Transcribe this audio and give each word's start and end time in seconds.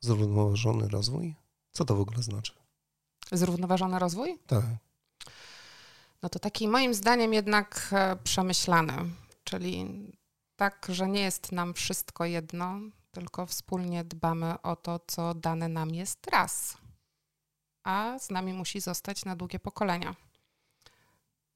Zrównoważony 0.00 0.88
rozwój? 0.88 1.34
Co 1.72 1.84
to 1.84 1.96
w 1.96 2.00
ogóle 2.00 2.22
znaczy? 2.22 2.52
Zrównoważony 3.32 3.98
rozwój? 3.98 4.38
Tak. 4.46 4.64
No 6.22 6.28
to 6.28 6.38
taki 6.38 6.68
moim 6.68 6.94
zdaniem 6.94 7.32
jednak 7.34 7.88
e, 7.92 8.16
przemyślany, 8.16 8.94
czyli 9.44 9.86
tak, 10.56 10.86
że 10.88 11.08
nie 11.08 11.20
jest 11.20 11.52
nam 11.52 11.74
wszystko 11.74 12.24
jedno, 12.24 12.80
tylko 13.10 13.46
wspólnie 13.46 14.04
dbamy 14.04 14.62
o 14.62 14.76
to, 14.76 15.00
co 15.06 15.34
dane 15.34 15.68
nam 15.68 15.94
jest 15.94 16.26
raz, 16.26 16.76
a 17.84 18.18
z 18.18 18.30
nami 18.30 18.52
musi 18.52 18.80
zostać 18.80 19.24
na 19.24 19.36
długie 19.36 19.58
pokolenia. 19.58 20.16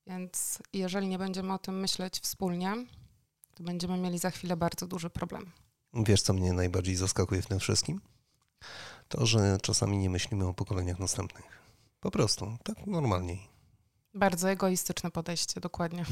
Więc 0.06 0.58
jeżeli 0.72 1.08
nie 1.08 1.18
będziemy 1.18 1.52
o 1.52 1.58
tym 1.58 1.80
myśleć 1.80 2.20
wspólnie, 2.20 2.74
to 3.54 3.64
będziemy 3.64 3.98
mieli 3.98 4.18
za 4.18 4.30
chwilę 4.30 4.56
bardzo 4.56 4.86
duży 4.86 5.10
problem. 5.10 5.50
Wiesz, 5.94 6.22
co 6.22 6.32
mnie 6.32 6.52
najbardziej 6.52 6.96
zaskakuje 6.96 7.42
w 7.42 7.46
tym 7.46 7.58
wszystkim? 7.58 8.00
To, 9.08 9.26
że 9.26 9.58
czasami 9.62 9.98
nie 9.98 10.10
myślimy 10.10 10.46
o 10.46 10.54
pokoleniach 10.54 10.98
następnych. 10.98 11.44
Po 12.00 12.10
prostu, 12.10 12.56
tak 12.64 12.86
normalniej. 12.86 13.48
Bardzo 14.14 14.50
egoistyczne 14.50 15.10
podejście, 15.10 15.60
dokładnie. 15.60 16.04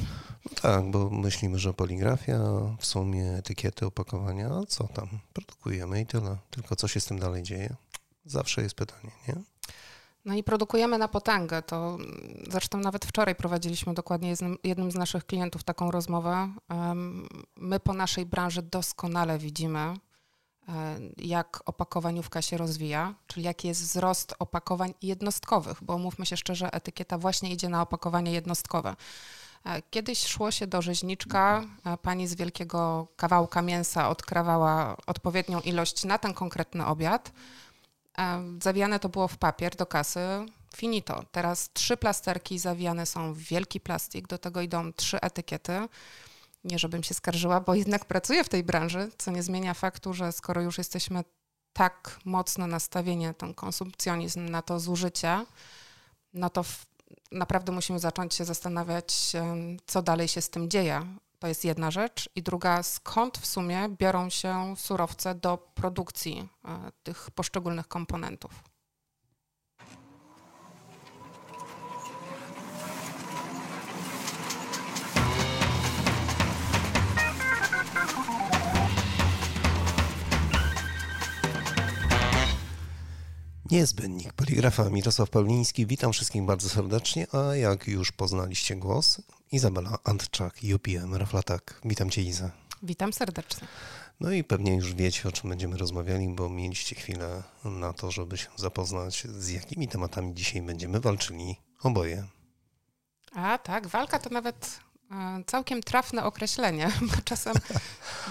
No 0.44 0.50
tak, 0.62 0.90
bo 0.90 1.10
myślimy, 1.10 1.58
że 1.58 1.74
poligrafia, 1.74 2.38
w 2.78 2.86
sumie 2.86 3.30
etykiety, 3.30 3.86
opakowania, 3.86 4.50
a 4.50 4.66
co 4.66 4.88
tam? 4.88 5.08
Produkujemy 5.32 6.00
i 6.00 6.06
tyle. 6.06 6.36
Tylko 6.50 6.76
co 6.76 6.88
się 6.88 7.00
z 7.00 7.04
tym 7.04 7.18
dalej 7.18 7.42
dzieje? 7.42 7.76
Zawsze 8.24 8.62
jest 8.62 8.74
pytanie, 8.74 9.10
nie? 9.28 9.34
No 10.24 10.34
i 10.34 10.42
produkujemy 10.42 10.98
na 10.98 11.08
potęgę. 11.08 11.62
To 11.62 11.98
zresztą 12.50 12.78
nawet 12.78 13.04
wczoraj 13.04 13.34
prowadziliśmy 13.34 13.94
dokładnie 13.94 14.36
z 14.36 14.42
jednym 14.64 14.90
z 14.90 14.94
naszych 14.94 15.26
klientów 15.26 15.64
taką 15.64 15.90
rozmowę. 15.90 16.52
My 17.56 17.80
po 17.80 17.92
naszej 17.92 18.26
branży 18.26 18.62
doskonale 18.62 19.38
widzimy, 19.38 19.94
jak 21.16 21.62
opakowaniówka 21.66 22.42
się 22.42 22.56
rozwija, 22.56 23.14
czyli 23.26 23.46
jaki 23.46 23.68
jest 23.68 23.82
wzrost 23.82 24.34
opakowań 24.38 24.94
jednostkowych, 25.02 25.84
bo 25.84 25.98
mówmy 25.98 26.26
się 26.26 26.36
szczerze, 26.36 26.72
etykieta 26.72 27.18
właśnie 27.18 27.52
idzie 27.52 27.68
na 27.68 27.82
opakowanie 27.82 28.32
jednostkowe. 28.32 28.96
E, 29.64 29.82
kiedyś 29.82 30.26
szło 30.26 30.50
się 30.50 30.66
do 30.66 30.82
rzeźniczka, 30.82 31.64
pani 32.02 32.28
z 32.28 32.34
wielkiego 32.34 33.08
kawałka 33.16 33.62
mięsa 33.62 34.08
odkrawała 34.08 34.96
odpowiednią 35.06 35.60
ilość 35.60 36.04
na 36.04 36.18
ten 36.18 36.34
konkretny 36.34 36.86
obiad 36.86 37.32
Zawijane 38.62 38.98
to 38.98 39.08
było 39.08 39.28
w 39.28 39.36
papier 39.36 39.76
do 39.76 39.86
kasy. 39.86 40.20
Finito. 40.76 41.24
Teraz 41.32 41.70
trzy 41.72 41.96
plasterki 41.96 42.58
zawijane 42.58 43.06
są 43.06 43.34
w 43.34 43.38
wielki 43.38 43.80
plastik, 43.80 44.28
do 44.28 44.38
tego 44.38 44.60
idą 44.60 44.92
trzy 44.92 45.20
etykiety. 45.20 45.88
Nie, 46.64 46.78
żebym 46.78 47.02
się 47.02 47.14
skarżyła, 47.14 47.60
bo 47.60 47.74
jednak 47.74 48.04
pracuję 48.04 48.44
w 48.44 48.48
tej 48.48 48.64
branży, 48.64 49.10
co 49.18 49.30
nie 49.30 49.42
zmienia 49.42 49.74
faktu, 49.74 50.14
że 50.14 50.32
skoro 50.32 50.60
już 50.60 50.78
jesteśmy 50.78 51.24
tak 51.72 52.20
mocno 52.24 52.66
nastawieni 52.66 53.26
na 53.26 53.34
ten 53.34 53.54
konsumpcjonizm, 53.54 54.48
na 54.48 54.62
to 54.62 54.80
zużycie, 54.80 55.46
no 56.34 56.50
to 56.50 56.64
naprawdę 57.32 57.72
musimy 57.72 57.98
zacząć 57.98 58.34
się 58.34 58.44
zastanawiać, 58.44 59.32
co 59.86 60.02
dalej 60.02 60.28
się 60.28 60.40
z 60.40 60.50
tym 60.50 60.70
dzieje. 60.70 61.06
To 61.38 61.46
jest 61.46 61.64
jedna 61.64 61.90
rzecz. 61.90 62.30
I 62.34 62.42
druga, 62.42 62.82
skąd 62.82 63.38
w 63.38 63.46
sumie 63.46 63.88
biorą 63.98 64.30
się 64.30 64.74
surowce 64.76 65.34
do 65.34 65.58
produkcji 65.74 66.48
e, 66.64 66.92
tych 67.02 67.30
poszczególnych 67.30 67.88
komponentów. 67.88 68.71
Niezbędnik 83.72 84.32
poligrafa 84.32 84.90
Mirosław 84.90 85.30
Pawliński. 85.30 85.86
Witam 85.86 86.12
wszystkich 86.12 86.42
bardzo 86.42 86.68
serdecznie, 86.68 87.26
a 87.32 87.56
jak 87.56 87.86
już 87.88 88.12
poznaliście 88.12 88.76
głos, 88.76 89.20
Izabela 89.52 89.98
Antczak, 90.04 90.54
UPM 90.74 91.14
Raflatak. 91.14 91.80
Witam 91.84 92.10
Cię 92.10 92.22
Iza. 92.22 92.50
Witam 92.82 93.12
serdecznie. 93.12 93.68
No 94.20 94.30
i 94.30 94.44
pewnie 94.44 94.74
już 94.74 94.94
wiecie, 94.94 95.28
o 95.28 95.32
czym 95.32 95.50
będziemy 95.50 95.76
rozmawiali, 95.76 96.28
bo 96.28 96.48
mieliście 96.48 96.96
chwilę 96.96 97.42
na 97.64 97.92
to, 97.92 98.10
żeby 98.10 98.38
się 98.38 98.48
zapoznać, 98.56 99.24
z 99.24 99.48
jakimi 99.48 99.88
tematami 99.88 100.34
dzisiaj 100.34 100.62
będziemy 100.62 101.00
walczyli 101.00 101.56
oboje. 101.82 102.26
A 103.34 103.58
tak, 103.58 103.86
walka 103.86 104.18
to 104.18 104.30
nawet 104.30 104.80
e, 105.10 105.44
całkiem 105.46 105.82
trafne 105.82 106.24
określenie, 106.24 106.90
bo 107.10 107.22
czasem 107.24 107.54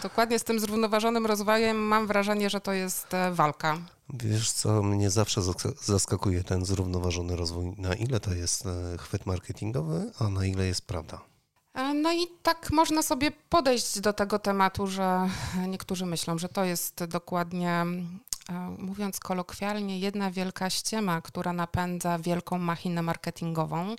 dokładnie 0.04 0.40
z 0.40 0.44
tym 0.44 0.60
zrównoważonym 0.60 1.26
rozwojem 1.26 1.78
mam 1.78 2.08
wrażenie, 2.08 2.50
że 2.50 2.62
to 2.62 2.74
jest 2.74 3.14
e, 3.14 3.32
walka. 3.32 3.78
Wiesz 4.14 4.52
co, 4.52 4.84
mnie 4.84 5.10
zawsze 5.10 5.42
zaskakuje 5.82 6.44
ten 6.44 6.66
zrównoważony 6.66 7.36
rozwój. 7.36 7.74
Na 7.78 7.96
ile 7.96 8.20
to 8.20 8.34
jest 8.34 8.66
e, 8.66 8.98
chwyt 8.98 9.26
marketingowy, 9.26 10.12
a 10.20 10.30
na 10.30 10.46
ile 10.46 10.68
jest 10.68 10.88
prawda? 10.88 11.22
E, 11.74 11.94
no 11.94 12.14
i 12.14 12.28
tak 12.44 12.72
można 12.72 13.02
sobie 13.02 13.32
podejść 13.50 14.00
do 14.00 14.14
tego 14.14 14.40
tematu, 14.40 14.88
że 14.88 15.30
niektórzy 15.68 16.06
myślą, 16.06 16.38
że 16.38 16.50
to 16.50 16.64
jest 16.64 17.04
dokładnie, 17.04 17.70
e, 17.70 18.76
mówiąc 18.78 19.20
kolokwialnie, 19.20 20.00
jedna 20.00 20.32
wielka 20.32 20.70
ściema, 20.70 21.22
która 21.22 21.54
napędza 21.54 22.20
wielką 22.20 22.58
machinę 22.58 23.02
marketingową. 23.02 23.96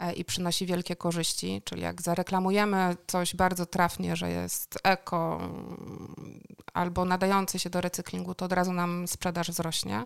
E, 0.00 0.12
i 0.12 0.24
przynosi 0.24 0.66
wielkie 0.66 0.96
korzyści, 0.96 1.62
czyli 1.64 1.82
jak 1.82 2.02
zareklamujemy 2.02 2.96
coś 3.06 3.36
bardzo 3.36 3.66
trafnie, 3.66 4.16
że 4.16 4.30
jest 4.30 4.78
eko 4.84 5.38
mm, 5.42 6.40
albo 6.74 7.04
nadający 7.04 7.58
się 7.58 7.70
do 7.70 7.80
recyklingu, 7.80 8.34
to 8.34 8.44
od 8.44 8.52
razu 8.52 8.72
nam 8.72 9.08
sprzedaż 9.08 9.50
wzrośnie. 9.50 9.96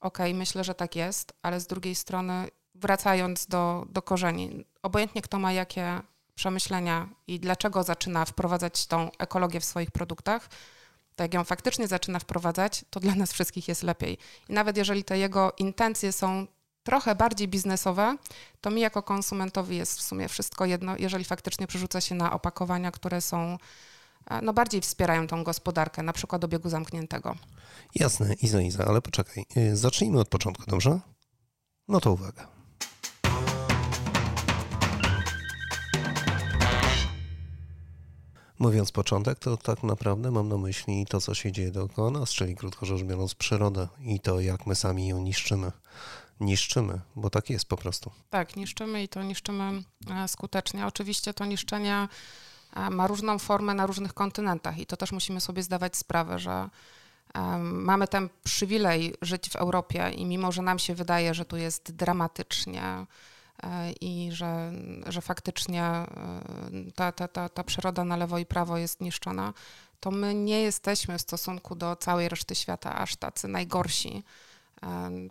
Okej, 0.00 0.30
okay, 0.30 0.38
myślę, 0.38 0.64
że 0.64 0.74
tak 0.74 0.96
jest, 0.96 1.32
ale 1.42 1.60
z 1.60 1.66
drugiej 1.66 1.94
strony 1.94 2.48
wracając 2.74 3.46
do, 3.46 3.86
do 3.88 4.02
korzeni, 4.02 4.64
obojętnie 4.82 5.22
kto 5.22 5.38
ma 5.38 5.52
jakie 5.52 6.00
przemyślenia 6.34 7.08
i 7.26 7.40
dlaczego 7.40 7.82
zaczyna 7.82 8.24
wprowadzać 8.24 8.86
tą 8.86 9.10
ekologię 9.18 9.60
w 9.60 9.64
swoich 9.64 9.90
produktach, 9.90 10.48
to 11.16 11.24
jak 11.24 11.34
ją 11.34 11.44
faktycznie 11.44 11.88
zaczyna 11.88 12.18
wprowadzać, 12.18 12.84
to 12.90 13.00
dla 13.00 13.14
nas 13.14 13.32
wszystkich 13.32 13.68
jest 13.68 13.82
lepiej. 13.82 14.18
I 14.48 14.52
nawet 14.52 14.76
jeżeli 14.76 15.04
te 15.04 15.18
jego 15.18 15.52
intencje 15.58 16.12
są 16.12 16.46
trochę 16.82 17.14
bardziej 17.14 17.48
biznesowe, 17.48 18.16
to 18.60 18.70
mi 18.70 18.80
jako 18.80 19.02
konsumentowi 19.02 19.76
jest 19.76 19.98
w 19.98 20.02
sumie 20.02 20.28
wszystko 20.28 20.64
jedno, 20.64 20.96
jeżeli 20.98 21.24
faktycznie 21.24 21.66
przerzuca 21.66 22.00
się 22.00 22.14
na 22.14 22.32
opakowania, 22.32 22.90
które 22.90 23.20
są 23.20 23.58
e, 24.26 24.42
no 24.42 24.52
bardziej 24.52 24.80
wspierają 24.80 25.26
tą 25.26 25.44
gospodarkę, 25.44 26.02
na 26.02 26.12
przykład 26.12 26.44
obiegu 26.44 26.68
zamkniętego. 26.68 27.36
Jasne, 27.94 28.34
Iza, 28.34 28.60
Iza, 28.60 28.84
ale 28.84 29.02
poczekaj. 29.02 29.44
Y, 29.56 29.76
zacznijmy 29.76 30.20
od 30.20 30.28
początku, 30.28 30.64
dobrze? 30.66 31.00
No 31.88 32.00
to 32.00 32.12
uwaga. 32.12 32.48
Mówiąc 38.58 38.92
początek, 38.92 39.38
to 39.38 39.56
tak 39.56 39.82
naprawdę 39.82 40.30
mam 40.30 40.48
na 40.48 40.58
myśli 40.58 41.06
to, 41.06 41.20
co 41.20 41.34
się 41.34 41.52
dzieje 41.52 41.70
dookoła 41.70 42.10
nas, 42.10 42.30
czyli 42.30 42.56
krótko 42.56 42.86
rzecz 42.86 43.02
biorąc 43.02 43.34
przyrodę 43.34 43.88
i 44.00 44.20
to, 44.20 44.40
jak 44.40 44.66
my 44.66 44.74
sami 44.74 45.08
ją 45.08 45.22
niszczymy 45.22 45.72
niszczymy, 46.42 47.00
bo 47.16 47.30
tak 47.30 47.50
jest 47.50 47.64
po 47.68 47.76
prostu. 47.76 48.10
Tak, 48.30 48.56
niszczymy 48.56 49.02
i 49.02 49.08
to 49.08 49.22
niszczymy 49.22 49.82
e, 50.10 50.28
skutecznie. 50.28 50.86
Oczywiście 50.86 51.34
to 51.34 51.44
niszczenie 51.44 52.08
e, 52.76 52.90
ma 52.90 53.06
różną 53.06 53.38
formę 53.38 53.74
na 53.74 53.86
różnych 53.86 54.14
kontynentach 54.14 54.78
i 54.78 54.86
to 54.86 54.96
też 54.96 55.12
musimy 55.12 55.40
sobie 55.40 55.62
zdawać 55.62 55.96
sprawę, 55.96 56.38
że 56.38 56.70
mamy 57.60 58.08
ten 58.08 58.28
przywilej 58.44 59.14
żyć 59.22 59.50
w 59.50 59.56
Europie 59.56 60.10
i 60.10 60.24
mimo, 60.26 60.52
że 60.52 60.62
nam 60.62 60.78
się 60.78 60.94
wydaje, 60.94 61.34
że 61.34 61.44
tu 61.44 61.56
jest 61.56 61.92
dramatycznie 61.92 62.82
e, 63.62 63.92
i 64.00 64.32
że, 64.32 64.72
że 65.06 65.20
faktycznie 65.20 65.84
ta, 66.94 67.12
ta, 67.12 67.28
ta, 67.28 67.48
ta 67.48 67.64
przyroda 67.64 68.04
na 68.04 68.16
lewo 68.16 68.38
i 68.38 68.46
prawo 68.46 68.78
jest 68.78 69.00
niszczona, 69.00 69.52
to 70.00 70.10
my 70.10 70.34
nie 70.34 70.62
jesteśmy 70.62 71.18
w 71.18 71.22
stosunku 71.22 71.74
do 71.74 71.96
całej 71.96 72.28
reszty 72.28 72.54
świata 72.54 72.94
aż 72.94 73.16
tacy 73.16 73.48
najgorsi 73.48 74.24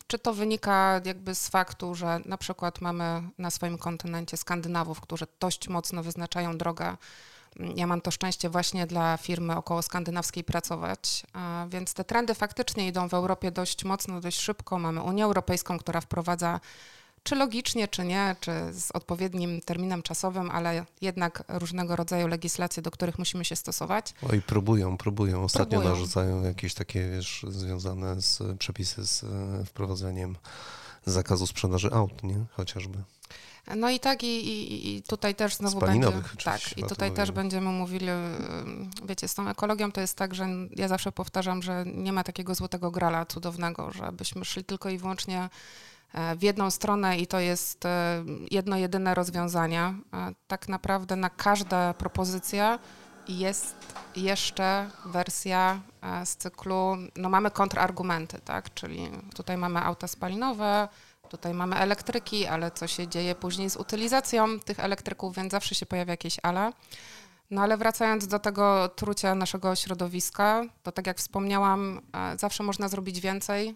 czy 0.08 0.20
to 0.20 0.34
wynika 0.34 1.02
jakby 1.06 1.36
z 1.36 1.50
faktu, 1.50 1.96
że 1.96 2.20
na 2.26 2.38
przykład 2.38 2.82
mamy 2.82 3.24
na 3.38 3.52
swoim 3.52 3.78
kontynencie 3.78 4.38
Skandynawów, 4.38 5.02
którzy 5.02 5.28
dość 5.40 5.68
mocno 5.68 6.04
wyznaczają 6.04 6.58
drogę. 6.58 6.98
Ja 7.76 7.88
mam 7.88 8.02
to 8.02 8.12
szczęście 8.12 8.50
właśnie 8.50 8.88
dla 8.88 9.18
firmy 9.18 9.56
około 9.56 9.82
skandynawskiej 9.82 10.44
pracować, 10.44 11.24
więc 11.70 11.94
te 11.94 12.04
trendy 12.04 12.36
faktycznie 12.36 12.88
idą 12.88 13.10
w 13.10 13.14
Europie 13.14 13.52
dość 13.52 13.86
mocno, 13.86 14.22
dość 14.22 14.40
szybko. 14.40 14.80
Mamy 14.80 15.02
Unię 15.02 15.24
Europejską, 15.24 15.80
która 15.80 16.02
wprowadza 16.02 16.60
czy 17.24 17.36
logicznie, 17.36 17.88
czy 17.88 18.06
nie, 18.06 18.36
czy 18.40 18.52
z 18.72 18.92
odpowiednim 18.92 19.62
terminem 19.62 20.04
czasowym, 20.04 20.52
ale 20.52 20.86
jednak 21.02 21.44
różnego 21.48 21.96
rodzaju 21.96 22.28
legislacje, 22.28 22.84
do 22.84 22.92
których 22.92 23.20
musimy 23.20 23.46
się 23.46 23.56
stosować. 23.56 24.14
Oj, 24.30 24.42
próbują, 24.42 24.98
próbują. 24.98 25.44
Ostatnio 25.44 25.80
próbują. 25.80 25.96
narzucają 25.96 26.44
jakieś 26.44 26.74
takie, 26.74 27.10
wiesz, 27.10 27.46
związane 27.50 28.22
z 28.22 28.58
przepisy 28.60 29.08
z 29.08 29.24
e, 29.24 29.66
wprowadzeniem 29.66 30.36
zakazu 31.06 31.48
sprzedaży 31.48 31.90
aut, 31.92 32.24
nie? 32.24 32.46
Chociażby. 32.52 32.98
No 33.76 33.90
i 33.90 34.00
tak, 34.00 34.24
i, 34.24 34.48
i, 34.48 34.96
i 34.96 35.04
tutaj 35.04 35.36
też 35.36 35.56
znowu 35.56 35.80
będzie. 35.80 36.12
Tak, 36.44 36.78
i 36.78 36.84
tutaj 36.84 37.12
też 37.12 37.32
będziemy 37.32 37.70
mówili, 37.70 38.08
wiecie, 39.06 39.28
z 39.28 39.34
tą 39.34 39.48
ekologią 39.48 39.92
to 39.92 40.02
jest 40.02 40.18
tak, 40.18 40.36
że 40.36 40.48
ja 40.76 40.88
zawsze 40.88 41.12
powtarzam, 41.12 41.62
że 41.62 41.84
nie 41.86 42.14
ma 42.14 42.24
takiego 42.24 42.56
złotego 42.56 42.92
grala 42.92 43.26
cudownego, 43.26 43.92
żebyśmy 43.92 44.46
szli 44.46 44.64
tylko 44.64 44.90
i 44.90 44.98
wyłącznie 44.98 45.40
e, 45.40 45.50
w 46.38 46.44
jedną 46.44 46.72
stronę 46.72 47.18
i 47.18 47.28
to 47.28 47.40
jest 47.40 47.86
e, 47.86 48.24
jedno 48.52 48.78
jedyne 48.78 49.16
rozwiązanie. 49.16 49.94
Tak 50.48 50.70
naprawdę 50.70 51.16
na 51.16 51.30
każda 51.30 51.94
propozycja 51.94 52.80
jest 53.28 53.76
jeszcze 54.16 54.90
wersja 55.06 55.82
e, 56.02 56.26
z 56.26 56.38
cyklu, 56.38 56.98
no 57.16 57.30
mamy 57.30 57.52
kontrargumenty, 57.52 58.40
tak, 58.46 58.74
czyli 58.74 59.12
tutaj 59.36 59.58
mamy 59.58 59.84
auta 59.84 60.08
spalinowe, 60.08 60.88
Tutaj 61.32 61.54
mamy 61.54 61.76
elektryki, 61.76 62.46
ale 62.46 62.72
co 62.72 62.88
się 62.88 63.08
dzieje 63.08 63.36
później 63.36 63.70
z 63.70 63.76
utylizacją 63.76 64.60
tych 64.60 64.80
elektryków, 64.80 65.36
więc 65.36 65.52
zawsze 65.52 65.76
się 65.76 65.86
pojawia 65.86 66.14
jakieś 66.14 66.38
ale. 66.44 66.74
No 67.52 67.62
ale 67.62 67.78
wracając 67.78 68.28
do 68.28 68.40
tego 68.40 68.90
trucia 68.90 69.36
naszego 69.36 69.76
środowiska, 69.76 70.64
to 70.84 70.92
tak 70.92 71.08
jak 71.08 71.18
wspomniałam, 71.18 72.02
e, 72.14 72.38
zawsze 72.38 72.64
można 72.64 72.88
zrobić 72.88 73.20
więcej, 73.20 73.70
e, 73.70 73.76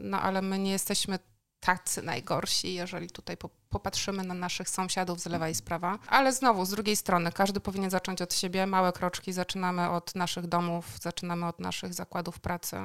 no 0.00 0.20
ale 0.20 0.42
my 0.42 0.58
nie 0.58 0.70
jesteśmy 0.70 1.18
tacy 1.66 2.02
najgorsi, 2.02 2.74
jeżeli 2.74 3.10
tutaj 3.10 3.36
popatrzymy 3.70 4.24
na 4.24 4.34
naszych 4.34 4.68
sąsiadów 4.68 5.20
z 5.20 5.26
lewa 5.26 5.48
i 5.48 5.54
z 5.54 5.62
prawa. 5.62 5.98
Ale 6.08 6.32
znowu, 6.32 6.64
z 6.64 6.70
drugiej 6.70 6.96
strony, 6.96 7.32
każdy 7.32 7.60
powinien 7.60 7.90
zacząć 7.90 8.22
od 8.22 8.34
siebie. 8.34 8.66
Małe 8.66 8.92
kroczki, 8.92 9.32
zaczynamy 9.32 9.90
od 9.90 10.14
naszych 10.14 10.46
domów, 10.46 10.98
zaczynamy 11.00 11.46
od 11.46 11.60
naszych 11.60 11.94
zakładów 11.94 12.40
pracy, 12.40 12.76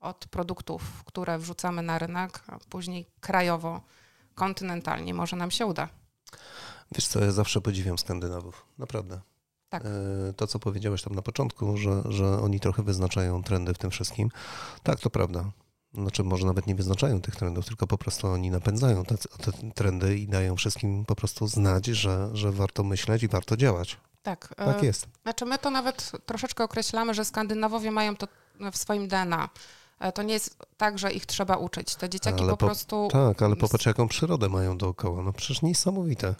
od 0.00 0.26
produktów, 0.26 0.82
które 1.04 1.38
wrzucamy 1.38 1.82
na 1.82 1.98
rynek, 1.98 2.40
a 2.46 2.58
później 2.68 3.06
krajowo, 3.20 3.80
kontynentalnie 4.34 5.14
może 5.14 5.36
nam 5.36 5.50
się 5.50 5.66
uda. 5.66 5.88
Wiesz 6.92 7.06
co, 7.06 7.24
ja 7.24 7.32
zawsze 7.32 7.60
podziwiam 7.60 7.98
Skandynawów, 7.98 8.66
naprawdę. 8.78 9.20
Tak. 9.68 9.82
E, 9.84 10.32
to, 10.36 10.46
co 10.46 10.58
powiedziałeś 10.58 11.02
tam 11.02 11.14
na 11.14 11.22
początku, 11.22 11.76
że, 11.76 12.02
że 12.08 12.38
oni 12.38 12.60
trochę 12.60 12.82
wyznaczają 12.82 13.42
trendy 13.42 13.74
w 13.74 13.78
tym 13.78 13.90
wszystkim. 13.90 14.30
Tak, 14.82 15.00
to 15.00 15.10
prawda. 15.10 15.50
Znaczy, 15.94 16.24
może 16.24 16.46
nawet 16.46 16.66
nie 16.66 16.74
wyznaczają 16.74 17.20
tych 17.20 17.36
trendów, 17.36 17.66
tylko 17.66 17.86
po 17.86 17.98
prostu 17.98 18.26
oni 18.26 18.50
napędzają 18.50 19.04
te, 19.04 19.16
te 19.16 19.52
trendy 19.74 20.18
i 20.18 20.28
dają 20.28 20.56
wszystkim 20.56 21.04
po 21.04 21.16
prostu 21.16 21.46
znać, 21.46 21.86
że, 21.86 22.30
że 22.32 22.52
warto 22.52 22.84
myśleć 22.84 23.22
i 23.22 23.28
warto 23.28 23.56
działać. 23.56 23.96
Tak. 24.22 24.54
Tak 24.56 24.82
e, 24.82 24.86
jest. 24.86 25.06
Znaczy, 25.22 25.44
my 25.44 25.58
to 25.58 25.70
nawet 25.70 26.12
troszeczkę 26.26 26.64
określamy, 26.64 27.14
że 27.14 27.24
Skandynawowie 27.24 27.90
mają 27.90 28.16
to 28.16 28.28
w 28.72 28.76
swoim 28.76 29.08
DNA. 29.08 29.48
E, 30.00 30.12
to 30.12 30.22
nie 30.22 30.34
jest 30.34 30.58
tak, 30.76 30.98
że 30.98 31.12
ich 31.12 31.26
trzeba 31.26 31.56
uczyć. 31.56 31.94
Te 31.94 32.08
dzieciaki 32.08 32.42
ale 32.42 32.50
po, 32.50 32.56
po 32.56 32.66
prostu. 32.66 33.08
Tak, 33.12 33.42
ale 33.42 33.56
popatrz, 33.56 33.86
jaką 33.86 34.08
przyrodę 34.08 34.48
mają 34.48 34.78
dookoła. 34.78 35.22
No 35.22 35.32
przecież 35.32 35.62
niesamowite. 35.62 36.34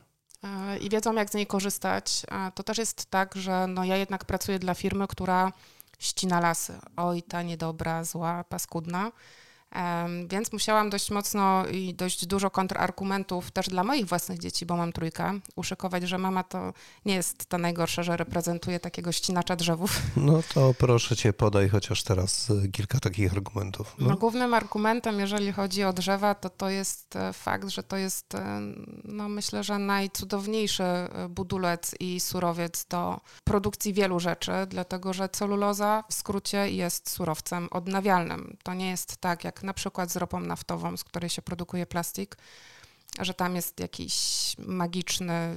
E, 0.44 0.78
I 0.78 0.90
wiedzą, 0.90 1.14
jak 1.14 1.30
z 1.30 1.34
niej 1.34 1.46
korzystać. 1.46 2.22
To 2.54 2.62
też 2.62 2.78
jest 2.78 3.06
tak, 3.06 3.34
że 3.34 3.66
no 3.66 3.84
ja 3.84 3.96
jednak 3.96 4.24
pracuję 4.24 4.58
dla 4.58 4.74
firmy, 4.74 5.08
która 5.08 5.52
ścina 5.98 6.40
lasy. 6.40 6.78
Oj, 6.96 7.22
ta 7.22 7.42
niedobra, 7.42 8.04
zła, 8.04 8.44
paskudna. 8.44 9.12
Więc 10.28 10.52
musiałam 10.52 10.90
dość 10.90 11.10
mocno 11.10 11.66
i 11.66 11.94
dość 11.94 12.26
dużo 12.26 12.50
kontrargumentów 12.50 13.50
też 13.50 13.68
dla 13.68 13.84
moich 13.84 14.06
własnych 14.06 14.38
dzieci, 14.38 14.66
bo 14.66 14.76
mam 14.76 14.92
trójkę, 14.92 15.40
uszykować, 15.56 16.02
że 16.02 16.18
mama 16.18 16.44
to 16.44 16.72
nie 17.04 17.14
jest 17.14 17.46
ta 17.46 17.58
najgorsza, 17.58 18.02
że 18.02 18.16
reprezentuje 18.16 18.80
takiego 18.80 19.12
ścinacza 19.12 19.56
drzewów. 19.56 20.02
No 20.16 20.42
to 20.54 20.74
proszę 20.78 21.16
cię, 21.16 21.32
podaj 21.32 21.68
chociaż 21.68 22.02
teraz 22.02 22.50
y, 22.50 22.68
kilka 22.68 23.00
takich 23.00 23.32
argumentów. 23.32 23.94
No. 23.98 24.08
No, 24.08 24.16
głównym 24.16 24.54
argumentem, 24.54 25.20
jeżeli 25.20 25.52
chodzi 25.52 25.84
o 25.84 25.92
drzewa, 25.92 26.34
to 26.34 26.50
to 26.50 26.70
jest 26.70 27.16
e, 27.16 27.32
fakt, 27.32 27.68
że 27.68 27.82
to 27.82 27.96
jest, 27.96 28.34
e, 28.34 28.60
no 29.04 29.28
myślę, 29.28 29.64
że 29.64 29.78
najcudowniejszy 29.78 30.82
e, 30.82 31.28
budulec 31.28 31.94
i 32.00 32.20
surowiec 32.20 32.86
do 32.90 33.20
produkcji 33.44 33.92
wielu 33.92 34.20
rzeczy, 34.20 34.52
dlatego 34.68 35.12
że 35.12 35.28
celuloza 35.28 36.04
w 36.08 36.14
skrócie 36.14 36.70
jest 36.70 37.10
surowcem 37.10 37.68
odnawialnym. 37.70 38.56
To 38.62 38.74
nie 38.74 38.90
jest 38.90 39.16
tak, 39.16 39.44
jak 39.44 39.62
na 39.66 39.74
przykład 39.74 40.10
z 40.10 40.16
ropą 40.16 40.40
naftową, 40.40 40.96
z 40.96 41.04
której 41.04 41.30
się 41.30 41.42
produkuje 41.42 41.86
plastik, 41.86 42.36
że 43.20 43.34
tam 43.34 43.56
jest 43.56 43.80
jakiś 43.80 44.14
magiczny 44.58 45.56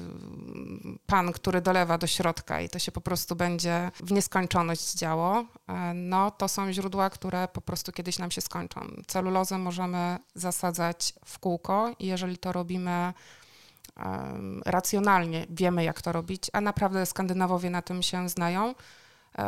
pan, 1.05 1.31
który 1.31 1.61
dolewa 1.61 1.97
do 1.97 2.07
środka 2.07 2.61
i 2.61 2.69
to 2.69 2.79
się 2.79 2.91
po 2.91 3.01
prostu 3.01 3.35
będzie 3.35 3.91
w 3.99 4.11
nieskończoność 4.11 4.93
działo, 4.93 5.45
e, 5.67 5.93
no 5.93 6.31
to 6.31 6.47
są 6.47 6.71
źródła, 6.71 7.09
które 7.09 7.47
po 7.47 7.61
prostu 7.61 7.91
kiedyś 7.91 8.19
nam 8.19 8.31
się 8.31 8.41
skończą. 8.41 8.81
Celulozę 9.07 9.57
możemy 9.57 10.17
zasadzać 10.35 11.13
w 11.25 11.39
kółko 11.39 11.91
i 11.99 12.07
jeżeli 12.07 12.37
to 12.37 12.51
robimy 12.51 13.13
racjonalnie, 14.65 15.45
wiemy 15.49 15.83
jak 15.83 16.01
to 16.01 16.11
robić, 16.11 16.49
a 16.53 16.61
naprawdę 16.61 17.05
Skandynawowie 17.05 17.69
na 17.69 17.81
tym 17.81 18.03
się 18.03 18.29
znają, 18.29 18.75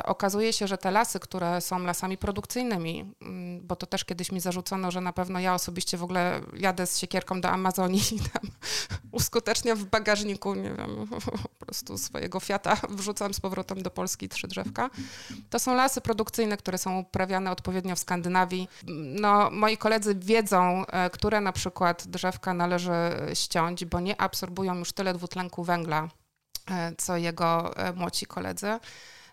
okazuje 0.05 0.53
się, 0.53 0.67
że 0.67 0.77
te 0.77 0.91
lasy, 0.91 1.19
które 1.19 1.61
są 1.61 1.79
lasami 1.79 2.17
produkcyjnymi, 2.17 3.13
mm, 3.21 3.67
bo 3.67 3.75
to 3.75 3.85
też 3.85 4.05
kiedyś 4.05 4.31
mi 4.31 4.39
zarzucono, 4.39 4.91
że 4.91 5.01
na 5.01 5.13
pewno 5.13 5.39
ja 5.39 5.53
osobiście 5.53 5.97
w 5.97 6.03
ogóle 6.03 6.41
jadę 6.57 6.87
z 6.87 6.99
siekierką 6.99 7.41
do 7.41 7.49
Amazonii 7.49 8.01
i 8.11 8.19
tam 8.19 8.51
uskuteczniam 9.11 9.77
w 9.77 9.85
bagażniku, 9.85 10.55
nie 10.55 10.73
wiem, 10.73 11.07
po 11.59 11.65
prostu 11.65 11.97
swojego 11.97 12.39
Fiata 12.39 12.77
wrzucam 12.89 13.33
z 13.33 13.39
powrotem 13.39 13.83
do 13.83 13.91
Polski 13.91 14.29
trzy 14.29 14.47
drzewka. 14.47 14.89
To 15.49 15.59
są 15.59 15.75
lasy 15.75 16.01
produkcyjne, 16.01 16.57
które 16.57 16.77
są 16.77 16.99
uprawiane 16.99 17.51
odpowiednio 17.51 17.95
w 17.95 17.99
Skandynawii. 17.99 18.67
No, 19.19 19.49
moi 19.51 19.77
koledzy 19.77 20.15
wiedzą, 20.15 20.85
e, 20.85 21.09
które 21.09 21.41
na 21.41 21.51
przykład 21.51 22.07
drzewka 22.07 22.53
należy 22.53 22.91
ściąć, 23.33 23.85
bo 23.85 23.99
nie 23.99 24.21
absorbują 24.21 24.75
już 24.75 24.91
tyle 24.91 25.13
dwutlenku 25.13 25.63
węgla, 25.63 26.07
e, 26.71 26.95
co 26.97 27.17
jego 27.17 27.73
młodzi 27.95 28.25
koledzy. 28.25 28.79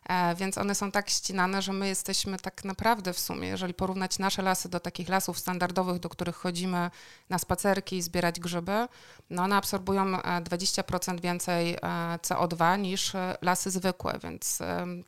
E, 0.09 0.35
więc 0.35 0.59
one 0.59 0.75
są 0.75 0.91
tak 0.91 1.11
ścinane, 1.11 1.63
że 1.63 1.73
my 1.73 1.89
jesteśmy 1.89 2.39
tak 2.39 2.65
naprawdę 2.65 3.13
w 3.13 3.19
sumie, 3.19 3.49
jeżeli 3.49 3.75
porównać 3.75 4.19
nasze 4.19 4.43
lasy 4.43 4.69
do 4.69 4.81
takich 4.81 5.09
lasów 5.09 5.39
standardowych, 5.39 5.99
do 5.99 6.09
których 6.09 6.37
chodzimy 6.37 6.91
na 7.29 7.39
spacerki 7.39 7.97
i 7.97 8.03
zbierać 8.03 8.41
grzyby, 8.41 8.89
no 9.31 9.43
one 9.43 9.57
absorbują 9.57 10.05
20% 10.05 11.15
e, 11.15 11.21
więcej 11.21 11.75
e, 11.75 11.79
CO2 12.23 12.79
niż 12.79 13.13
lasy 13.43 13.71
zwykłe, 13.71 14.19
więc 14.23 14.59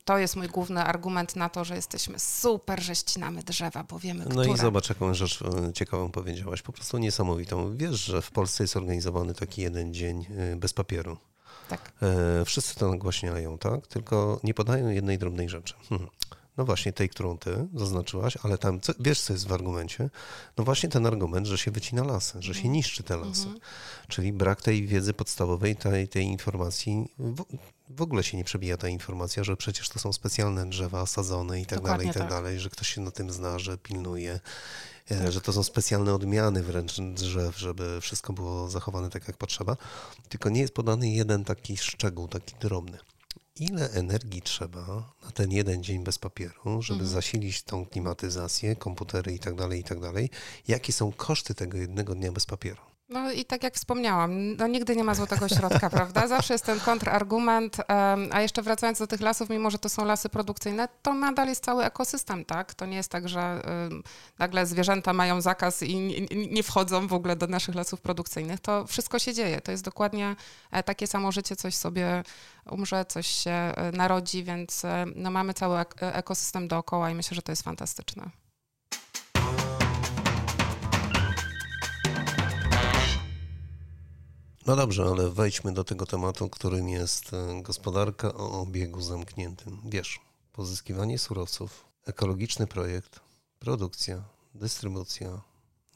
to 0.05 0.17
jest 0.17 0.35
mój 0.35 0.47
główny 0.47 0.83
argument 0.83 1.35
na 1.35 1.49
to, 1.49 1.63
że 1.63 1.75
jesteśmy 1.75 2.19
super, 2.19 2.81
że 2.81 2.95
ścinamy 2.95 3.43
drzewa, 3.43 3.83
bo 3.83 3.99
wiemy, 3.99 4.25
No 4.25 4.31
które. 4.31 4.49
i 4.49 4.57
zobacz, 4.57 4.89
jaką 4.89 5.13
rzecz 5.13 5.39
ciekawą 5.73 6.11
powiedziałaś, 6.11 6.61
po 6.61 6.73
prostu 6.73 6.97
niesamowitą. 6.97 7.77
Wiesz, 7.77 8.03
że 8.05 8.21
w 8.21 8.31
Polsce 8.31 8.63
jest 8.63 8.77
organizowany 8.77 9.33
taki 9.33 9.61
jeden 9.61 9.93
dzień 9.93 10.25
bez 10.55 10.73
papieru. 10.73 11.17
Tak. 11.71 11.91
E, 12.01 12.45
wszyscy 12.45 12.75
to 12.75 12.89
nagłaśniają, 12.89 13.57
tak? 13.57 13.87
Tylko 13.87 14.39
nie 14.43 14.53
podają 14.53 14.89
jednej 14.89 15.17
drobnej 15.17 15.49
rzeczy. 15.49 15.73
Hmm. 15.89 16.09
No 16.57 16.65
właśnie 16.65 16.93
tej, 16.93 17.09
którą 17.09 17.37
ty 17.37 17.67
zaznaczyłaś, 17.73 18.37
ale 18.43 18.57
tam, 18.57 18.81
co, 18.81 18.93
wiesz 18.99 19.21
co 19.21 19.33
jest 19.33 19.47
w 19.47 19.53
argumencie? 19.53 20.09
No 20.57 20.63
właśnie 20.63 20.89
ten 20.89 21.05
argument, 21.05 21.47
że 21.47 21.57
się 21.57 21.71
wycina 21.71 22.03
lasy, 22.03 22.37
że 22.41 22.53
się 22.53 22.59
mhm. 22.59 22.73
niszczy 22.73 23.03
te 23.03 23.17
lasy. 23.17 23.43
Mhm. 23.43 23.59
Czyli 24.07 24.33
brak 24.33 24.61
tej 24.61 24.87
wiedzy 24.87 25.13
podstawowej, 25.13 25.75
tej, 25.75 26.07
tej 26.07 26.25
informacji, 26.25 27.13
w, 27.19 27.43
w, 27.89 28.01
ogóle 28.01 28.23
się 28.23 28.37
nie 28.37 28.43
przebija 28.43 28.77
ta 28.77 28.87
informacja, 28.87 29.43
że 29.43 29.57
przecież 29.57 29.89
to 29.89 29.99
są 29.99 30.13
specjalne 30.13 30.69
drzewa 30.69 31.05
sadzone 31.05 31.61
i 31.61 31.65
tak 31.65 31.79
Dokładnie 31.79 31.97
dalej, 31.97 32.09
i 32.09 32.13
tak, 32.13 32.21
tak 32.21 32.29
dalej, 32.31 32.59
że 32.59 32.69
ktoś 32.69 32.87
się 32.87 33.01
na 33.01 33.11
tym 33.11 33.31
zna, 33.31 33.59
że 33.59 33.77
pilnuje. 33.77 34.39
Że 35.29 35.41
to 35.41 35.53
są 35.53 35.63
specjalne 35.63 36.13
odmiany 36.13 36.63
wręcz 36.63 37.01
drzew, 37.13 37.57
żeby 37.57 38.01
wszystko 38.01 38.33
było 38.33 38.69
zachowane 38.69 39.09
tak, 39.09 39.27
jak 39.27 39.37
potrzeba. 39.37 39.77
Tylko 40.29 40.49
nie 40.49 40.61
jest 40.61 40.73
podany 40.73 41.09
jeden 41.09 41.43
taki 41.43 41.77
szczegół, 41.77 42.27
taki 42.27 42.55
drobny. 42.59 42.97
Ile 43.59 43.91
energii 43.91 44.41
trzeba 44.41 45.13
na 45.25 45.31
ten 45.33 45.51
jeden 45.51 45.83
dzień 45.83 46.03
bez 46.03 46.17
papieru, 46.17 46.81
żeby 46.81 46.99
mhm. 46.99 47.09
zasilić 47.09 47.63
tą 47.63 47.85
klimatyzację, 47.85 48.75
komputery 48.75 49.33
i 49.33 49.39
tak 49.39 49.55
dalej, 49.55 49.79
i 49.79 49.83
tak 49.83 49.99
dalej? 49.99 50.29
Jakie 50.67 50.93
są 50.93 51.11
koszty 51.11 51.55
tego 51.55 51.77
jednego 51.77 52.15
dnia 52.15 52.31
bez 52.31 52.45
papieru? 52.45 52.90
No 53.11 53.31
i 53.31 53.45
tak 53.45 53.63
jak 53.63 53.75
wspomniałam, 53.75 54.55
no 54.55 54.67
nigdy 54.67 54.95
nie 54.95 55.03
ma 55.03 55.15
złotego 55.15 55.47
środka, 55.47 55.89
prawda? 55.99 56.27
Zawsze 56.27 56.53
jest 56.53 56.65
ten 56.65 56.79
kontrargument, 56.79 57.77
a 58.31 58.41
jeszcze 58.41 58.61
wracając 58.61 58.99
do 58.99 59.07
tych 59.07 59.21
lasów, 59.21 59.49
mimo 59.49 59.71
że 59.71 59.79
to 59.79 59.89
są 59.89 60.05
lasy 60.05 60.29
produkcyjne, 60.29 60.87
to 61.01 61.13
nadal 61.13 61.47
jest 61.47 61.65
cały 61.65 61.85
ekosystem, 61.85 62.45
tak? 62.45 62.73
To 62.73 62.85
nie 62.85 62.97
jest 62.97 63.11
tak, 63.11 63.29
że 63.29 63.61
nagle 64.39 64.65
zwierzęta 64.65 65.13
mają 65.13 65.41
zakaz 65.41 65.83
i 65.83 66.27
nie 66.51 66.63
wchodzą 66.63 67.07
w 67.07 67.13
ogóle 67.13 67.35
do 67.35 67.47
naszych 67.47 67.75
lasów 67.75 68.01
produkcyjnych. 68.01 68.59
To 68.59 68.87
wszystko 68.87 69.19
się 69.19 69.33
dzieje. 69.33 69.61
To 69.61 69.71
jest 69.71 69.83
dokładnie 69.83 70.35
e, 70.71 70.83
takie 70.83 71.07
samo 71.07 71.31
życie, 71.31 71.55
coś 71.55 71.75
sobie 71.75 72.23
umrze, 72.69 73.05
coś 73.05 73.27
się 73.27 73.51
e, 73.51 73.91
narodzi, 73.91 74.43
więc 74.43 74.85
e, 74.85 75.05
no 75.15 75.31
mamy 75.31 75.53
cały 75.53 75.79
ekosystem 75.99 76.67
dookoła 76.67 77.09
i 77.09 77.15
myślę, 77.15 77.35
że 77.35 77.41
to 77.41 77.51
jest 77.51 77.63
fantastyczne. 77.63 78.40
No 84.65 84.75
dobrze, 84.75 85.03
ale 85.03 85.29
wejdźmy 85.29 85.73
do 85.73 85.83
tego 85.83 86.05
tematu, 86.05 86.49
którym 86.49 86.89
jest 86.89 87.33
e, 87.33 87.61
gospodarka 87.61 88.33
o 88.33 88.61
obiegu 88.61 89.01
zamkniętym. 89.01 89.81
Wiesz, 89.85 90.19
pozyskiwanie 90.53 91.19
surowców, 91.19 91.85
ekologiczny 92.05 92.67
projekt, 92.67 93.19
produkcja, 93.59 94.23
dystrybucja, 94.55 95.41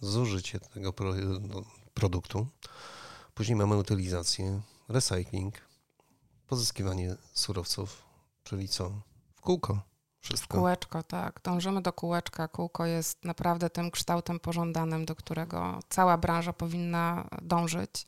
zużycie 0.02 0.60
tego 0.60 0.94
pro, 0.94 1.14
no, 1.42 1.64
produktu, 1.94 2.48
Później 3.36 3.56
mamy 3.56 3.78
utylizację, 3.78 4.62
recycling, 4.90 5.54
pozyskiwanie 6.48 7.16
surowców, 7.34 8.04
czyli 8.44 8.68
co? 8.68 8.92
W 9.34 9.42
kółko. 9.42 9.80
Wszystko. 10.20 10.58
Kółeczko, 10.58 11.04
tak. 11.04 11.42
Dążymy 11.44 11.82
do 11.82 11.94
kółeczka. 11.94 12.48
Kółko 12.48 12.86
jest 12.86 13.26
naprawdę 13.26 13.70
tym 13.70 13.92
kształtem 13.92 14.40
pożądanym, 14.40 15.06
do 15.06 15.16
którego 15.16 15.80
cała 15.90 16.18
branża 16.18 16.54
powinna 16.54 17.30
dążyć. 17.42 18.06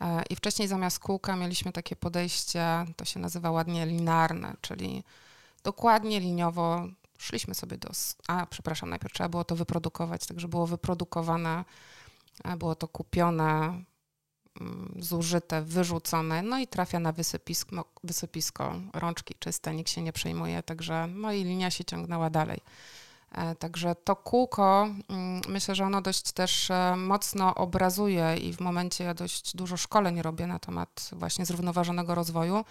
E, 0.00 0.22
I 0.30 0.36
wcześniej 0.36 0.68
zamiast 0.68 0.98
kółka 0.98 1.36
mieliśmy 1.36 1.72
takie 1.72 1.96
podejście, 1.96 2.84
to 2.96 3.04
się 3.04 3.20
nazywa 3.20 3.50
ładnie 3.50 3.86
linearne, 3.86 4.56
czyli 4.60 5.04
dokładnie 5.64 6.20
liniowo 6.20 6.86
szliśmy 7.18 7.54
sobie 7.54 7.76
do. 7.76 7.90
A, 8.28 8.46
przepraszam, 8.46 8.90
najpierw 8.90 9.14
trzeba 9.14 9.28
było 9.28 9.44
to 9.44 9.56
wyprodukować, 9.56 10.26
także 10.26 10.48
było 10.48 10.66
wyprodukowane, 10.66 11.64
e, 12.44 12.56
było 12.56 12.74
to 12.74 12.88
kupione, 12.88 13.82
mm, 14.60 14.94
zużyte, 14.98 15.62
wyrzucone, 15.62 16.42
no 16.42 16.58
i 16.58 16.66
trafia 16.66 17.00
na 17.00 17.12
wysypisko, 17.12 17.84
wysypisko. 18.04 18.74
Rączki 18.92 19.34
czyste, 19.38 19.74
nikt 19.74 19.90
się 19.90 20.02
nie 20.02 20.12
przejmuje, 20.12 20.62
także 20.62 21.06
no 21.06 21.32
i 21.32 21.44
linia 21.44 21.70
się 21.70 21.84
ciągnęła 21.84 22.30
dalej. 22.30 22.60
E, 23.32 23.54
także 23.54 23.94
to 23.94 24.16
kółko, 24.16 24.88
mm, 25.08 25.40
myślę, 25.48 25.74
że 25.74 25.84
ono 25.84 26.02
dość 26.02 26.32
też 26.32 26.70
e, 26.70 26.96
mocno 26.96 27.54
obrazuje 27.54 28.36
i 28.36 28.52
w 28.52 28.60
momencie 28.60 29.04
ja 29.04 29.14
dość 29.14 29.56
dużo 29.56 29.76
szkoleń 29.76 30.22
robię 30.22 30.46
na 30.46 30.58
temat 30.58 31.10
właśnie 31.12 31.46
zrównoważonego 31.46 32.14
rozwoju. 32.14 32.64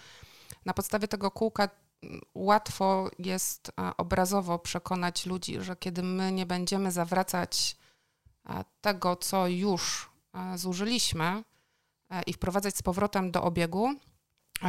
Na 0.64 0.74
podstawie 0.74 1.08
tego 1.08 1.30
kółka 1.30 1.68
mm, 2.02 2.20
łatwo 2.34 3.10
jest 3.18 3.68
e, 3.68 3.96
obrazowo 3.96 4.58
przekonać 4.58 5.26
ludzi, 5.26 5.60
że 5.60 5.76
kiedy 5.76 6.02
my 6.02 6.32
nie 6.32 6.46
będziemy 6.46 6.92
zawracać 6.92 7.76
tego, 8.80 9.16
co 9.16 9.48
już 9.48 10.10
zużyliśmy 10.56 11.44
i 12.26 12.32
wprowadzać 12.32 12.76
z 12.76 12.82
powrotem 12.82 13.30
do 13.30 13.42
obiegu, 13.42 13.94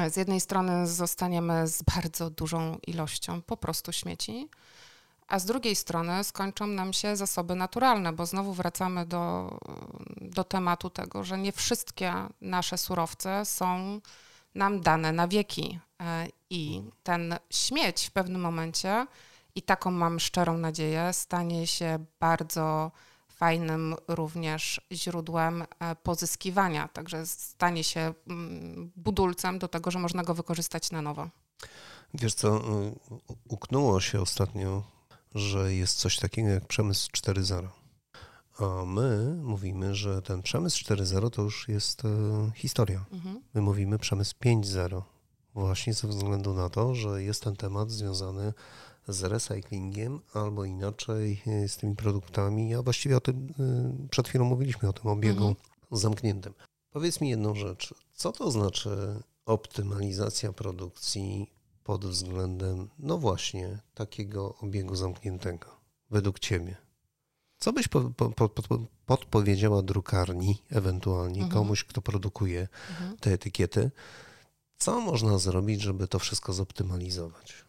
z 0.10 0.18
jednej 0.18 0.42
strony 0.42 0.88
zostaniemy 0.88 1.68
z 1.68 1.84
bardzo 1.84 2.30
dużą 2.30 2.78
ilością 2.88 3.42
po 3.42 3.58
prostu 3.58 3.92
śmieci, 3.92 4.50
a 5.34 5.40
z 5.40 5.46
drugiej 5.46 5.75
strony 5.75 6.24
skończą 6.24 6.68
nam 6.68 6.94
się 6.94 7.16
zasoby 7.16 7.56
naturalne, 7.56 8.13
bo 8.13 8.25
znowu 8.25 8.54
wracamy 8.54 9.06
do, 9.06 9.58
do 10.22 10.44
tematu 10.44 10.90
tego, 10.90 11.24
że 11.24 11.38
nie 11.38 11.52
wszystkie 11.52 12.13
nasze 12.42 12.78
surowce 12.78 13.46
są 13.46 14.00
nam 14.56 14.82
dane 14.82 15.12
na 15.12 15.28
wieki. 15.28 15.80
E, 16.02 16.28
I 16.50 16.84
ten 17.04 17.36
śmieć 17.50 18.08
w 18.08 18.12
pewnym 18.12 18.42
momencie, 18.42 19.08
i 19.56 19.62
taką 19.62 19.92
mam 19.92 20.20
szczerą 20.20 20.58
nadzieję, 20.58 21.13
stanie 21.13 21.68
się 21.68 22.06
bardzo 22.20 22.92
fajnym 23.28 23.96
również 24.08 24.82
źródłem 24.92 25.62
e, 25.62 25.96
pozyskiwania, 25.96 26.88
także 26.88 27.25
stanie 27.25 27.84
się 27.84 28.13
mm, 28.28 28.92
budulcem 28.96 29.60
do 29.60 29.68
tego, 29.68 29.92
że 29.92 30.00
można 30.00 30.24
go 30.24 30.34
wykorzystać 30.34 30.92
na 30.92 31.02
nowo. 31.02 31.30
Wiesz 32.13 32.34
co, 32.34 32.62
uknęło 33.48 34.02
się 34.02 34.22
ostatnio 34.22 34.93
że 35.36 35.74
jest 35.74 35.98
coś 35.98 36.20
takiego 36.20 36.50
jak 36.50 36.68
przemysł 36.68 37.10
4.0. 37.12 37.68
A 38.60 38.86
my 38.86 39.36
mówimy, 39.44 39.96
że 39.96 40.22
ten 40.22 40.42
przemysł 40.42 40.84
4.0 40.84 41.30
to 41.30 41.42
już 41.42 41.68
jest 41.70 42.06
e, 42.06 42.10
historia. 42.56 43.06
Mhm. 43.12 43.42
My 43.54 43.62
mówimy 43.62 44.00
przemysł 44.00 44.36
5.0. 44.46 45.02
Właśnie 45.54 45.94
ze 45.94 46.08
względu 46.08 46.54
na 46.54 46.70
to, 46.70 46.96
że 46.96 47.24
jest 47.24 47.44
ten 47.44 47.56
temat 47.56 47.92
związany 47.92 48.54
z 49.08 49.24
recyklingiem, 49.24 50.20
albo 50.34 50.66
inaczej 50.66 51.42
e, 51.48 51.68
z 51.68 51.78
tymi 51.78 51.96
produktami, 51.96 52.75
a 52.75 52.82
właściwie 52.82 53.18
o 53.18 53.22
tym 53.22 53.48
e, 53.60 54.08
przed 54.08 54.28
chwilą 54.28 54.46
mówiliśmy, 54.46 54.90
o 54.90 54.94
tym 54.94 55.08
obiegu 55.08 55.48
mhm. 55.48 55.56
zamkniętym. 55.92 56.54
Powiedz 56.92 57.22
mi 57.22 57.30
jedną 57.30 57.56
rzecz. 57.56 57.94
Co 58.13 58.32
to 58.32 58.52
znaczy 58.52 59.24
optymalizacja 59.46 60.54
produkcji 60.54 61.52
pod 61.84 62.06
względem, 62.06 62.90
no 63.00 63.18
właśnie, 63.18 63.80
takiego 63.94 64.56
obiegu 64.56 64.96
zamkniętego, 64.96 65.68
według 66.10 66.40
Ciebie? 66.40 66.75
Co 67.58 67.74
byś 67.74 67.88
po, 67.88 68.02
po, 68.02 68.50
po, 68.50 68.50
podpowiedziała 69.06 69.82
drukarni, 69.82 70.62
ewentualnie 70.70 71.42
mhm. 71.42 71.52
komuś, 71.52 71.84
kto 71.84 72.02
produkuje 72.02 72.68
mhm. 72.90 73.18
te 73.18 73.32
etykiety? 73.32 73.92
Co 74.78 75.02
można 75.02 75.38
zrobić, 75.38 75.82
żeby 75.82 76.08
to 76.08 76.20
wszystko 76.20 76.54
zoptymalizować? 76.54 77.63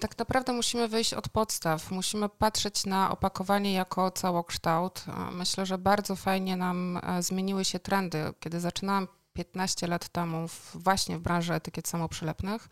Tak 0.00 0.18
naprawdę 0.18 0.52
musimy 0.52 0.88
wyjść 0.88 1.14
od 1.14 1.28
podstaw. 1.28 1.90
Musimy 1.90 2.28
patrzeć 2.28 2.86
na 2.86 3.10
opakowanie 3.10 3.72
jako 3.72 4.10
całokształt. 4.10 5.04
Myślę, 5.32 5.66
że 5.66 5.78
bardzo 5.78 6.16
fajnie 6.16 6.56
nam 6.56 7.00
e, 7.02 7.22
zmieniły 7.22 7.64
się 7.64 7.78
trendy. 7.78 8.18
Kiedy 8.40 8.60
zaczynałam 8.60 9.08
15 9.32 9.86
lat 9.86 10.08
temu 10.08 10.46
właśnie 10.74 11.18
w 11.18 11.20
branży 11.20 11.54
etykiet 11.54 11.88
samoprzylepnych, 11.88 12.68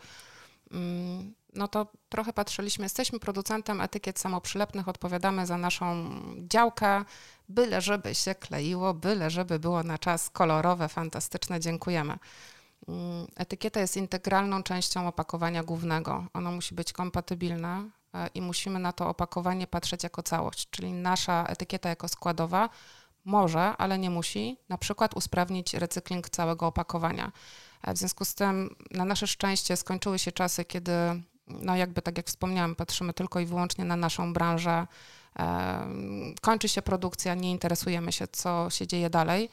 mm, 0.71 1.33
no 1.53 1.67
to 1.67 1.87
trochę 2.09 2.33
patrzyliśmy, 2.33 2.85
jesteśmy 2.85 3.19
producentem 3.19 3.81
etykiet 3.81 4.19
samoprzylepnych, 4.19 4.87
odpowiadamy 4.87 5.45
za 5.45 5.57
naszą 5.57 6.09
działkę, 6.47 7.05
byle 7.49 7.81
żeby 7.81 8.15
się 8.15 8.35
kleiło, 8.35 8.93
byle 8.93 9.29
żeby 9.29 9.59
było 9.59 9.83
na 9.83 9.97
czas 9.97 10.29
kolorowe, 10.29 10.89
fantastyczne, 10.89 11.59
dziękujemy. 11.59 12.17
Mm, 12.87 13.27
etykieta 13.35 13.79
jest 13.79 13.97
integralną 13.97 14.63
częścią 14.63 15.07
opakowania 15.07 15.63
głównego. 15.63 16.25
Ono 16.33 16.51
musi 16.51 16.75
być 16.75 16.93
kompatybilne 16.93 17.89
i 18.33 18.41
musimy 18.41 18.79
na 18.79 18.93
to 18.93 19.09
opakowanie 19.09 19.67
patrzeć 19.67 20.03
jako 20.03 20.23
całość, 20.23 20.69
czyli 20.69 20.93
nasza 20.93 21.45
etykieta 21.47 21.89
jako 21.89 22.07
składowa 22.07 22.69
może, 23.25 23.77
ale 23.77 23.99
nie 23.99 24.09
musi, 24.09 24.57
na 24.69 24.77
przykład 24.77 25.13
usprawnić 25.13 25.73
recykling 25.73 26.29
całego 26.29 26.67
opakowania. 26.67 27.31
W 27.87 27.97
związku 27.97 28.25
z 28.25 28.35
tym, 28.35 28.75
na 28.91 29.05
nasze 29.05 29.27
szczęście, 29.27 29.77
skończyły 29.77 30.19
się 30.19 30.31
czasy, 30.31 30.65
kiedy, 30.65 30.91
no 31.47 31.75
jakby 31.75 32.01
tak 32.01 32.17
jak 32.17 32.27
wspomniałam, 32.27 32.75
patrzymy 32.75 33.13
tylko 33.13 33.39
i 33.39 33.45
wyłącznie 33.45 33.85
na 33.85 33.95
naszą 33.95 34.33
branżę. 34.33 34.87
Kończy 36.41 36.69
się 36.69 36.81
produkcja, 36.81 37.35
nie 37.35 37.51
interesujemy 37.51 38.11
się, 38.11 38.27
co 38.27 38.69
się 38.69 38.87
dzieje 38.87 39.09
dalej, 39.09 39.49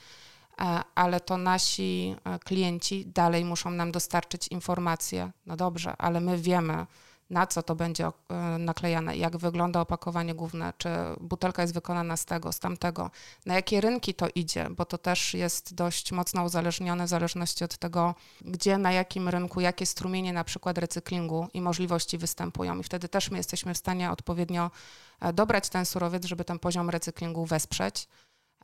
e, 0.60 0.82
ale 0.94 1.20
to 1.20 1.36
nasi 1.36 2.16
e, 2.24 2.38
klienci 2.38 3.06
dalej 3.06 3.44
muszą 3.44 3.70
nam 3.70 3.92
dostarczyć 3.92 4.48
informacje. 4.48 5.30
No 5.46 5.56
dobrze, 5.56 5.94
ale 5.98 6.20
my 6.20 6.38
wiemy, 6.38 6.86
na 7.30 7.46
co 7.46 7.62
to 7.62 7.74
będzie 7.74 8.06
e, 8.06 8.12
naklejane, 8.58 9.16
jak 9.16 9.36
wygląda 9.36 9.80
opakowanie 9.80 10.34
główne, 10.34 10.72
czy 10.78 10.88
butelka 11.20 11.62
jest 11.62 11.74
wykonana 11.74 12.16
z 12.16 12.24
tego, 12.24 12.52
z 12.52 12.58
tamtego, 12.58 13.10
na 13.46 13.54
jakie 13.54 13.80
rynki 13.80 14.14
to 14.14 14.26
idzie, 14.34 14.66
bo 14.70 14.84
to 14.84 14.98
też 14.98 15.34
jest 15.34 15.74
dość 15.74 16.12
mocno 16.12 16.44
uzależnione 16.44 17.04
w 17.04 17.08
zależności 17.08 17.64
od 17.64 17.78
tego, 17.78 18.14
gdzie, 18.40 18.78
na 18.78 18.92
jakim 18.92 19.28
rynku, 19.28 19.60
jakie 19.60 19.86
strumienie 19.86 20.32
na 20.32 20.44
przykład 20.44 20.78
recyklingu 20.78 21.48
i 21.54 21.60
możliwości 21.60 22.18
występują. 22.18 22.78
I 22.78 22.82
wtedy 22.82 23.08
też 23.08 23.30
my 23.30 23.36
jesteśmy 23.36 23.74
w 23.74 23.78
stanie 23.78 24.10
odpowiednio 24.10 24.70
e, 25.20 25.32
dobrać 25.32 25.68
ten 25.68 25.86
surowiec, 25.86 26.24
żeby 26.24 26.44
ten 26.44 26.58
poziom 26.58 26.90
recyklingu 26.90 27.46
wesprzeć. 27.46 28.08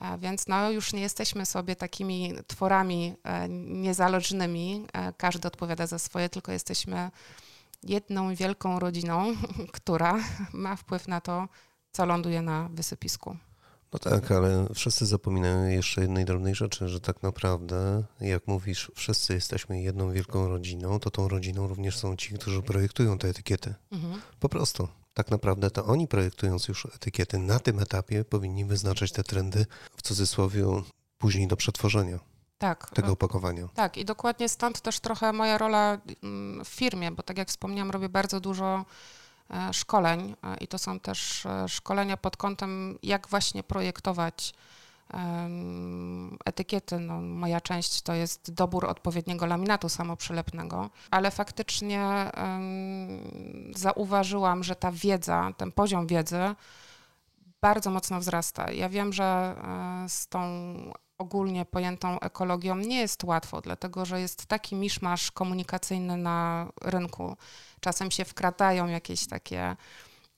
E, 0.00 0.18
więc 0.18 0.46
no, 0.46 0.70
już 0.70 0.92
nie 0.92 1.00
jesteśmy 1.00 1.46
sobie 1.46 1.76
takimi 1.76 2.34
tworami 2.46 3.14
niezależnymi, 3.48 4.86
każdy 5.16 5.48
odpowiada 5.48 5.86
za 5.86 5.98
swoje, 5.98 6.28
tylko 6.28 6.52
jesteśmy 6.52 7.10
jedną 7.86 8.34
wielką 8.34 8.78
rodziną, 8.78 9.34
która 9.72 10.20
ma 10.52 10.76
wpływ 10.76 11.08
na 11.08 11.20
to, 11.20 11.48
co 11.92 12.06
ląduje 12.06 12.42
na 12.42 12.68
wysypisku. 12.72 13.36
No 13.92 13.98
tak, 13.98 14.30
ale 14.30 14.66
wszyscy 14.74 15.06
zapominają 15.06 15.68
jeszcze 15.68 16.00
jednej 16.00 16.24
drobnej 16.24 16.54
rzeczy, 16.54 16.88
że 16.88 17.00
tak 17.00 17.22
naprawdę, 17.22 18.04
jak 18.20 18.46
mówisz, 18.46 18.92
wszyscy 18.94 19.34
jesteśmy 19.34 19.82
jedną 19.82 20.12
wielką 20.12 20.48
rodziną, 20.48 20.98
to 20.98 21.10
tą 21.10 21.28
rodziną 21.28 21.68
również 21.68 21.98
są 21.98 22.16
ci, 22.16 22.34
którzy 22.34 22.62
projektują 22.62 23.18
te 23.18 23.28
etykiety. 23.28 23.74
Mhm. 23.92 24.20
Po 24.40 24.48
prostu. 24.48 24.88
Tak 25.14 25.30
naprawdę 25.30 25.70
to 25.70 25.84
oni 25.84 26.08
projektując 26.08 26.68
już 26.68 26.86
etykiety 26.86 27.38
na 27.38 27.58
tym 27.58 27.78
etapie 27.78 28.24
powinni 28.24 28.64
wyznaczać 28.64 29.12
te 29.12 29.24
trendy 29.24 29.66
w 29.96 30.02
cudzysłowie 30.02 30.64
później 31.18 31.48
do 31.48 31.56
przetworzenia 31.56 32.33
tak, 32.58 32.90
tego 32.90 33.12
opakowania. 33.12 33.68
Tak, 33.74 33.96
i 33.96 34.04
dokładnie 34.04 34.48
stąd 34.48 34.80
też 34.80 35.00
trochę 35.00 35.32
moja 35.32 35.58
rola 35.58 35.98
mm, 36.22 36.64
w 36.64 36.68
firmie, 36.68 37.10
bo 37.10 37.22
tak 37.22 37.38
jak 37.38 37.48
wspomniałam, 37.48 37.90
robię 37.90 38.08
bardzo 38.08 38.40
dużo 38.40 38.84
e, 39.50 39.72
szkoleń 39.72 40.36
e, 40.42 40.56
i 40.56 40.68
to 40.68 40.78
są 40.78 41.00
też 41.00 41.46
e, 41.46 41.68
szkolenia 41.68 42.16
pod 42.16 42.36
kątem, 42.36 42.98
jak 43.02 43.28
właśnie 43.28 43.62
projektować 43.62 44.54
etykiety. 46.44 46.98
No, 46.98 47.20
moja 47.20 47.60
część 47.60 48.02
to 48.02 48.14
jest 48.14 48.54
dobór 48.54 48.86
odpowiedniego 48.86 49.46
laminatu 49.46 49.88
samoprzylepnego, 49.88 50.90
ale 51.10 51.30
faktycznie 51.30 52.30
zauważyłam, 53.74 54.64
że 54.64 54.76
ta 54.76 54.92
wiedza, 54.92 55.52
ten 55.56 55.72
poziom 55.72 56.06
wiedzy 56.06 56.54
bardzo 57.60 57.90
mocno 57.90 58.20
wzrasta. 58.20 58.72
Ja 58.72 58.88
wiem, 58.88 59.12
że 59.12 59.56
z 60.08 60.28
tą 60.28 60.40
ogólnie 61.18 61.64
pojętą 61.64 62.20
ekologią 62.20 62.76
nie 62.76 63.00
jest 63.00 63.24
łatwo, 63.24 63.60
dlatego 63.60 64.04
że 64.04 64.20
jest 64.20 64.46
taki 64.46 64.76
miszmasz 64.76 65.30
komunikacyjny 65.30 66.16
na 66.16 66.68
rynku. 66.82 67.36
Czasem 67.80 68.10
się 68.10 68.24
wkradają 68.24 68.86
jakieś 68.86 69.26
takie 69.26 69.76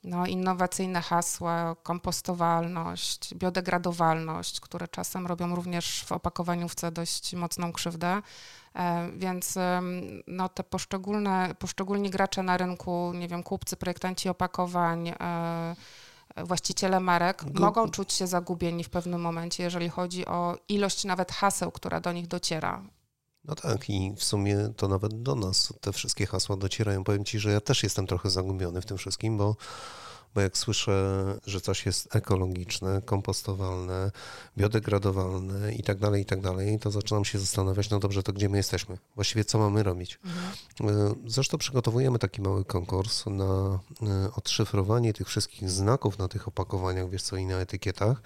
no, 0.04 0.26
innowacyjne 0.26 1.00
hasła, 1.00 1.76
kompostowalność, 1.83 3.35
biodegradowalność, 3.35 4.61
które 4.61 4.88
czasem 4.88 5.26
robią 5.26 5.54
również 5.54 6.04
w 6.04 6.12
opakowaniówce 6.12 6.92
dość 6.92 7.35
mocną 7.35 7.73
krzywdę. 7.73 8.23
E, 8.75 9.11
więc 9.16 9.59
no, 10.26 10.49
te 10.49 10.64
poszczególne, 10.64 11.54
poszczególni 11.59 12.11
gracze 12.11 12.42
na 12.42 12.56
rynku, 12.56 13.12
nie 13.14 13.28
wiem, 13.28 13.42
kupcy, 13.42 13.76
projektanci 13.76 14.28
opakowań, 14.28 15.09
e, 15.09 15.76
właściciele 16.45 17.00
marek 17.00 17.45
mogą 17.61 17.90
czuć 17.90 18.12
się 18.12 18.26
zagubieni 18.26 18.85
w 18.85 18.90
pewnym 18.90 19.21
momencie, 19.21 19.62
jeżeli 19.62 19.88
chodzi 19.88 20.26
o 20.26 20.59
ilość 20.69 21.05
nawet 21.05 21.33
haseł, 21.33 21.73
która 21.73 22.00
do 22.00 22.12
nich 22.12 22.26
dociera. 22.26 22.83
No 23.45 23.55
tak, 23.55 23.90
i 23.90 24.12
w 24.16 24.25
sumie 24.25 24.71
to 24.76 24.88
nawet 24.88 25.23
do 25.23 25.35
nas 25.35 25.73
te 25.81 25.93
wszystkie 25.93 26.26
hasła 26.26 26.57
docierają. 26.57 27.05
Powiem 27.05 27.25
Ci, 27.25 27.38
że 27.38 27.52
ja 27.52 27.61
też 27.61 27.83
jestem 27.83 28.07
trochę 28.07 28.31
zagubiony 28.31 28.81
w 28.81 28.87
tym 28.87 28.97
wszystkim, 28.97 29.38
bo 29.38 29.57
bo 30.37 30.43
jak 30.43 30.59
słyszę, 30.59 31.25
że 31.47 31.61
coś 31.61 31.87
jest 31.87 32.16
ekologiczne, 32.16 33.02
kompostowalne, 33.05 34.11
biodegradowalne 34.57 35.75
i 35.75 35.83
tak 35.83 35.99
dalej, 35.99 36.23
i 36.23 36.25
tak 36.25 36.40
dalej, 36.40 36.78
to 36.78 36.90
zaczynam 36.90 37.25
się 37.25 37.38
zastanawiać, 37.38 37.90
no 37.90 37.99
dobrze, 37.99 38.23
to 38.23 38.33
gdzie 38.33 38.49
my 38.49 38.57
jesteśmy? 38.57 38.99
Właściwie 39.14 39.45
co 39.45 39.59
mamy 39.59 39.83
robić? 39.83 40.19
Mhm. 40.81 41.14
Zresztą 41.26 41.59
przygotowujemy 41.59 42.19
taki 42.19 42.43
mały 42.43 42.64
konkurs 42.64 43.26
na 43.26 43.78
e, 44.02 44.31
odszyfrowanie 44.35 45.12
tych 45.12 45.26
wszystkich 45.26 45.71
znaków 45.71 46.19
na 46.19 46.28
tych 46.28 46.49
opakowaniach, 46.49 47.11
wiesz 47.11 47.23
co, 47.23 47.37
i 47.37 47.47
na 47.47 47.59
etykietach, 47.59 48.23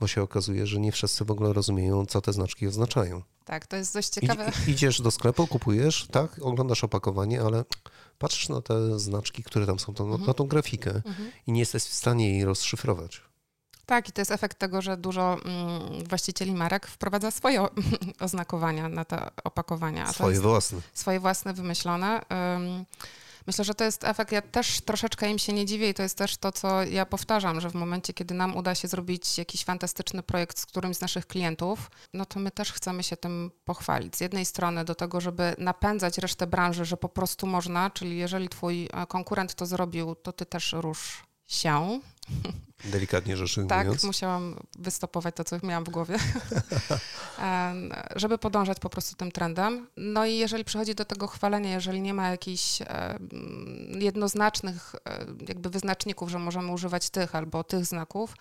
bo 0.00 0.06
się 0.06 0.22
okazuje, 0.22 0.66
że 0.66 0.80
nie 0.80 0.92
wszyscy 0.92 1.24
w 1.24 1.30
ogóle 1.30 1.52
rozumieją, 1.52 2.06
co 2.06 2.20
te 2.20 2.32
znaczki 2.32 2.66
oznaczają. 2.66 3.22
Tak, 3.44 3.66
to 3.66 3.76
jest 3.76 3.94
dość 3.94 4.08
ciekawe. 4.08 4.52
I, 4.66 4.70
idziesz 4.70 5.00
do 5.00 5.10
sklepu, 5.10 5.46
kupujesz, 5.46 6.06
tak, 6.10 6.38
oglądasz 6.42 6.84
opakowanie, 6.84 7.42
ale 7.42 7.64
patrzysz 8.20 8.48
na 8.48 8.60
te 8.60 8.98
znaczki, 8.98 9.42
które 9.42 9.66
tam 9.66 9.78
są, 9.78 9.88
mhm. 9.90 10.26
na 10.26 10.34
tą 10.34 10.46
grafikę 10.46 10.90
mhm. 10.90 11.30
i 11.46 11.52
nie 11.52 11.60
jesteś 11.60 11.82
w 11.82 11.94
stanie 11.94 12.30
jej 12.30 12.44
rozszyfrować. 12.44 13.22
Tak, 13.86 14.08
i 14.08 14.12
to 14.12 14.20
jest 14.20 14.30
efekt 14.30 14.58
tego, 14.58 14.82
że 14.82 14.96
dużo 14.96 15.38
mm, 15.44 16.04
właścicieli 16.08 16.54
marek 16.54 16.86
wprowadza 16.86 17.30
swoje 17.30 17.66
oznakowania 18.20 18.88
na 18.88 19.04
te 19.04 19.30
opakowania. 19.44 20.12
Swoje 20.12 20.40
własne. 20.40 20.80
Swoje 20.92 21.20
własne, 21.20 21.54
wymyślone. 21.54 22.20
Myślę, 23.50 23.64
że 23.64 23.74
to 23.74 23.84
jest 23.84 24.04
efekt, 24.04 24.32
ja 24.32 24.42
też 24.42 24.80
troszeczkę 24.80 25.30
im 25.30 25.38
się 25.38 25.52
nie 25.52 25.66
dziwię 25.66 25.90
i 25.90 25.94
to 25.94 26.02
jest 26.02 26.18
też 26.18 26.36
to, 26.36 26.52
co 26.52 26.82
ja 26.82 27.06
powtarzam, 27.06 27.60
że 27.60 27.70
w 27.70 27.74
momencie, 27.74 28.12
kiedy 28.12 28.34
nam 28.34 28.56
uda 28.56 28.74
się 28.74 28.88
zrobić 28.88 29.38
jakiś 29.38 29.64
fantastyczny 29.64 30.22
projekt 30.22 30.58
z 30.58 30.66
którymś 30.66 30.96
z 30.96 31.00
naszych 31.00 31.26
klientów, 31.26 31.90
no 32.14 32.24
to 32.24 32.40
my 32.40 32.50
też 32.50 32.72
chcemy 32.72 33.02
się 33.02 33.16
tym 33.16 33.50
pochwalić. 33.64 34.16
Z 34.16 34.20
jednej 34.20 34.44
strony 34.44 34.84
do 34.84 34.94
tego, 34.94 35.20
żeby 35.20 35.54
napędzać 35.58 36.18
resztę 36.18 36.46
branży, 36.46 36.84
że 36.84 36.96
po 36.96 37.08
prostu 37.08 37.46
można, 37.46 37.90
czyli 37.90 38.18
jeżeli 38.18 38.48
twój 38.48 38.88
e, 38.92 39.06
konkurent 39.06 39.54
to 39.54 39.66
zrobił, 39.66 40.14
to 40.14 40.32
ty 40.32 40.46
też 40.46 40.72
rusz 40.72 41.29
się. 41.50 42.00
Delikatnie 42.84 43.36
rzecz 43.36 43.56
Tak, 43.68 44.02
musiałam 44.02 44.56
wystopować 44.78 45.36
to, 45.36 45.44
co 45.44 45.56
miałam 45.62 45.84
w 45.84 45.88
głowie, 45.88 46.16
żeby 48.16 48.38
podążać 48.38 48.80
po 48.80 48.90
prostu 48.90 49.16
tym 49.16 49.32
trendem. 49.32 49.86
No 49.96 50.26
i 50.26 50.36
jeżeli 50.36 50.64
przychodzi 50.64 50.94
do 50.94 51.04
tego 51.04 51.26
chwalenia, 51.26 51.70
jeżeli 51.70 52.00
nie 52.00 52.14
ma 52.14 52.28
jakichś 52.28 52.78
jednoznacznych 53.88 54.94
e, 54.94 55.26
jakby 55.48 55.70
wyznaczników, 55.70 56.30
że 56.30 56.38
możemy 56.38 56.72
używać 56.72 57.10
tych 57.10 57.34
albo 57.34 57.64
tych 57.64 57.84
znaków, 57.84 58.34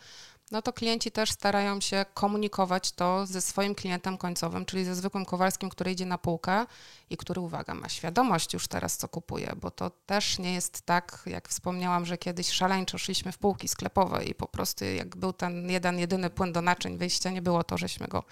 no 0.52 0.62
to 0.62 0.74
klienci 0.74 1.12
też 1.12 1.32
starają 1.32 1.82
się 1.82 2.06
komunikować 2.14 2.92
to 2.92 3.26
ze 3.26 3.42
swoim 3.42 3.76
klientem 3.76 4.18
końcowym, 4.18 4.66
czyli 4.66 4.86
ze 4.86 4.96
zwykłym 4.96 5.26
Kowalskim, 5.26 5.70
który 5.70 5.92
idzie 5.92 6.06
na 6.06 6.18
półkę 6.18 6.66
i 7.10 7.18
który, 7.18 7.42
uwaga, 7.42 7.74
ma 7.74 7.90
świadomość 7.90 8.54
już 8.54 8.68
teraz, 8.68 8.98
co 8.98 9.08
kupuje, 9.08 9.54
bo 9.62 9.72
to 9.72 9.90
też 9.90 10.40
nie 10.40 10.54
jest 10.54 10.82
tak, 10.82 11.24
jak 11.26 11.50
wspomniałam, 11.50 12.06
że 12.06 12.18
kiedyś 12.18 12.50
szaleńczo 12.50 12.98
szliśmy 12.98 13.32
w 13.32 13.38
półki 13.38 13.68
sklepowe 13.68 14.26
i 14.26 14.36
po 14.36 14.48
prostu 14.48 14.86
jak 14.86 15.16
był 15.16 15.34
ten 15.34 15.70
jeden, 15.70 16.00
jedyny 16.00 16.30
płyn 16.30 16.54
do 16.54 16.62
naczyń, 16.62 16.98
wyjścia 16.98 17.30
nie 17.30 17.42
było 17.42 17.64
to, 17.64 17.78
żeśmy 17.78 18.08
go 18.08 18.24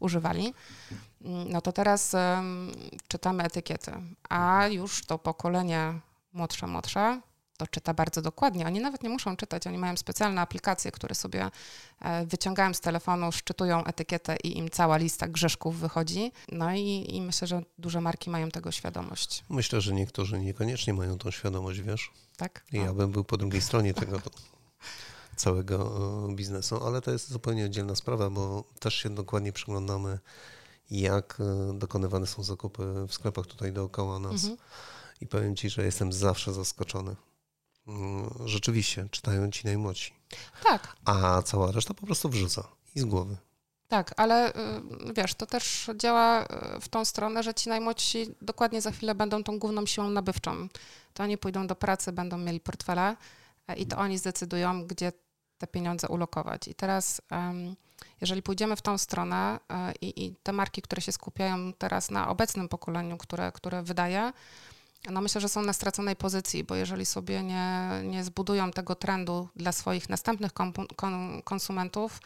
używali. 0.00 0.54
No 1.20 1.60
to 1.60 1.72
teraz 1.72 2.14
um, 2.14 2.72
czytamy 3.08 3.44
etykiety, 3.44 3.92
a 4.28 4.66
już 4.66 5.06
to 5.06 5.18
pokolenie 5.18 6.00
młodsze, 6.32 6.66
młodsze 6.66 7.20
to 7.60 7.66
czyta 7.66 7.94
bardzo 7.94 8.22
dokładnie. 8.22 8.66
Oni 8.66 8.80
nawet 8.80 9.02
nie 9.02 9.08
muszą 9.08 9.36
czytać, 9.36 9.66
oni 9.66 9.78
mają 9.78 9.96
specjalne 9.96 10.40
aplikacje, 10.40 10.92
które 10.92 11.14
sobie 11.14 11.50
e, 12.00 12.26
wyciągają 12.26 12.74
z 12.74 12.80
telefonu, 12.80 13.32
szczytują 13.32 13.84
etykietę 13.84 14.36
i 14.44 14.58
im 14.58 14.70
cała 14.70 14.96
lista 14.96 15.28
grzeszków 15.28 15.76
wychodzi. 15.80 16.32
No 16.52 16.74
i, 16.74 17.06
i 17.08 17.22
myślę, 17.22 17.48
że 17.48 17.62
duże 17.78 18.00
marki 18.00 18.30
mają 18.30 18.50
tego 18.50 18.70
świadomość. 18.70 19.44
Myślę, 19.48 19.80
że 19.80 19.94
niektórzy 19.94 20.40
niekoniecznie 20.40 20.94
mają 20.94 21.18
tą 21.18 21.30
świadomość, 21.30 21.80
wiesz? 21.80 22.10
Tak. 22.36 22.64
I 22.72 22.76
ja 22.76 22.94
bym 22.94 23.10
był 23.10 23.24
po 23.24 23.36
drugiej 23.36 23.62
stronie 23.62 23.94
tego 23.94 24.20
całego 25.36 25.76
e, 26.28 26.34
biznesu, 26.34 26.84
ale 26.86 27.00
to 27.00 27.10
jest 27.10 27.30
zupełnie 27.30 27.64
oddzielna 27.64 27.94
sprawa, 27.94 28.30
bo 28.30 28.64
też 28.78 28.94
się 28.94 29.10
dokładnie 29.10 29.52
przyglądamy, 29.52 30.18
jak 30.90 31.38
e, 31.40 31.78
dokonywane 31.78 32.26
są 32.26 32.42
zakupy 32.42 32.82
w 33.08 33.14
sklepach 33.14 33.46
tutaj 33.46 33.72
dookoła 33.72 34.18
nas. 34.18 34.32
Mhm. 34.32 34.56
I 35.20 35.26
powiem 35.26 35.56
Ci, 35.56 35.70
że 35.70 35.84
jestem 35.84 36.12
zawsze 36.12 36.52
zaskoczony. 36.52 37.16
Mm, 37.86 38.30
rzeczywiście 38.44 39.08
czytają 39.10 39.50
ci 39.50 39.66
najmłodsi. 39.66 40.12
Tak. 40.62 40.96
A 41.04 41.42
cała 41.42 41.72
reszta 41.72 41.94
po 41.94 42.06
prostu 42.06 42.28
wrzuca 42.28 42.68
i 42.94 43.00
z 43.00 43.04
głowy. 43.04 43.36
Tak, 43.90 44.14
ale 44.16 44.50
y, 44.50 44.52
wiesz, 45.16 45.34
to 45.34 45.46
też 45.46 45.90
działa 45.96 46.44
y, 46.44 46.80
w 46.80 46.88
tą 46.88 47.04
stronę, 47.04 47.42
że 47.42 47.54
ci 47.54 47.68
najmłodsi 47.68 48.26
dokładnie 48.42 48.80
za 48.80 48.90
chwilę 48.90 49.14
będą 49.14 49.44
tą 49.44 49.58
główną 49.58 49.86
siłą 49.86 50.10
nabywczą. 50.10 50.68
To 51.14 51.22
oni 51.22 51.38
pójdą 51.38 51.66
do 51.66 51.76
pracy, 51.76 52.12
będą 52.12 52.38
mieli 52.38 52.60
portfele 52.60 53.16
e, 53.68 53.76
i 53.76 53.86
to 53.86 53.98
oni 53.98 54.18
zdecydują, 54.18 54.86
gdzie 54.86 55.12
te 55.58 55.66
pieniądze 55.66 56.08
ulokować. 56.08 56.68
I 56.68 56.74
teraz, 56.74 57.22
jeżeli 58.20 58.42
pójdziemy 58.42 58.76
w 58.76 58.82
tą 58.82 58.98
stronę 58.98 59.58
e, 59.68 59.92
i, 60.00 60.24
i 60.24 60.34
te 60.42 60.52
marki, 60.52 60.82
które 60.82 61.02
się 61.02 61.12
skupiają 61.12 61.72
teraz 61.72 62.10
na 62.10 62.28
obecnym 62.28 62.68
pokoleniu, 62.68 63.18
które, 63.18 63.52
które 63.52 63.82
wydaje, 63.82 64.32
no 65.10 65.20
myślę, 65.20 65.40
że 65.40 65.48
są 65.48 65.62
na 65.62 65.72
straconej 65.72 66.16
pozycji, 66.16 66.64
bo 66.64 66.74
jeżeli 66.74 67.06
sobie 67.06 67.42
nie, 67.42 67.90
nie 68.04 68.24
zbudują 68.24 68.70
tego 68.70 68.94
trendu 68.94 69.48
dla 69.56 69.72
swoich 69.72 70.08
następnych 70.08 70.52
konsumentów, 71.44 72.20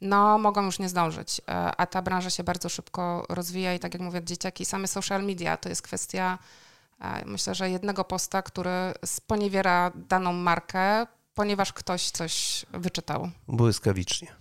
no 0.00 0.38
mogą 0.38 0.64
już 0.64 0.78
nie 0.78 0.88
zdążyć. 0.88 1.40
E, 1.40 1.52
a 1.76 1.86
ta 1.86 2.02
branża 2.02 2.30
się 2.30 2.44
bardzo 2.44 2.68
szybko 2.68 3.26
rozwija 3.28 3.74
i 3.74 3.78
tak 3.78 3.94
jak 3.94 4.02
mówię, 4.02 4.24
dzieciaki, 4.24 4.64
same 4.64 4.88
social 4.88 5.24
media 5.24 5.56
to 5.56 5.68
jest 5.68 5.82
kwestia, 5.82 6.38
e, 7.00 7.24
myślę, 7.24 7.54
że 7.54 7.70
jednego 7.70 8.04
posta, 8.04 8.42
który 8.42 8.94
sponiewiera 9.04 9.92
daną 9.94 10.32
markę, 10.32 11.06
ponieważ 11.34 11.72
ktoś 11.72 12.10
coś 12.10 12.66
wyczytał. 12.70 13.30
Błyskawicznie. 13.48 14.36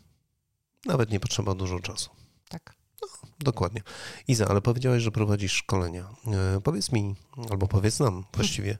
Nawet 0.85 1.11
nie 1.11 1.19
potrzeba 1.19 1.55
dużo 1.55 1.79
czasu. 1.79 2.09
Tak. 2.49 2.73
Dokładnie. 3.39 3.81
Iza, 4.27 4.47
ale 4.47 4.61
powiedziałeś, 4.61 5.03
że 5.03 5.11
prowadzisz 5.11 5.53
szkolenia. 5.53 6.09
E, 6.55 6.61
powiedz 6.61 6.91
mi, 6.91 7.15
albo 7.49 7.67
powiedz 7.67 7.99
nam 7.99 8.23
właściwie, 8.33 8.77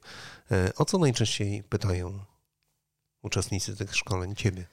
e, 0.51 0.71
o 0.75 0.86
co 0.86 0.97
najczęściej 0.97 1.63
pytają 1.63 2.19
uczestnicy 3.21 3.75
tych 3.75 3.95
szkoleń 3.95 4.36
ciebie? 4.36 4.67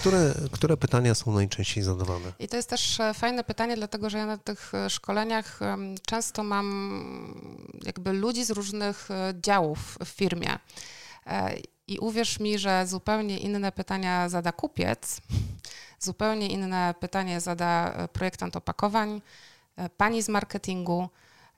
Które, 0.00 0.34
które 0.52 0.76
pytania 0.76 1.14
są 1.14 1.32
najczęściej 1.32 1.84
zadawane? 1.84 2.32
I 2.38 2.48
to 2.48 2.56
jest 2.56 2.70
też 2.70 3.00
e, 3.00 3.14
fajne 3.14 3.44
pytanie, 3.44 3.76
dlatego 3.76 4.10
że 4.10 4.18
ja 4.18 4.26
na 4.26 4.38
tych 4.38 4.72
szkoleniach 4.88 5.60
często 6.06 6.42
mam 6.42 7.68
jakby 7.82 8.12
ludzi 8.12 8.44
z 8.44 8.50
różnych 8.50 9.08
działów 9.42 9.98
w 10.04 10.08
firmie. 10.08 10.58
I 11.86 11.98
uwierz 11.98 12.40
mi, 12.40 12.58
że 12.58 12.86
zupełnie 12.86 13.38
inne 13.38 13.72
pytania 13.72 14.28
zada 14.28 14.52
kupiec, 14.52 15.20
zupełnie 15.98 16.48
inne 16.48 16.94
pytanie 17.00 17.40
zada 17.40 17.92
e, 17.92 18.08
projektant 18.08 18.56
opakowań, 18.56 19.22
e, 19.76 19.88
pani 19.88 20.22
z 20.22 20.28
marketingu, 20.28 21.08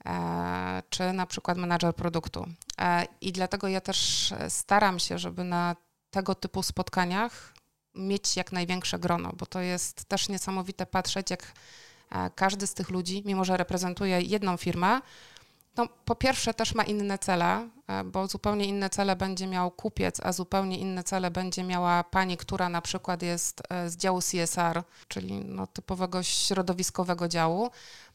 e, 0.06 0.82
czy 0.90 1.12
na 1.12 1.26
przykład 1.26 1.58
menadżer 1.58 1.94
produktu. 1.94 2.46
I 3.20 3.32
dlatego 3.32 3.68
ja 3.68 3.80
też 3.80 4.32
staram 4.48 4.98
się, 4.98 5.18
żeby 5.18 5.44
na 5.44 5.76
tego 6.10 6.34
typu 6.34 6.62
spotkaniach 6.62 7.54
mieć 7.94 8.36
jak 8.36 8.52
największe 8.52 8.98
grono, 8.98 9.32
bo 9.36 9.46
to 9.46 9.60
jest 9.60 10.04
też 10.04 10.28
niesamowite 10.28 10.86
patrzeć, 10.86 11.30
jak 11.30 11.52
każdy 12.34 12.66
z 12.66 12.74
tych 12.74 12.90
ludzi, 12.90 13.22
mimo 13.26 13.44
że 13.44 13.56
reprezentuje 13.56 14.20
jedną 14.20 14.56
firmę, 14.56 15.00
no, 15.76 15.88
po 16.04 16.14
pierwsze 16.14 16.54
też 16.54 16.74
ma 16.74 16.82
inne 16.82 17.18
cele, 17.18 17.68
e, 17.86 18.04
bo 18.04 18.26
zupełnie 18.26 18.64
inne 18.64 18.90
cele 18.90 19.16
będzie 19.16 19.46
miał 19.46 19.70
kupiec, 19.70 20.20
a 20.22 20.32
zupełnie 20.32 20.78
inne 20.78 21.04
cele 21.04 21.30
będzie 21.30 21.62
miała 21.62 22.04
pani, 22.04 22.36
która 22.36 22.68
na 22.68 22.82
przykład 22.82 23.22
jest 23.22 23.62
e, 23.68 23.90
z 23.90 23.96
działu 23.96 24.20
CSR, 24.20 24.82
czyli 25.08 25.44
no, 25.44 25.66
typowego 25.66 26.22
środowiskowego 26.22 27.28
działu, 27.28 27.70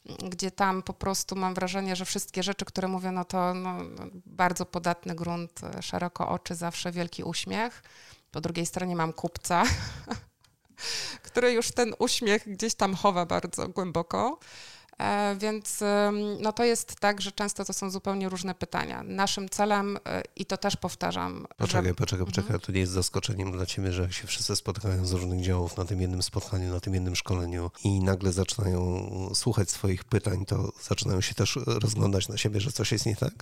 gdzie 0.06 0.52
tam 0.52 0.84
po 0.84 0.94
prostu 0.94 1.36
mam 1.36 1.54
wrażenie, 1.54 1.96
że 1.96 2.06
wszystkie 2.06 2.44
rzeczy, 2.44 2.66
które 2.66 2.88
mówię, 2.88 3.12
no 3.12 3.26
to 3.26 3.54
no, 3.54 3.78
bardzo 4.26 4.66
podatny 4.66 5.16
grunt, 5.16 5.64
e, 5.64 5.82
szeroko 5.82 6.30
oczy, 6.30 6.56
zawsze 6.56 6.92
wielki 6.92 7.24
uśmiech. 7.24 7.84
Po 8.32 8.42
drugiej 8.42 8.66
stronie 8.66 8.96
mam 8.96 9.14
kupca, 9.14 9.64
który 11.28 11.52
już 11.52 11.72
ten 11.72 11.94
uśmiech 12.00 12.50
gdzieś 12.50 12.76
tam 12.76 12.96
chowa 12.96 13.26
bardzo 13.26 13.68
głęboko. 13.68 14.40
E, 14.98 15.36
więc 15.40 15.84
no 16.40 16.54
to 16.54 16.64
jest 16.64 17.00
tak, 17.00 17.22
że 17.22 17.32
często 17.32 17.66
to 17.66 17.74
są 17.74 17.90
zupełnie 17.90 18.30
różne 18.30 18.56
pytania. 18.56 19.04
Naszym 19.04 19.50
celem, 19.50 19.98
e, 20.06 20.24
i 20.36 20.46
to 20.46 20.58
też 20.58 20.76
powtarzam. 20.76 21.48
Poczekaj, 21.58 21.88
że... 21.88 21.96
poczekaj, 21.96 22.26
poczekaj. 22.26 22.48
Mhm. 22.48 22.60
To 22.60 22.72
nie 22.72 22.80
jest 22.80 22.92
zaskoczeniem 22.92 23.52
dla 23.52 23.66
ciebie, 23.66 23.92
że 23.92 24.02
jak 24.02 24.14
się 24.14 24.28
wszyscy 24.28 24.56
spotkają 24.56 25.06
z 25.06 25.12
różnych 25.12 25.42
działów 25.42 25.78
na 25.78 25.86
tym 25.86 26.02
jednym 26.02 26.24
spotkaniu, 26.24 26.74
na 26.74 26.80
tym 26.80 26.94
jednym 26.94 27.16
szkoleniu 27.16 27.72
i 27.84 28.00
nagle 28.00 28.32
zaczynają 28.32 29.10
słuchać 29.34 29.72
swoich 29.72 30.04
pytań, 30.04 30.46
to 30.46 30.72
zaczynają 30.82 31.22
się 31.22 31.36
też 31.36 31.60
rozglądać 31.66 32.28
na 32.28 32.38
siebie, 32.38 32.62
że 32.62 32.72
coś 32.72 32.92
jest 32.92 33.06
nie 33.06 33.16
tak? 33.16 33.34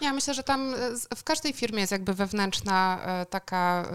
Ja 0.00 0.12
myślę, 0.12 0.34
że 0.34 0.42
tam 0.42 0.74
e, 0.74 1.16
w 1.16 1.24
każdej 1.24 1.52
firmie 1.52 1.80
jest 1.80 1.92
jakby 1.92 2.14
wewnętrzna 2.14 3.00
taka. 3.30 3.88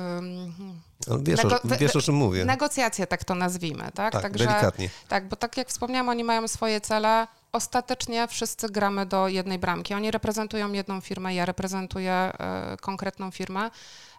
Wiesz, 1.21 1.43
Nego- 1.43 1.55
o, 1.61 1.77
wiesz, 1.79 1.95
o 1.95 2.01
czym 2.01 2.15
mówię. 2.15 2.45
Negocjacje, 2.45 3.07
tak 3.07 3.23
to 3.23 3.35
nazwijmy, 3.35 3.91
tak? 3.93 4.13
Tak, 4.13 4.21
Także, 4.21 4.45
delikatnie. 4.45 4.89
Tak, 5.07 5.27
bo 5.27 5.35
tak 5.35 5.57
jak 5.57 5.67
wspomniałam, 5.69 6.09
oni 6.09 6.23
mają 6.23 6.47
swoje 6.47 6.81
cele. 6.81 7.27
Ostatecznie 7.51 8.27
wszyscy 8.27 8.69
gramy 8.69 9.05
do 9.05 9.27
jednej 9.27 9.59
bramki. 9.59 9.93
Oni 9.93 10.11
reprezentują 10.11 10.71
jedną 10.71 11.01
firmę, 11.01 11.35
ja 11.35 11.45
reprezentuję 11.45 12.31
y, 12.73 12.77
konkretną 12.77 13.31
firmę. 13.31 13.69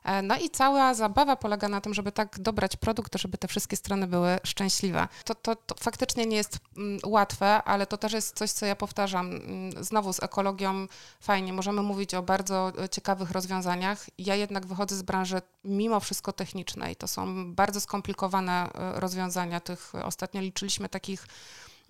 E, 0.05 0.23
no 0.23 0.37
i 0.37 0.51
cała 0.51 0.95
zabawa 0.95 1.37
polega 1.37 1.69
na 1.69 1.81
tym, 1.81 1.95
żeby 1.95 2.13
tak 2.13 2.39
dobrać 2.39 2.77
produkt, 2.77 3.19
żeby 3.19 3.39
te 3.39 3.49
wszystkie 3.49 3.77
strony 3.77 4.07
były 4.07 4.39
szczęśliwe. 4.45 5.09
To, 5.25 5.35
to, 5.35 5.57
to 5.57 5.75
faktycznie 5.81 6.27
nie 6.27 6.37
jest 6.37 6.59
mm, 6.77 6.99
łatwe, 7.07 7.63
ale 7.63 7.87
to 7.87 7.99
też 7.99 8.13
jest 8.13 8.37
coś, 8.37 8.51
co 8.51 8.67
ja 8.67 8.77
powtarzam. 8.77 9.27
Mm, 9.27 9.85
znowu 9.85 10.13
z 10.13 10.23
ekologią 10.23 10.87
fajnie, 11.21 11.53
możemy 11.53 11.83
mówić 11.83 12.15
o 12.15 12.23
bardzo 12.23 12.73
e, 12.85 12.89
ciekawych 12.89 13.31
rozwiązaniach. 13.31 14.07
Ja 14.19 14.35
jednak 14.35 14.67
wychodzę 14.67 14.97
z 14.97 15.03
branży 15.03 15.43
mimo 15.65 16.01
wszystko 16.01 16.33
technicznej. 16.33 16.97
To 16.97 17.09
są 17.09 17.55
bardzo 17.55 17.81
skomplikowane 17.81 18.73
e, 18.73 19.01
rozwiązania. 19.01 19.61
Tych 19.61 19.93
ostatnio 20.05 20.41
liczyliśmy 20.41 20.89
takich 20.89 21.27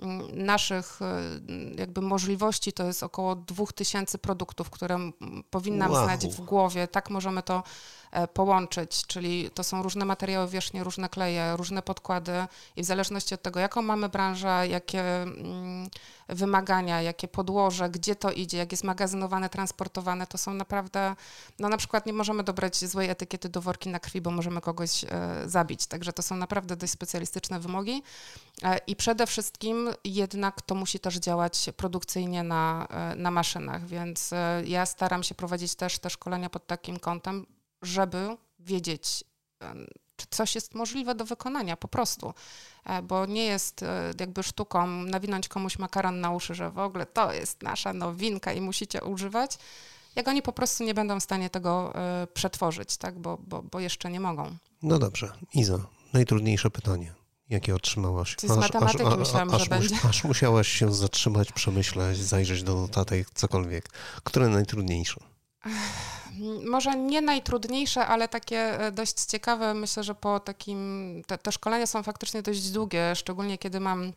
mm, 0.01 0.45
naszych 0.45 0.99
jakby 1.77 2.01
możliwości 2.01 2.73
to 2.73 2.85
jest 2.85 3.03
około 3.03 3.37
2000 3.37 4.19
produktów, 4.19 4.71
które 4.71 4.99
powinnam 5.51 5.91
wow. 5.91 6.05
znać 6.05 6.27
w 6.27 6.41
głowie. 6.41 6.89
Tak 6.89 7.11
możemy 7.11 7.43
to 7.43 7.63
połączyć, 8.35 9.07
czyli 9.07 9.51
to 9.51 9.65
są 9.65 9.83
różne 9.83 10.05
materiały 10.05 10.49
wierzchnie, 10.49 10.85
różne 10.85 11.09
kleje, 11.09 11.57
różne 11.57 11.83
podkłady 11.83 12.47
i 12.77 12.83
w 12.83 12.87
zależności 12.87 13.35
od 13.35 13.43
tego, 13.43 13.61
jaką 13.61 13.83
mamy 13.83 14.09
branżę, 14.09 14.69
jakie 14.69 15.23
mm, 15.23 15.89
wymagania, 16.29 17.03
jakie 17.03 17.29
podłoże, 17.29 17.91
gdzie 17.91 18.17
to 18.17 18.33
idzie, 18.33 18.59
jak 18.59 18.73
jest 18.73 18.85
magazynowane, 18.85 19.49
transportowane, 19.49 20.27
to 20.27 20.39
są 20.39 20.55
naprawdę, 20.55 21.17
no 21.59 21.69
na 21.69 21.77
przykład 21.77 22.07
nie 22.07 22.13
możemy 22.13 22.43
dobrać 22.43 22.77
złej 22.85 23.11
etykiety 23.11 23.49
do 23.49 23.61
worki 23.61 23.89
na 23.89 24.01
krwi, 24.01 24.21
bo 24.21 24.31
możemy 24.31 24.61
kogoś 24.61 25.05
e, 25.05 25.09
zabić, 25.47 25.87
także 25.87 26.13
to 26.13 26.23
są 26.23 26.37
naprawdę 26.37 26.77
dość 26.77 26.93
specjalistyczne 26.93 27.61
wymogi. 27.61 28.03
E, 28.63 28.79
i 28.87 28.97
przede 28.97 29.27
wszystkim 29.27 29.89
jednak 30.05 30.63
to 30.63 30.75
musi 30.75 31.01
też 31.01 31.17
działać 31.17 31.71
produkcyjnie 31.77 32.43
na, 32.43 32.89
na 33.17 33.31
maszynach, 33.31 33.87
więc 33.87 34.31
ja 34.65 34.87
staram 34.87 35.23
się 35.23 35.35
prowadzić 35.35 35.75
też 35.75 35.99
te 35.99 36.11
szkolenia 36.11 36.51
pod 36.51 36.67
takim 36.67 36.99
kątem, 36.99 37.47
żeby 37.83 38.37
wiedzieć, 38.59 39.25
czy 40.17 40.27
coś 40.31 40.55
jest 40.55 40.75
możliwe 40.75 41.15
do 41.15 41.25
wykonania 41.25 41.77
po 41.77 41.89
prostu, 41.89 42.35
e, 42.85 43.03
bo 43.03 43.27
nie 43.27 43.45
jest 43.45 43.83
e, 43.83 44.13
jakby 44.21 44.43
sztuką 44.43 44.87
nawinąć 44.87 45.49
komuś 45.49 45.79
makaron 45.79 46.21
na 46.21 46.31
uszy, 46.31 46.55
że 46.55 46.71
w 46.71 46.79
ogóle 46.79 47.07
to 47.07 47.33
jest 47.33 47.63
nasza 47.63 47.93
nowinka 47.93 48.53
i 48.53 48.61
musicie 48.61 49.05
używać, 49.05 49.59
jak 50.17 50.29
oni 50.29 50.43
po 50.43 50.53
prostu 50.53 50.85
nie 50.85 50.95
będą 50.95 51.21
w 51.21 51.23
stanie 51.23 51.51
tego 51.51 51.95
e, 51.95 52.27
przetworzyć, 52.27 52.97
tak, 52.97 53.19
bo, 53.19 53.39
bo, 53.47 53.63
bo 53.63 53.81
jeszcze 53.81 54.11
nie 54.11 54.21
mogą. 54.21 54.57
No 54.83 54.99
dobrze, 54.99 55.33
Iza, 55.55 55.79
najtrudniejsze 56.13 56.71
pytanie. 56.71 57.15
Jakie 57.49 57.75
otrzymałaś? 57.75 58.37
z 58.39 58.57
matematyki 58.57 59.05
aż, 59.05 59.19
myślałam, 59.19 59.55
aż, 59.55 59.63
że 59.63 59.69
będzie. 59.69 59.97
Aż 60.09 60.25
musiałaś 60.25 60.69
się 60.69 60.95
zatrzymać, 60.95 61.53
przemyśleć, 61.53 62.19
zajrzeć 62.19 62.63
do 62.63 62.75
notatek, 62.75 63.31
cokolwiek. 63.35 63.89
Które 64.25 64.49
najtrudniejsze? 64.49 65.21
Może 66.71 66.97
nie 66.97 67.23
najtrudniejsze, 67.23 68.07
ale 68.07 68.29
takie 68.29 68.81
e, 68.81 68.93
dość 68.93 69.25
ciekawe. 69.25 69.75
Myślę, 69.75 70.05
że 70.05 70.15
po 70.15 70.41
takim, 70.41 71.23
te, 71.27 71.39
te 71.39 71.53
szkolenia 71.53 71.87
są 71.87 72.03
faktycznie 72.03 72.43
dość 72.43 72.71
długie, 72.71 73.17
szczególnie 73.17 73.59
kiedy 73.59 73.81
mam 73.81 74.13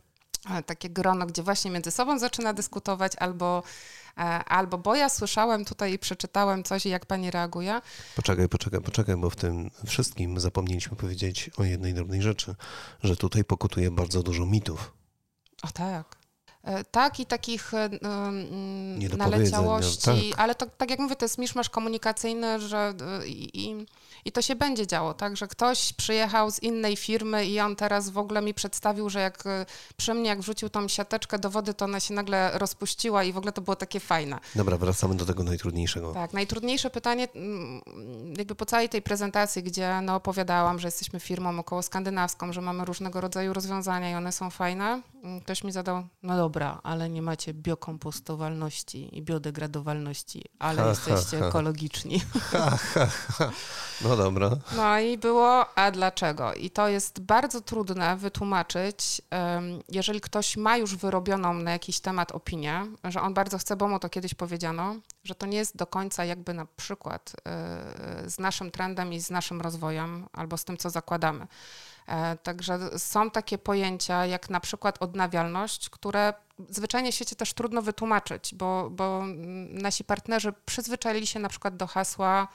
e, 0.49 0.63
takie 0.63 0.89
grono, 0.89 1.25
gdzie 1.25 1.43
właśnie 1.43 1.71
między 1.71 1.91
sobą 1.91 2.19
zaczyna 2.19 2.54
dyskutować 2.54 3.12
albo 3.19 3.63
e, 4.17 4.21
albo 4.43 4.77
bo 4.77 4.95
ja 4.95 5.10
słyszałem 5.10 5.65
tutaj 5.65 5.93
i 5.93 5.99
przeczytałem 5.99 6.63
coś 6.63 6.86
i 6.86 6.89
jak 6.89 7.06
pani 7.06 7.32
reaguje. 7.32 7.82
Poczekaj, 8.15 8.49
poczekaj, 8.49 8.82
poczekaj, 8.82 9.17
bo 9.17 9.30
w 9.30 9.36
tym 9.36 9.71
wszystkim 9.86 10.39
zapomnieliśmy 10.39 10.97
powiedzieć 10.97 11.49
o 11.58 11.63
jednej 11.63 11.93
drobnej 11.93 12.21
rzeczy, 12.21 12.56
że 13.04 13.15
tutaj 13.15 13.43
pokutuje 13.43 13.91
bardzo 13.91 14.23
dużo 14.23 14.45
mitów. 14.45 14.93
O 15.63 15.67
tak. 15.67 16.20
E, 16.63 16.84
tak, 16.84 17.19
i 17.19 17.26
takich 17.26 17.74
e, 17.74 17.89
naleciałości, 19.17 20.30
tak. 20.30 20.39
ale 20.39 20.56
to, 20.56 20.65
tak 20.78 20.89
jak 20.89 21.00
mówię, 21.00 21.15
to 21.15 21.26
jest 21.26 21.38
miszmasz 21.38 21.69
komunikacyjny, 21.69 22.60
że 22.60 22.93
e, 23.21 23.28
i, 23.28 23.86
i 24.26 24.32
to 24.32 24.41
się 24.41 24.56
będzie 24.56 24.88
działo, 24.88 25.13
tak, 25.13 25.38
że 25.38 25.47
ktoś 25.47 25.93
przyjechał 25.93 26.52
z 26.52 26.63
innej 26.63 26.95
firmy 26.95 27.45
i 27.45 27.60
on 27.60 27.76
teraz 27.76 28.10
w 28.10 28.17
ogóle 28.17 28.41
mi 28.41 28.54
przedstawił, 28.54 29.10
że 29.10 29.19
jak 29.19 29.43
przy 29.97 30.13
mnie, 30.13 30.30
jak 30.30 30.39
wrzucił 30.39 30.69
tą 30.69 30.88
siateczkę 30.88 31.39
do 31.39 31.50
wody, 31.50 31.74
to 31.74 31.86
ona 31.86 32.00
się 32.00 32.13
nagle 32.13 32.52
rozpuściła 32.54 33.24
i 33.24 33.34
w 33.34 33.38
ogóle 33.38 33.52
to 33.52 33.62
było 33.62 33.76
takie 33.76 34.00
fajne. 34.00 34.39
Dobra, 34.56 34.78
wracamy 34.78 35.15
do 35.15 35.26
tego 35.26 35.43
najtrudniejszego. 35.43 36.13
Tak, 36.13 36.34
najtrudniejsze 36.34 36.89
pytanie, 36.89 37.28
jakby 38.38 38.56
po 38.56 38.65
całej 38.65 38.89
tej 38.89 39.02
prezentacji, 39.02 39.63
gdzie 39.63 40.02
no, 40.02 40.15
opowiadałam, 40.15 40.80
że 40.80 40.88
jesteśmy 40.88 41.19
firmą 41.19 41.60
około 41.60 41.82
skandynawską, 41.82 42.54
że 42.54 42.62
mamy 42.62 42.86
różnego 42.86 43.21
rodzaju 43.21 43.54
rozwiązania 43.54 44.12
i 44.12 44.15
one 44.15 44.32
są 44.32 44.50
fajne, 44.50 45.02
ktoś 45.43 45.63
mi 45.63 45.71
zadał, 45.71 46.04
no 46.24 46.38
dobra, 46.38 46.50
dobra, 46.51 46.79
ale 46.83 47.09
nie 47.09 47.21
macie 47.21 47.53
biokompostowalności 47.53 49.17
i 49.17 49.21
biodegradowalności, 49.21 50.45
ale 50.59 50.81
ha, 50.81 50.89
jesteście 50.89 51.39
ha, 51.39 51.47
ekologiczni. 51.47 52.19
Ha, 52.51 52.77
no 54.01 54.17
dobra. 54.17 54.49
No 54.75 54.99
i 54.99 55.17
było, 55.17 55.77
a 55.77 55.91
dlaczego? 55.91 56.53
I 56.53 56.69
to 56.69 56.87
jest 56.87 57.19
bardzo 57.19 57.61
trudne 57.61 58.17
wytłumaczyć, 58.17 59.21
jeżeli 59.89 60.21
ktoś 60.21 60.57
ma 60.57 60.77
już 60.77 60.95
wyrobioną 60.95 61.53
na 61.53 61.71
jakiś 61.71 61.99
temat 61.99 62.31
opinię, 62.31 62.85
że 63.03 63.21
on 63.21 63.33
bardzo 63.33 63.57
chce, 63.57 63.75
bo 63.75 63.87
mu 63.87 63.99
to 63.99 64.09
kiedyś 64.09 64.33
powiedziano, 64.33 64.95
że 65.23 65.35
to 65.35 65.45
nie 65.45 65.57
jest 65.57 65.77
do 65.77 65.87
końca 65.87 66.25
jakby 66.25 66.53
na 66.53 66.65
przykład 66.65 67.33
e, 67.45 68.29
z 68.29 68.39
naszym 68.39 68.71
trendem 68.71 69.13
i 69.13 69.19
z 69.19 69.29
naszym 69.29 69.61
rozwojem 69.61 70.27
albo 70.33 70.57
z 70.57 70.65
tym, 70.65 70.77
co 70.77 70.89
zakładamy. 70.89 71.47
E, 72.07 72.37
także 72.37 72.99
są 72.99 73.31
takie 73.31 73.57
pojęcia 73.57 74.25
jak 74.25 74.49
na 74.49 74.59
przykład 74.59 74.97
odnawialność, 75.01 75.89
które 75.89 76.33
zwyczajnie 76.69 77.11
w 77.11 77.15
świecie 77.15 77.35
też 77.35 77.53
trudno 77.53 77.81
wytłumaczyć, 77.81 78.55
bo, 78.55 78.89
bo 78.89 79.23
nasi 79.69 80.03
partnerzy 80.03 80.53
przyzwyczaili 80.65 81.27
się 81.27 81.39
na 81.39 81.49
przykład 81.49 81.77
do 81.77 81.87
hasła, 81.87 82.47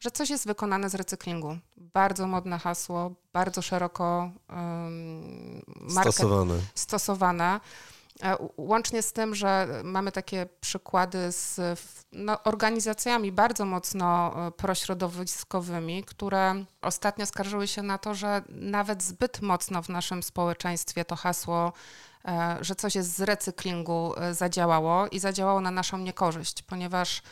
że 0.00 0.10
coś 0.10 0.30
jest 0.30 0.46
wykonane 0.46 0.90
z 0.90 0.94
recyklingu. 0.94 1.58
Bardzo 1.76 2.26
modne 2.26 2.58
hasło, 2.58 3.14
bardzo 3.32 3.62
szeroko 3.62 4.30
um, 4.48 5.62
stosowane. 5.88 6.54
stosowane. 6.74 7.60
E, 8.22 8.36
łącznie 8.56 9.02
z 9.02 9.12
tym, 9.12 9.34
że 9.34 9.68
mamy 9.84 10.12
takie 10.12 10.46
przykłady 10.60 11.32
z 11.32 11.60
no, 12.12 12.42
organizacjami 12.42 13.32
bardzo 13.32 13.64
mocno 13.64 14.34
e, 14.46 14.50
prośrodowiskowymi, 14.50 16.04
które 16.04 16.64
ostatnio 16.82 17.26
skarżyły 17.26 17.68
się 17.68 17.82
na 17.82 17.98
to, 17.98 18.14
że 18.14 18.42
nawet 18.48 19.02
zbyt 19.02 19.42
mocno 19.42 19.82
w 19.82 19.88
naszym 19.88 20.22
społeczeństwie 20.22 21.04
to 21.04 21.16
hasło, 21.16 21.72
e, 22.24 22.58
że 22.60 22.74
coś 22.74 22.94
jest 22.94 23.16
z 23.16 23.20
recyklingu 23.20 24.14
zadziałało 24.32 25.08
i 25.08 25.18
zadziałało 25.18 25.60
na 25.60 25.70
naszą 25.70 25.98
niekorzyść, 25.98 26.62
ponieważ 26.62 27.22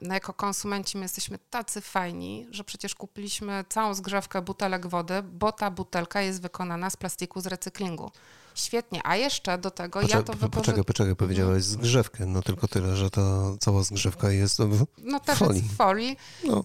no 0.00 0.14
jako 0.14 0.32
konsumenci 0.32 0.98
my 0.98 1.02
jesteśmy 1.04 1.38
tacy 1.38 1.80
fajni, 1.80 2.46
że 2.50 2.64
przecież 2.64 2.94
kupiliśmy 2.94 3.64
całą 3.68 3.94
zgrzewkę 3.94 4.42
butelek 4.42 4.86
wody, 4.86 5.22
bo 5.22 5.52
ta 5.52 5.70
butelka 5.70 6.20
jest 6.20 6.42
wykonana 6.42 6.90
z 6.90 6.96
plastiku 6.96 7.40
z 7.40 7.46
recyklingu. 7.46 8.10
Świetnie, 8.54 9.00
a 9.04 9.16
jeszcze 9.16 9.58
do 9.58 9.70
tego 9.70 10.00
Poczekaj, 10.00 10.20
ja 10.20 10.26
to 10.26 10.32
wypożyczam. 10.32 10.60
Poczekaj, 10.62 10.84
poczekaj, 10.84 11.16
powiedziałeś 11.16 11.64
zgrzewkę, 11.64 12.26
no 12.26 12.42
tylko 12.42 12.68
tyle, 12.68 12.96
że 12.96 13.10
ta 13.10 13.22
cała 13.60 13.82
zgrzewka 13.82 14.30
jest 14.30 14.58
w 14.62 14.84
No 14.98 15.20
też 15.20 15.38
folii. 15.38 15.62
jest 15.62 15.74
w 15.74 15.76
folii, 15.76 16.16
no. 16.44 16.64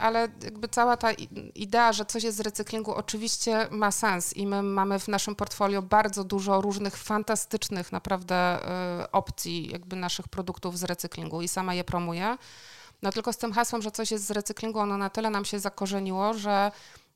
ale 0.00 0.28
jakby 0.44 0.68
cała 0.68 0.96
ta 0.96 1.12
idea, 1.54 1.92
że 1.92 2.04
coś 2.04 2.22
jest 2.22 2.36
z 2.36 2.40
recyklingu 2.40 2.94
oczywiście 2.94 3.68
ma 3.70 3.90
sens 3.90 4.36
i 4.36 4.46
my 4.46 4.62
mamy 4.62 4.98
w 4.98 5.08
naszym 5.08 5.34
portfolio 5.34 5.82
bardzo 5.82 6.24
dużo 6.24 6.60
różnych 6.60 6.96
fantastycznych 6.96 7.92
naprawdę 7.92 8.58
y, 9.04 9.10
opcji 9.10 9.70
jakby 9.72 9.96
naszych 9.96 10.28
produktów 10.28 10.78
z 10.78 10.82
recyklingu 10.84 11.42
i 11.42 11.48
sama 11.48 11.74
je 11.74 11.84
promuję. 11.84 12.36
No 13.02 13.12
tylko 13.12 13.32
z 13.32 13.36
tym 13.36 13.52
hasłem, 13.52 13.82
że 13.82 13.90
coś 13.90 14.10
jest 14.10 14.26
z 14.26 14.30
recyklingu, 14.30 14.78
ono 14.78 14.96
na 14.98 15.10
tyle 15.10 15.30
nam 15.30 15.44
się 15.44 15.58
zakorzeniło, 15.60 16.34
że 16.34 16.72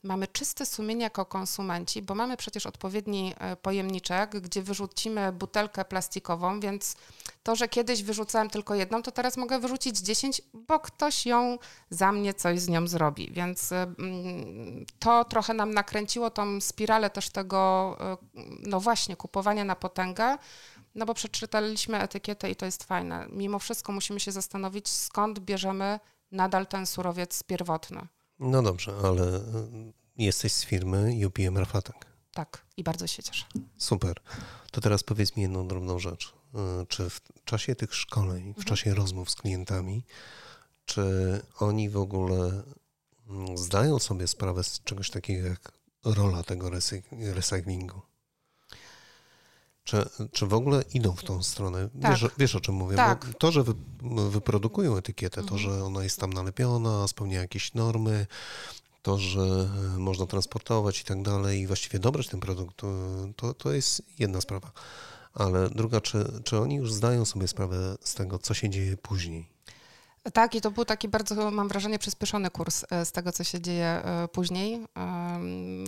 mamy 0.07 0.27
czyste 0.29 0.67
sumienie 0.67 1.03
jako 1.03 1.27
konsumenci, 1.27 2.03
bo 2.03 2.15
mamy 2.15 2.37
przecież 2.37 2.67
odpowiedni 2.67 3.35
e, 3.39 3.57
pojemniczek, 3.57 4.41
gdzie 4.41 4.63
wyrzucimy 4.63 5.33
butelkę 5.33 5.85
plastikową, 5.85 6.61
więc 6.61 6.97
to, 7.43 7.57
że 7.57 7.69
kiedyś 7.69 8.03
wyrzucałem 8.03 8.51
tylko 8.51 8.75
jedną, 8.75 9.03
to 9.03 9.13
teraz 9.13 9.37
mogę 9.37 9.59
wyrzucić 9.59 9.99
10, 9.99 10.43
bo 10.55 10.81
ktoś 10.81 11.27
ją 11.27 11.59
za 11.91 12.13
mnie 12.13 12.35
coś 12.35 12.61
z 12.61 12.69
nią 12.69 12.87
zrobi. 12.87 13.31
Więc 13.33 13.73
e, 13.73 13.87
to 14.99 15.25
trochę 15.25 15.55
nam 15.55 15.75
nakręciło 15.75 16.31
tą 16.31 16.61
spiralę 16.61 17.11
też 17.11 17.31
tego, 17.31 17.97
e, 18.01 18.17
no 18.61 18.81
właśnie, 18.81 19.17
kupowania 19.17 19.65
na 19.65 19.77
potęgę. 19.77 20.37
No 20.95 21.07
bo 21.07 21.15
przeczytaliśmy 21.15 22.01
etykietę 22.01 22.51
i 22.51 22.57
to 22.57 22.67
jest 22.67 22.85
fajne. 22.85 23.27
Mimo 23.31 23.59
wszystko 23.59 23.93
musimy 23.93 24.21
się 24.21 24.33
zastanowić, 24.33 24.89
skąd 24.89 25.39
bierzemy 25.39 26.01
nadal 26.33 26.67
ten 26.67 26.87
surowiec 26.87 27.43
pierwotny. 27.43 28.07
No 28.39 28.63
dobrze, 28.63 28.93
ale 29.05 29.37
y, 29.37 29.43
jesteś 30.17 30.53
z 30.53 30.65
firmy 30.65 31.13
UPM 31.27 31.59
Rafatek. 31.59 32.07
Tak, 32.33 32.67
i 32.77 32.85
bardzo 32.85 33.07
się 33.07 33.23
cieszę. 33.23 33.45
Super. 33.79 34.17
To 34.71 34.81
teraz 34.81 35.03
powiedz 35.03 35.37
mi 35.37 35.43
jedną 35.43 35.69
drobną 35.69 35.99
rzecz. 35.99 36.35
Y, 36.83 36.87
czy 36.87 37.11
w 37.11 37.21
czasie 37.45 37.75
tych 37.75 37.95
szkoleń, 37.95 38.43
w 38.45 38.49
Mhm. 38.49 38.65
czasie 38.67 38.95
rozmów 38.95 39.31
z 39.31 39.35
klientami, 39.35 40.05
czy 40.85 41.03
oni 41.59 41.91
w 41.91 41.97
ogóle 41.97 42.63
mm, 43.29 43.59
zdają 43.59 43.99
sobie 43.99 44.27
sprawę 44.27 44.65
z 44.65 44.81
czegoś 44.85 45.11
takiego 45.11 45.49
jak 45.49 45.73
rola 46.05 46.43
tego 46.43 46.71
recy- 46.71 47.03
recyklingu? 47.35 48.01
Czy, 49.87 50.05
czy 50.33 50.47
w 50.47 50.55
ogóle 50.55 50.85
idą 50.95 51.13
w 51.13 51.25
tą 51.25 51.43
stronę? 51.43 51.89
Tak. 52.03 52.11
Wiesz, 52.11 52.31
wiesz 52.39 52.55
o 52.55 52.61
czym 52.61 52.75
mówię? 52.75 52.97
Tak. 52.97 53.27
To, 53.39 53.53
że 53.53 53.63
wy, 53.63 53.75
wyprodukują 54.31 54.97
etykietę, 54.97 55.43
to, 55.43 55.55
Mhm. 55.55 55.61
że 55.61 55.85
ona 55.85 56.05
jest 56.05 56.21
tam 56.21 56.33
nalepiona, 56.33 57.09
spełnia 57.09 57.41
jakieś 57.41 57.75
normy, 57.75 58.27
to, 59.03 59.19
że 59.19 59.69
e, 59.95 59.99
można 59.99 60.27
transportować 60.27 61.01
i 61.01 61.05
tak 61.05 61.23
dalej 61.23 61.61
i 61.61 61.67
właściwie 61.67 61.99
dobrać 61.99 62.29
ten 62.29 62.41
produkt, 62.41 62.77
to, 62.77 62.87
to, 63.37 63.55
to 63.55 63.73
jest 63.73 64.03
jedna 64.19 64.41
sprawa. 64.41 64.73
Ale 65.35 65.71
druga, 65.71 66.01
czy, 66.01 66.43
czy 66.45 66.59
oni 66.59 66.75
już 66.75 66.93
zdają 66.93 67.25
sobie 67.25 67.49
sprawę 67.49 67.97
z 68.01 68.15
tego, 68.15 68.39
co 68.39 68.55
się 68.55 68.71
dzieje 68.71 68.97
później? 68.97 69.56
Tak, 70.33 70.55
i 70.55 70.61
to 70.61 70.71
był 70.71 70.85
taki 70.85 71.09
bardzo, 71.09 71.51
mam 71.51 71.69
wrażenie, 71.69 71.99
przyspieszony 71.99 72.51
kurs 72.51 72.85
e, 72.91 73.05
z 73.05 73.13
tego, 73.13 73.33
co 73.33 73.45
się 73.45 73.61
dzieje 73.61 73.87
e, 73.87 74.29
później. 74.29 74.87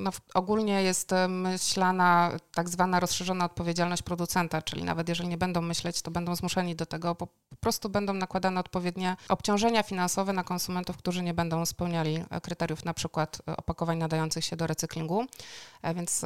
No, 0.01 0.11
ogólnie 0.35 0.83
jest 0.83 1.13
e, 1.13 1.29
myślana 1.29 2.31
tak 2.55 2.69
zwana 2.69 3.01
rozszerzona 3.01 3.45
odpowiedzialność 3.45 4.03
producenta, 4.03 4.63
czyli 4.63 4.85
nawet 4.85 5.09
jeżeli 5.09 5.29
nie 5.29 5.39
będą 5.39 5.63
myśleć, 5.63 6.03
to 6.03 6.11
będą 6.11 6.37
zmuszeni 6.37 6.77
do 6.77 6.87
tego, 6.87 7.15
po 7.15 7.29
prostu 7.61 7.89
będą 7.89 8.13
nakładane 8.13 8.61
odpowiednie 8.61 9.17
obciążenia 9.29 9.83
finansowe 9.83 10.33
na 10.33 10.45
konsumentów, 10.45 10.97
którzy 10.97 11.23
nie 11.23 11.35
będą 11.35 11.67
spełniali 11.67 12.25
kryteriów 12.43 12.85
na 12.85 12.95
przykład 12.95 13.39
opakowań 13.47 13.99
nadających 13.99 14.45
się 14.45 14.57
do 14.57 14.67
recyklingu. 14.67 15.27
Więc 15.95 16.25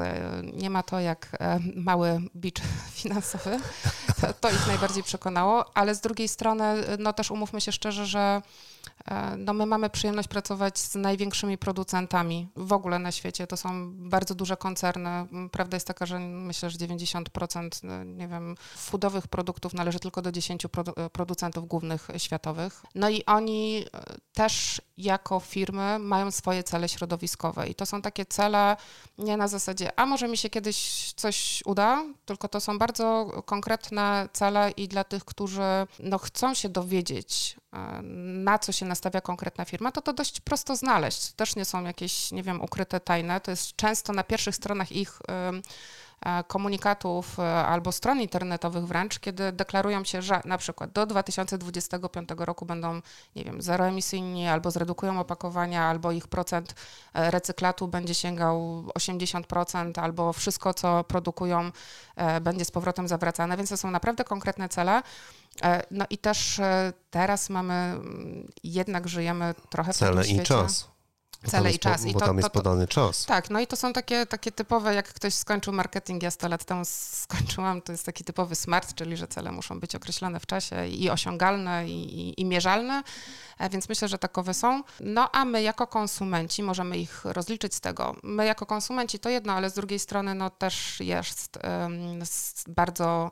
nie 0.53 0.71
ma 0.71 0.83
to 0.83 1.01
jak 1.01 1.37
mały 1.77 2.21
bicz 2.37 2.61
finansowy. 2.91 3.59
To, 4.21 4.33
to 4.33 4.51
ich 4.51 4.67
najbardziej 4.67 5.03
przekonało, 5.03 5.77
ale 5.77 5.95
z 5.95 6.01
drugiej 6.01 6.29
strony, 6.29 6.65
no 6.99 7.13
też 7.13 7.31
umówmy 7.31 7.61
się 7.61 7.73
szczerze, 7.73 8.02
że 8.07 8.43
e, 9.07 9.37
no 9.37 9.53
my 9.53 9.67
mamy 9.67 9.91
przyjemność 9.91 10.29
pracować 10.29 10.79
z 10.79 10.95
największymi 10.95 11.59
producentami 11.59 12.49
w 12.57 12.73
ogóle 12.73 12.99
na 12.99 13.13
świecie. 13.13 13.47
To 13.47 13.57
są 13.57 13.93
bardzo 13.95 14.35
duże 14.35 14.57
koncerny. 14.57 15.11
M, 15.11 15.49
Prawda 15.53 15.77
jest 15.77 15.87
taka, 15.87 16.07
że 16.07 16.19
myślę, 16.19 16.71
że 16.71 16.79
90% 16.79 17.91
e, 17.91 18.05
nie 18.05 18.29
wiem, 18.29 18.55
foodowych 18.77 19.29
produktów 19.29 19.75
należy 19.75 19.99
tylko 19.99 20.23
do 20.23 20.33
10 20.33 20.67
produ- 20.67 20.93
e, 20.97 21.11
producentów 21.11 21.69
głównych 21.69 22.09
światowych. 22.19 22.83
No 22.95 23.09
i 23.11 23.25
oni 23.25 23.85
też 24.35 24.81
jako 25.03 25.41
firmy 25.41 25.99
mają 25.99 26.31
swoje 26.31 26.63
cele 26.63 26.89
środowiskowe 26.89 27.69
i 27.69 27.75
to 27.75 27.87
są 27.87 28.03
takie 28.03 28.27
cele 28.27 28.77
nie 29.19 29.37
na 29.37 29.49
zasadzie, 29.49 29.99
a 29.99 30.07
może 30.07 30.29
mi 30.29 30.37
się 30.37 30.51
kiedyś 30.51 31.13
coś 31.13 31.63
uda, 31.67 32.05
tylko 32.25 32.49
to 32.49 32.61
są 32.61 32.79
bardzo 32.79 33.31
konkretne 33.47 34.29
cele 34.33 34.71
i 34.71 34.89
dla 34.89 35.05
tych, 35.05 35.25
którzy 35.25 35.63
no, 35.99 36.19
chcą 36.19 36.55
się 36.55 36.69
dowiedzieć, 36.69 37.57
e, 37.73 38.03
na 38.03 38.59
co 38.59 38.73
się 38.73 38.87
nastawia 38.87 39.21
konkretna 39.21 39.65
firma, 39.65 39.93
to 39.93 40.03
to 40.03 40.13
dość 40.13 40.41
prosto 40.41 40.77
znaleźć. 40.77 41.33
Też 41.33 41.57
nie 41.57 41.65
są 41.65 41.85
jakieś, 41.85 42.33
nie 42.33 42.43
wiem, 42.43 42.61
ukryte 42.61 43.01
tajne. 43.01 43.41
To 43.41 43.51
jest 43.51 43.77
często 43.77 44.13
na 44.13 44.25
pierwszych 44.25 44.57
stronach 44.57 44.93
ich 44.93 45.19
komunikatów 46.47 47.39
e, 47.39 47.67
albo 47.67 47.93
stron 47.93 48.21
internetowych 48.21 48.87
wręcz, 48.87 49.19
kiedy 49.19 49.53
deklarują 49.53 50.05
się, 50.05 50.23
że 50.23 50.41
na 50.45 50.59
przykład 50.59 50.93
do 50.93 51.07
2025 51.07 52.29
roku 52.37 52.67
będą, 52.67 53.01
nie 53.37 53.45
wiem, 53.45 53.63
zeroemisyjni 53.63 54.49
albo 54.49 54.71
zredukują 54.71 55.21
opakowania, 55.21 55.85
albo 55.85 56.13
ich 56.13 56.29
procent 56.29 56.75
e, 57.15 57.31
recyklatu 57.31 57.89
będzie 57.89 58.15
sięgał 58.15 58.85
80%, 58.99 60.01
albo 60.01 60.33
wszystko, 60.33 60.75
co 60.75 61.05
produkują, 61.05 61.71
e, 62.17 62.41
będzie 62.41 62.65
z 62.65 62.71
powrotem 62.71 63.09
zawracane, 63.09 63.57
więc 63.57 63.71
to 63.71 63.77
są 63.77 63.91
naprawdę 63.91 64.25
konkretne 64.25 64.69
cele. 64.69 65.03
E, 65.63 65.83
No 65.91 66.05
i 66.11 66.19
też 66.19 66.59
e, 66.59 66.93
teraz 67.11 67.51
mamy, 67.51 67.75
mm, 67.75 68.49
jednak 68.65 69.09
żyjemy 69.09 69.55
trochę 69.71 69.93
w 69.93 69.97
Cele 69.97 70.23
takim 70.23 70.41
i 70.41 70.45
czas. 70.45 70.92
Cele 71.51 71.73
i 71.73 71.79
czas. 71.79 72.05
I 72.07 72.13
Bo 72.13 72.21
to- 72.21 72.27
tam 72.27 72.37
jest 72.37 72.49
to- 72.49 72.53
podany 72.53 72.89
czas. 72.89 73.25
Tak, 73.27 73.51
no 73.51 73.61
i 73.61 73.67
to 73.67 73.77
są 73.77 73.93
takie, 73.93 74.27
takie 74.27 74.53
typowe, 74.53 74.95
jak 74.95 75.09
ktoś 75.09 75.35
skończył 75.35 75.73
marketing, 75.73 76.23
ja 76.23 76.31
100 76.31 76.49
lat 76.49 76.65
temu 76.65 76.83
skończyłam, 76.85 77.83
to 77.83 77.93
jest 77.93 78.07
taki 78.07 78.25
typowy 78.25 78.55
smart, 78.55 78.95
czyli 78.95 79.17
że 79.17 79.29
cele 79.29 79.53
muszą 79.53 79.81
być 79.81 79.95
określone 79.95 80.41
w 80.41 80.47
czasie 80.47 80.87
i 80.87 81.11
osiągalne 81.11 81.89
i, 81.89 82.21
i, 82.29 82.41
i 82.41 82.45
mierzalne, 82.45 83.03
e, 83.59 83.71
więc 83.71 83.89
myślę, 83.89 84.09
że 84.09 84.19
takowe 84.19 84.55
są. 84.55 84.83
No 85.01 85.31
a 85.33 85.45
my 85.45 85.63
jako 85.63 85.87
konsumenci 85.87 86.63
możemy 86.63 86.99
ich 86.99 87.25
rozliczyć 87.25 87.75
z 87.75 87.81
tego. 87.81 88.17
My 88.23 88.47
jako 88.47 88.67
konsumenci 88.67 89.19
to 89.19 89.29
jedno, 89.29 89.53
ale 89.53 89.71
z 89.71 89.75
drugiej 89.75 89.99
strony 89.99 90.35
no 90.35 90.51
też 90.51 91.01
jest 91.01 91.59
s- 92.23 92.65
bardzo 92.69 93.31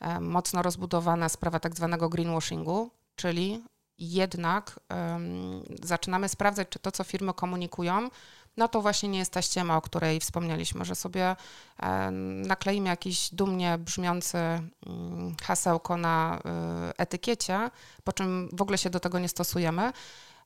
em, 0.00 0.24
mocno 0.30 0.62
rozbudowana 0.62 1.28
sprawa 1.28 1.60
tak 1.60 1.76
zwanego 1.76 2.08
greenwashingu, 2.08 2.90
czyli 3.16 3.64
jednak 3.98 4.80
em, 4.88 5.62
zaczynamy 5.82 6.28
sprawdzać, 6.28 6.68
czy 6.68 6.78
to, 6.78 6.92
co 6.92 7.04
firmy 7.04 7.34
komunikują, 7.34 8.08
no 8.56 8.68
to 8.68 8.82
właśnie 8.82 9.08
nie 9.08 9.18
jest 9.18 9.32
ta 9.32 9.42
ściema, 9.42 9.76
o 9.76 9.82
której 9.82 10.20
wspomnieliśmy, 10.20 10.84
że 10.84 10.94
sobie 10.94 11.36
e, 11.82 12.10
nakleimy 12.46 12.88
jakiś 12.88 13.34
dumnie 13.34 13.78
brzmiący 13.78 14.38
mm, 14.38 15.36
hasełko 15.42 15.96
na 15.96 16.38
y, 16.90 16.96
etykiecie, 16.96 17.70
po 18.04 18.12
czym 18.12 18.48
w 18.52 18.62
ogóle 18.62 18.78
się 18.78 18.90
do 18.90 19.00
tego 19.00 19.18
nie 19.18 19.28
stosujemy. 19.28 19.92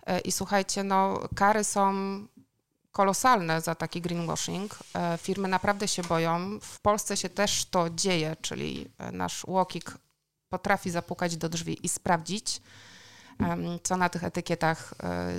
E, 0.06 0.20
I 0.20 0.32
słuchajcie, 0.32 0.84
no 0.84 1.20
kary 1.34 1.64
są 1.64 1.94
kolosalne 2.92 3.60
za 3.60 3.74
taki 3.74 4.00
greenwashing. 4.00 4.78
E, 4.94 5.18
Firmy 5.18 5.48
naprawdę 5.48 5.88
się 5.88 6.02
boją. 6.02 6.60
W 6.62 6.80
Polsce 6.80 7.16
się 7.16 7.28
też 7.28 7.64
to 7.64 7.90
dzieje, 7.90 8.36
czyli 8.40 8.90
e, 8.98 9.12
nasz 9.12 9.44
łokik 9.44 9.98
potrafi 10.48 10.90
zapukać 10.90 11.36
do 11.36 11.48
drzwi 11.48 11.86
i 11.86 11.88
sprawdzić, 11.88 12.60
co 13.83 13.96
na 13.96 14.09
tych 14.09 14.24
etykietach 14.24 14.94
e, 15.03 15.33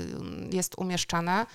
jest 0.51 0.77
umieszczane. 0.77 1.45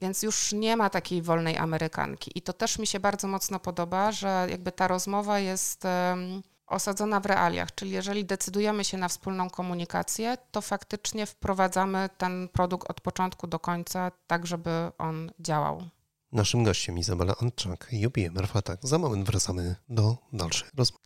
Więc 0.00 0.22
już 0.22 0.52
nie 0.52 0.76
ma 0.76 0.90
takiej 0.90 1.22
wolnej 1.22 1.56
Amerykanki. 1.56 2.30
I 2.34 2.42
to 2.42 2.52
też 2.52 2.78
mi 2.78 2.86
się 2.86 3.00
bardzo 3.00 3.28
mocno 3.28 3.60
podoba, 3.60 4.12
że 4.12 4.46
jakby 4.50 4.72
ta 4.72 4.88
rozmowa 4.88 5.38
jest 5.38 5.84
osadzona 6.68 7.20
w 7.20 7.26
realiach. 7.26 7.74
Czyli 7.74 7.90
jeżeli 7.90 8.24
decydujemy 8.24 8.84
się 8.84 8.98
na 8.98 9.08
wspólną 9.08 9.50
komunikację, 9.50 10.38
to 10.50 10.60
faktycznie 10.60 11.26
wprowadzamy 11.26 12.08
ten 12.18 12.48
produkt 12.48 12.90
od 12.90 13.00
początku 13.00 13.46
do 13.46 13.58
końca, 13.58 14.12
tak 14.26 14.46
żeby 14.46 14.70
on 14.98 15.30
działał. 15.40 15.82
Naszym 16.32 16.64
gościem 16.64 16.98
Izabela 16.98 17.34
Antczak, 17.42 17.90
UPM 18.06 18.38
Rafatak. 18.38 18.78
Za 18.82 18.98
moment 18.98 19.26
wracamy 19.26 19.76
do 19.88 20.16
dalszej 20.32 20.68
rozmowy. 20.76 21.04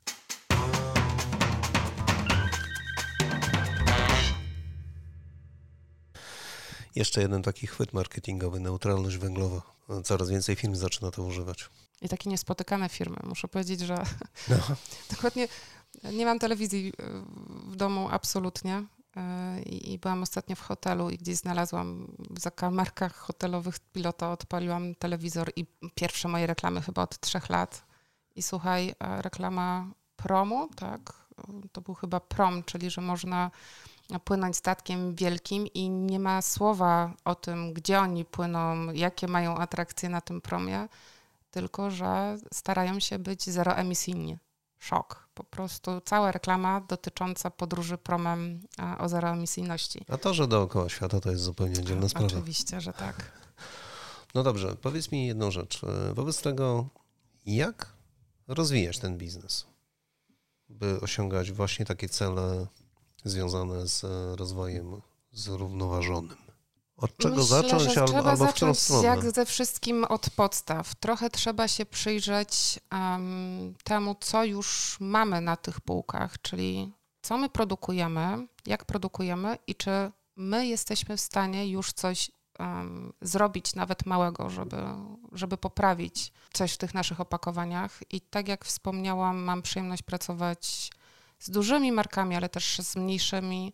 Jeszcze 6.95 7.23
jeden 7.23 7.43
taki 7.43 7.67
chwyt 7.67 7.93
marketingowy, 7.93 8.61
neutralność 8.61 9.17
węglowa. 9.17 9.63
Coraz 10.05 10.31
więcej 10.31 10.57
firm 10.57 10.75
zaczyna 10.75 11.11
to 11.11 11.23
używać. 11.23 11.71
I 12.03 12.09
takie 12.09 12.31
niespotykane 12.31 12.89
firmy. 12.89 13.17
Muszę 13.25 13.49
powiedzieć, 13.49 13.81
że 13.81 14.05
No. 14.49 14.57
dokładnie 15.11 15.49
nie 16.13 16.27
mam 16.27 16.39
telewizji 16.39 16.89
y, 16.89 16.93
w 17.71 17.77
domu 17.77 18.09
absolutnie. 18.11 18.85
I, 19.67 19.93
I 19.93 19.99
byłam 19.99 20.23
ostatnio 20.23 20.57
w 20.57 20.61
hotelu 20.61 21.11
i 21.11 21.19
gdzieś 21.19 21.37
znalazłam 21.37 22.17
w 22.31 22.41
zakamarkach 22.41 23.17
hotelowych 23.17 23.79
pilota, 23.79 24.33
odpaliłam 24.33 24.95
telewizor 24.95 25.53
i 25.57 25.67
pierwsze 25.95 26.29
moje 26.29 26.47
reklamy 26.47 26.83
chyba 26.83 27.03
od 27.03 27.21
trzech 27.21 27.49
lat. 27.49 27.85
I 28.37 28.43
słuchaj, 28.43 28.95
e, 29.01 29.23
reklama 29.23 29.87
promu, 30.17 30.69
tak? 30.77 31.13
To 31.73 31.81
był 31.81 31.95
chyba 31.95 32.21
prom, 32.21 32.65
czyli 32.65 32.91
że 32.91 33.01
można 33.01 33.51
płynąć 34.25 34.57
statkiem 34.57 35.15
wielkim 35.15 35.67
i 35.67 35.91
nie 35.91 36.19
ma 36.19 36.43
słowa 36.43 37.15
o 37.25 37.35
tym, 37.35 37.73
gdzie 37.73 38.01
oni 38.01 38.25
płyną, 38.25 38.93
jakie 38.93 39.29
mają 39.29 39.57
atrakcje 39.57 40.09
na 40.09 40.21
tym 40.21 40.41
promie, 40.41 40.89
tylko 41.51 41.91
że 41.91 42.39
starają 42.53 43.01
się 43.01 43.19
być 43.19 43.51
zeroemisyjni. 43.51 44.39
Szok. 44.79 45.29
Po 45.35 45.45
prostu 45.45 46.01
cała 46.05 46.33
reklama 46.33 46.81
dotycząca 46.81 47.51
podróży 47.51 47.99
promem 47.99 48.61
o 48.99 49.09
zeroemisyjności. 49.09 50.05
A 50.09 50.17
to, 50.17 50.35
że 50.35 50.49
dookoła 50.49 50.89
świata, 50.89 51.21
to 51.21 51.31
jest 51.31 51.43
zupełnie 51.43 51.81
oddzielna 51.81 52.09
sprawa. 52.09 52.27
Oczywiście, 52.27 52.81
że 52.81 52.93
tak. 52.93 53.33
No 54.35 54.43
dobrze, 54.43 54.77
powiedz 54.77 55.13
mi 55.13 55.27
jedną 55.27 55.51
rzecz. 55.51 55.81
Wobec 56.15 56.43
tego, 56.43 56.89
jak 57.47 57.93
rozwijać 58.49 58.99
ten 58.99 59.19
biznes, 59.19 59.67
by 60.69 61.01
osiągać 61.01 61.53
właśnie 61.53 61.87
takie 61.87 62.09
cele 62.09 62.67
związane 63.25 63.89
z 63.89 64.05
e, 64.05 64.37
rozwojem 64.37 65.01
zrównoważonym? 65.33 66.37
Od 66.97 67.17
czego 67.17 67.37
Myślę, 67.37 67.63
zacząć 67.63 67.99
albo, 67.99 68.13
trzeba 68.13 68.31
albo 68.31 68.47
w 68.47 68.55
którą 68.55 68.75
zacząć 68.75 68.79
stronę? 68.79 69.09
jak 69.09 69.33
ze 69.33 69.47
wszystkim 69.47 70.05
od 70.05 70.31
podstaw. 70.31 70.95
Trochę 70.95 71.31
trzeba 71.31 71.69
się 71.69 71.87
przyjrzeć 71.87 72.81
um, 72.93 73.75
temu, 73.85 74.17
co 74.21 74.45
już 74.45 74.97
mamy 75.01 75.41
na 75.41 75.57
tych 75.57 75.81
półkach, 75.81 76.43
czyli 76.43 76.93
co 77.23 77.39
my 77.39 77.49
produkujemy, 77.49 78.47
jak 78.67 78.85
produkujemy 78.85 79.59
i 79.67 79.75
czy 79.75 79.91
my 80.37 80.67
jesteśmy 80.67 81.17
w 81.17 81.21
stanie 81.21 81.71
już 81.71 81.93
coś 81.93 82.31
um, 82.59 83.13
zrobić, 83.21 83.75
nawet 83.75 84.07
małego, 84.07 84.51
żeby, 84.51 84.77
żeby 85.33 85.57
poprawić 85.57 86.33
coś 86.53 86.73
w 86.73 86.79
tych 86.79 86.95
naszych 86.95 87.21
opakowaniach. 87.21 88.01
I 88.11 88.21
tak 88.21 88.49
jak 88.49 88.65
wspomniałam, 88.65 89.43
mam 89.43 89.63
przyjemność 89.63 90.03
pracować 90.03 90.91
z 91.43 91.51
dużymi 91.51 91.93
markami, 91.93 92.37
ale 92.37 92.49
też 92.49 92.79
z 92.79 92.97
mniejszymi 92.97 93.73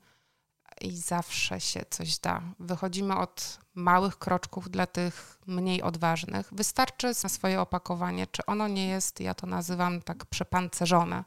i 0.81 0.97
zawsze 0.97 1.61
się 1.61 1.85
coś 1.91 2.19
da. 2.19 2.43
Wychodzimy 2.61 3.17
od 3.17 3.59
małych 3.75 4.19
kroczków 4.19 4.71
dla 4.71 4.87
tych 4.87 5.39
mniej 5.47 5.83
odważnych. 5.83 6.49
Wystarczy 6.53 7.13
na 7.23 7.29
swoje 7.29 7.61
opakowanie, 7.61 8.27
czy 8.27 8.47
ono 8.47 8.69
nie 8.69 8.89
jest, 8.89 9.21
ja 9.21 9.35
to 9.35 9.47
nazywam 9.47 10.03
tak 10.03 10.25
przepancerzone, 10.25 11.25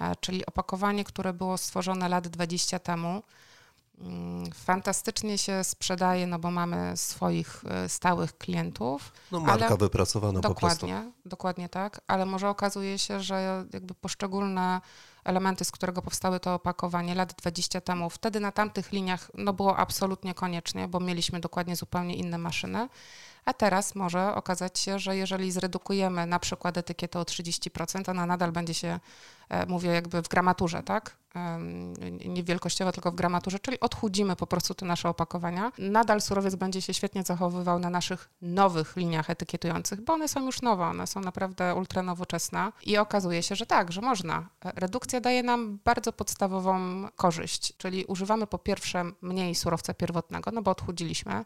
e, 0.00 0.16
czyli 0.16 0.46
opakowanie, 0.46 1.04
które 1.04 1.32
było 1.32 1.58
stworzone 1.58 2.08
lat 2.08 2.28
20 2.28 2.78
temu. 2.78 3.22
Mm, 4.00 4.52
fantastycznie 4.52 5.38
się 5.38 5.64
sprzedaje, 5.64 6.26
no 6.26 6.38
bo 6.38 6.50
mamy 6.50 6.96
swoich 6.96 7.64
e, 7.68 7.88
stałych 7.88 8.38
klientów. 8.38 9.12
No 9.32 9.40
marka 9.40 9.66
ale- 9.66 9.76
wypracowana 9.76 10.40
po 10.40 10.54
prostu. 10.54 10.86
Dokładnie, 10.86 11.12
dokładnie 11.24 11.68
tak, 11.68 12.00
ale 12.06 12.26
może 12.26 12.48
okazuje 12.48 12.98
się, 12.98 13.20
że 13.20 13.66
jakby 13.72 13.94
poszczególne 13.94 14.80
elementy, 15.24 15.64
z 15.64 15.70
którego 15.70 16.02
powstały 16.02 16.40
to 16.40 16.54
opakowanie 16.54 17.14
lat 17.14 17.34
20 17.34 17.80
temu, 17.80 18.10
wtedy 18.10 18.40
na 18.40 18.52
tamtych 18.52 18.92
liniach 18.92 19.30
no 19.34 19.52
było 19.52 19.76
absolutnie 19.76 20.34
koniecznie, 20.34 20.88
bo 20.88 21.00
mieliśmy 21.00 21.40
dokładnie 21.40 21.76
zupełnie 21.76 22.16
inne 22.16 22.38
maszyny, 22.38 22.88
a 23.44 23.52
teraz 23.52 23.94
może 23.94 24.34
okazać 24.34 24.78
się, 24.78 24.98
że 24.98 25.16
jeżeli 25.16 25.52
zredukujemy 25.52 26.26
na 26.26 26.38
przykład 26.38 26.76
etykietę 26.76 27.18
o 27.18 27.22
30%, 27.22 28.10
ona 28.10 28.26
nadal 28.26 28.52
będzie 28.52 28.74
się, 28.74 29.00
mówię 29.68 29.90
jakby 29.90 30.22
w 30.22 30.28
gramaturze, 30.28 30.82
tak? 30.82 31.16
Nie 32.24 32.44
wielkościowo, 32.44 32.92
tylko 32.92 33.10
w 33.10 33.14
gramaturze, 33.14 33.58
czyli 33.58 33.80
odchudzimy 33.80 34.36
po 34.36 34.46
prostu 34.46 34.74
te 34.74 34.86
nasze 34.86 35.08
opakowania. 35.08 35.72
Nadal 35.78 36.20
surowiec 36.20 36.54
będzie 36.54 36.82
się 36.82 36.94
świetnie 36.94 37.22
zachowywał 37.22 37.78
na 37.78 37.90
naszych 37.90 38.30
nowych 38.42 38.96
liniach 38.96 39.30
etykietujących, 39.30 40.00
bo 40.00 40.12
one 40.12 40.28
są 40.28 40.46
już 40.46 40.62
nowe, 40.62 40.84
one 40.84 41.06
są 41.06 41.20
naprawdę 41.20 41.74
ultra 41.74 42.02
nowoczesne 42.02 42.72
i 42.86 42.98
okazuje 42.98 43.42
się, 43.42 43.54
że 43.54 43.66
tak, 43.66 43.92
że 43.92 44.00
można. 44.00 44.48
E, 44.64 44.72
Redukcja 44.76 45.20
daje 45.20 45.42
nam 45.42 45.78
bardzo 45.84 46.12
podstawową 46.12 47.04
korzyść, 47.16 47.76
czyli 47.76 48.04
używamy 48.04 48.46
po 48.46 48.58
pierwsze 48.58 49.04
mniej 49.22 49.54
surowca 49.54 49.94
pierwotnego, 49.94 50.50
no 50.50 50.62
bo 50.62 50.70
odchudziliśmy 50.70 51.44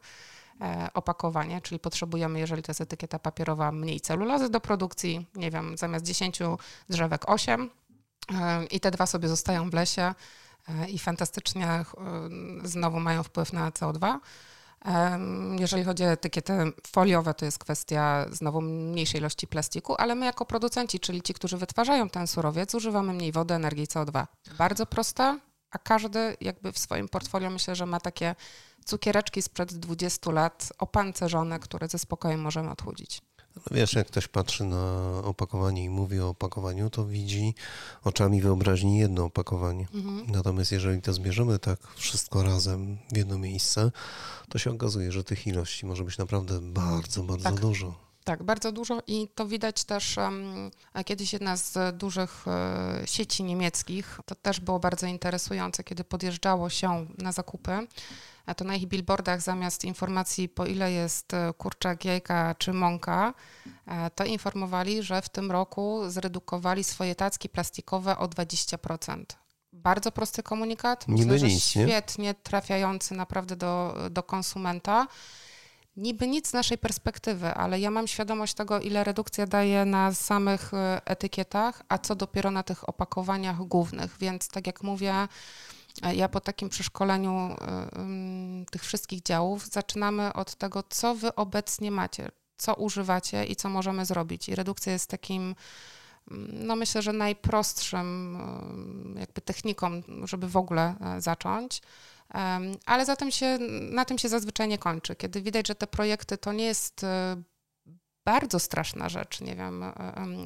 e, 0.60 0.88
opakowanie, 0.94 1.60
czyli 1.60 1.78
potrzebujemy, 1.78 2.38
jeżeli 2.38 2.62
to 2.62 2.70
jest 2.70 2.80
etykieta 2.80 3.18
papierowa, 3.18 3.72
mniej 3.72 4.00
celulozy 4.00 4.50
do 4.50 4.60
produkcji, 4.60 5.26
nie 5.34 5.50
wiem, 5.50 5.76
zamiast 5.76 6.04
10 6.04 6.38
drzewek 6.88 7.28
8 7.28 7.60
e, 7.62 7.85
i 8.70 8.80
te 8.80 8.90
dwa 8.90 9.06
sobie 9.06 9.28
zostają 9.28 9.70
w 9.70 9.74
lesie 9.74 10.14
e, 10.68 10.88
i 10.88 10.98
fantastycznie 10.98 11.66
e, 11.66 11.84
znowu 12.64 13.00
mają 13.00 13.22
wpływ 13.22 13.52
na 13.52 13.70
CO2. 13.70 14.18
Em, 14.84 15.56
Jeżeli 15.58 15.84
chodzi 15.84 16.04
o 16.04 16.10
etykiety 16.10 16.52
foliowe, 16.86 17.34
to 17.34 17.44
jest 17.44 17.58
kwestia 17.58 18.26
znowu 18.30 18.60
mniejszej 18.60 19.20
ilości 19.20 19.46
plastiku, 19.46 19.94
ale 19.98 20.14
my 20.14 20.26
jako 20.26 20.46
producenci, 20.46 21.00
czyli 21.00 21.22
ci, 21.22 21.34
którzy 21.34 21.56
wytwarzają 21.56 22.08
ten 22.10 22.26
surowiec, 22.26 22.74
używamy 22.74 23.12
mniej 23.12 23.32
wody, 23.32 23.54
energii 23.54 23.84
i 23.84 23.86
CO2. 23.86 24.26
Bardzo 24.58 24.86
proste, 24.86 25.38
a 25.70 25.78
każdy 25.78 26.36
jakby 26.40 26.72
w 26.72 26.78
swoim 26.78 27.08
portfolio 27.08 27.50
myślę, 27.50 27.76
że 27.76 27.86
ma 27.86 28.00
takie 28.00 28.34
cukiereczki 28.84 29.42
sprzed 29.42 29.74
20 29.74 30.30
lat 30.32 30.72
opancerzone, 30.78 31.58
które 31.58 31.88
ze 31.88 31.98
spokojem 31.98 32.40
możemy 32.40 32.70
odchudzić. 32.70 33.22
No 33.56 33.76
wiesz, 33.76 33.92
jak 33.94 34.06
ktoś 34.06 34.28
patrzy 34.28 34.64
na 34.64 35.02
opakowanie 35.24 35.84
i 35.84 35.90
mówi 35.90 36.20
o 36.20 36.28
opakowaniu, 36.28 36.90
to 36.90 37.06
widzi 37.06 37.54
oczami 38.04 38.40
wyobraźni 38.42 38.98
jedno 38.98 39.24
opakowanie. 39.24 39.88
Mhm. 39.94 40.26
Natomiast 40.30 40.72
jeżeli 40.72 41.02
to 41.02 41.12
zbierzemy 41.12 41.58
tak 41.58 41.78
wszystko 41.96 42.42
razem 42.42 42.98
w 43.12 43.16
jedno 43.16 43.38
miejsce, 43.38 43.90
to 44.48 44.58
się 44.58 44.70
okazuje, 44.70 45.12
że 45.12 45.24
tych 45.24 45.46
ilości 45.46 45.86
może 45.86 46.04
być 46.04 46.18
naprawdę 46.18 46.60
bardzo, 46.60 47.22
bardzo 47.22 47.44
Tak. 47.44 47.60
dużo. 47.60 48.06
Tak, 48.24 48.42
bardzo 48.42 48.72
dużo 48.72 49.02
i 49.06 49.28
to 49.34 49.46
widać 49.46 49.84
też 49.84 50.16
a 50.92 51.04
kiedyś 51.04 51.32
jedna 51.32 51.56
z 51.56 51.96
dużych 51.96 52.44
e, 52.48 53.02
sieci 53.04 53.44
niemieckich, 53.44 54.20
to 54.24 54.34
też 54.34 54.60
było 54.60 54.78
bardzo 54.78 55.06
interesujące, 55.06 55.84
kiedy 55.84 56.04
podjeżdżało 56.04 56.70
się 56.70 57.06
na 57.18 57.32
zakupy, 57.32 57.86
a 58.46 58.54
to 58.54 58.64
na 58.64 58.74
ich 58.74 58.86
billboardach 58.86 59.40
zamiast 59.40 59.84
informacji 59.84 60.48
po 60.48 60.66
ile 60.66 60.92
jest 60.92 61.34
e, 61.34 61.52
kurczak, 61.58 62.04
jajka 62.04 62.54
czy 62.58 62.72
mąka, 62.72 63.34
e, 63.86 64.10
to 64.10 64.24
informowali, 64.24 65.02
że 65.02 65.22
w 65.22 65.28
tym 65.28 65.50
roku 65.50 66.02
zredukowali 66.08 66.84
swoje 66.84 67.14
tacki 67.14 67.48
plastikowe 67.48 68.18
o 68.18 68.28
20%. 68.28 69.24
Bardzo 69.72 70.12
prosty 70.12 70.42
komunikat, 70.42 71.08
Niby 71.08 71.32
myślę, 71.32 71.48
nie? 71.48 71.60
świetnie 71.60 72.34
trafiający 72.34 73.14
naprawdę 73.14 73.56
do, 73.56 73.96
do 74.10 74.22
konsumenta. 74.22 75.06
Niby 75.96 76.26
nic 76.28 76.48
z 76.48 76.52
naszej 76.52 76.78
perspektywy, 76.78 77.54
ale 77.54 77.80
ja 77.80 77.90
mam 77.90 78.06
świadomość 78.06 78.54
tego, 78.54 78.80
ile 78.80 79.04
redukcja 79.04 79.46
daje 79.46 79.84
na 79.84 80.14
samych 80.14 80.74
e, 80.74 81.00
etykietach, 81.04 81.82
a 81.88 81.98
co 81.98 82.14
dopiero 82.14 82.50
na 82.50 82.62
tych 82.62 82.88
opakowaniach 82.88 83.56
głównych. 83.56 84.16
Więc 84.20 84.48
tak 84.48 84.66
jak 84.66 84.82
mówię, 84.82 85.28
ja 86.14 86.28
po 86.28 86.40
takim 86.40 86.68
przeszkoleniu 86.68 87.32
e, 87.32 87.88
tych 88.70 88.82
wszystkich 88.82 89.22
działów 89.22 89.66
zaczynamy 89.66 90.32
od 90.32 90.54
tego, 90.54 90.82
co 90.88 91.14
wy 91.14 91.34
obecnie 91.34 91.90
macie, 91.90 92.28
co 92.56 92.74
używacie 92.74 93.44
i 93.44 93.56
co 93.56 93.68
możemy 93.68 94.04
zrobić. 94.04 94.48
I 94.48 94.54
redukcja 94.54 94.92
jest 94.92 95.10
takim, 95.10 95.54
mm, 96.30 96.66
no 96.66 96.76
myślę, 96.76 97.02
że 97.02 97.12
najprostszym 97.12 98.36
ym, 98.36 99.16
jakby 99.18 99.40
techniką, 99.40 100.02
żeby 100.24 100.48
w 100.48 100.56
ogóle 100.56 100.94
e, 101.00 101.20
zacząć. 101.20 101.82
Ale 102.86 103.04
za 103.04 103.16
tym 103.16 103.30
się, 103.30 103.58
na 103.90 104.04
tym 104.04 104.18
się 104.18 104.28
zazwyczaj 104.28 104.68
nie 104.68 104.78
kończy. 104.78 105.16
Kiedy 105.16 105.42
widać, 105.42 105.68
że 105.68 105.74
te 105.74 105.86
projekty 105.86 106.38
to 106.38 106.52
nie 106.52 106.64
jest 106.64 107.04
e, 107.04 107.42
bardzo 108.26 108.58
straszna 108.58 109.08
rzecz, 109.08 109.40
nie 109.40 109.56
wiem, 109.56 109.82
e, 109.82 109.92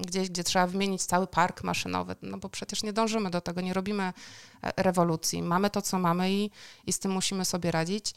gdzieś, 0.07 0.31
gdzie 0.31 0.45
trzeba 0.45 0.67
wymienić 0.67 1.03
cały 1.03 1.27
park 1.27 1.65
maszynowy, 1.65 2.17
no 2.23 2.39
bo 2.39 2.49
przecież 2.49 2.83
nie 2.83 2.93
dążymy 2.93 3.31
do 3.31 3.41
tego, 3.41 3.61
nie 3.61 3.75
robimy 3.75 4.03
e, 4.03 4.13
rewolucji. 4.83 5.43
Mamy 5.43 5.71
to, 5.71 5.83
co 5.83 5.99
mamy 5.99 6.33
i, 6.33 6.51
i 6.87 6.93
z 6.93 6.99
tym 6.99 7.13
musimy 7.13 7.45
sobie 7.45 7.71
radzić. 7.71 8.15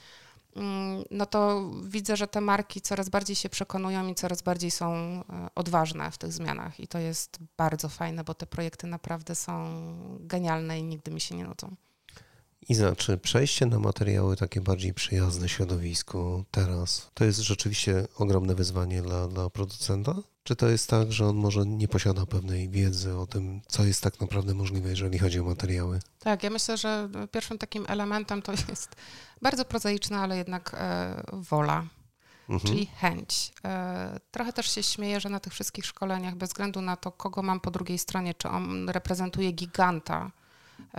Mm, 0.56 1.04
No 1.12 1.26
to 1.26 1.71
widzę, 1.84 2.17
że 2.17 2.28
te 2.28 2.41
marki 2.41 2.82
coraz 2.82 3.10
bardziej 3.10 3.36
się 3.36 3.49
przekonują 3.49 4.08
i 4.08 4.15
coraz 4.15 4.41
bardziej 4.41 4.71
są 4.71 4.93
e, 4.93 5.23
odważne 5.56 6.12
w 6.12 6.17
tych 6.17 6.34
zmianach 6.34 6.80
i 6.80 6.88
to 6.88 6.99
jest 6.99 7.39
bardzo 7.58 7.89
fajne, 7.89 8.23
bo 8.23 8.34
te 8.34 8.45
projekty 8.45 8.88
naprawdę 8.88 9.36
są 9.36 9.54
genialne 10.19 10.80
i 10.80 10.84
nigdy 10.84 11.12
mi 11.12 11.21
się 11.21 11.36
nie 11.36 11.43
nudzą. 11.43 11.76
Iza, 12.69 12.95
czy 12.95 13.17
przejście 13.17 13.65
na 13.65 13.80
materiały 13.80 14.36
takie 14.36 14.62
bardziej 14.62 14.93
przyjazne 14.93 15.49
środowisku 15.49 16.43
teraz, 16.52 17.10
to 17.13 17.26
jest 17.26 17.39
rzeczywiście 17.39 18.08
ogromne 18.17 18.56
wyzwanie 18.56 19.02
dla, 19.02 19.28
dla 19.28 19.49
producenta? 19.49 20.15
Czy 20.43 20.56
to 20.56 20.67
jest 20.67 20.89
tak, 20.89 21.12
że 21.12 21.28
on 21.28 21.36
może 21.36 21.65
nie 21.65 21.88
posiada 21.88 22.26
pewnej 22.26 22.69
wiedzy 22.69 23.17
o 23.17 23.28
tym, 23.28 23.62
co 23.67 23.84
jest 23.84 24.02
tak 24.02 24.21
naprawdę 24.21 24.54
możliwe, 24.54 24.89
jeżeli 24.89 25.19
chodzi 25.19 25.39
o 25.39 25.43
materiały? 25.43 25.99
Tak, 26.19 26.43
ja 26.43 26.49
myślę, 26.49 26.78
że 26.78 27.10
pierwszym 27.32 27.58
takim 27.58 27.86
elementem 27.88 28.41
to 28.41 28.52
jest 28.69 28.95
bardzo 29.41 29.65
prozaiczna, 29.65 30.21
ale 30.21 30.38
jednak 30.38 30.76
e, 30.80 31.23
wola, 31.34 31.88
Mhm. 32.49 32.60
czyli 32.60 32.86
chęć. 32.86 33.54
E, 33.65 34.19
trochę 34.32 34.54
też 34.54 34.71
się 34.76 34.84
śmieję, 34.84 35.19
że 35.19 35.30
na 35.30 35.39
tych 35.39 35.54
wszystkich 35.54 35.86
szkoleniach, 35.86 36.36
bez 36.36 36.49
względu 36.49 36.82
na 36.82 36.95
to, 36.95 37.12
kogo 37.12 37.41
mam 37.41 37.60
po 37.60 37.71
drugiej 37.71 37.97
stronie, 37.97 38.34
czy 38.34 38.49
on 38.49 38.89
reprezentuje 38.89 39.52
giganta, 39.52 40.32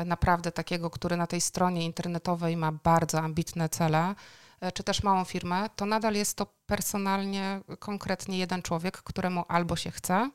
naprawdę 0.07 0.53
takiego, 0.53 0.91
który 0.91 1.17
na 1.17 1.27
tej 1.27 1.41
stronie 1.41 1.85
internetowej 1.85 2.57
ma 2.57 2.73
bardzo 2.73 3.19
ambitne 3.21 3.69
cele, 3.69 4.15
e, 4.61 4.73
czy 4.73 4.85
też 4.85 5.03
małą 5.03 5.25
firmę, 5.25 5.71
to 5.77 5.87
nadal 5.87 6.15
jest 6.15 6.37
to 6.37 6.47
personalnie, 6.67 7.61
konkretnie 7.79 8.39
jeden 8.39 8.63
człowiek, 8.63 8.97
któremu 8.97 9.45
albo 9.49 9.77
się 9.77 9.91
chce, 9.91 10.31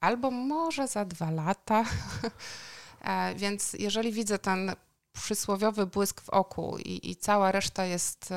albo 0.00 0.30
może 0.30 0.88
za 0.88 1.04
dwa 1.04 1.30
lata. 1.30 1.84
E, 3.00 3.34
Więc 3.34 3.72
jeżeli 3.72 4.12
widzę 4.12 4.38
ten 4.38 4.72
przysłowiowy 5.16 5.86
błysk 5.86 6.20
w 6.20 6.30
oku 6.30 6.78
i, 6.78 7.10
i 7.10 7.16
cała 7.16 7.52
reszta 7.52 7.84
jest 7.84 8.34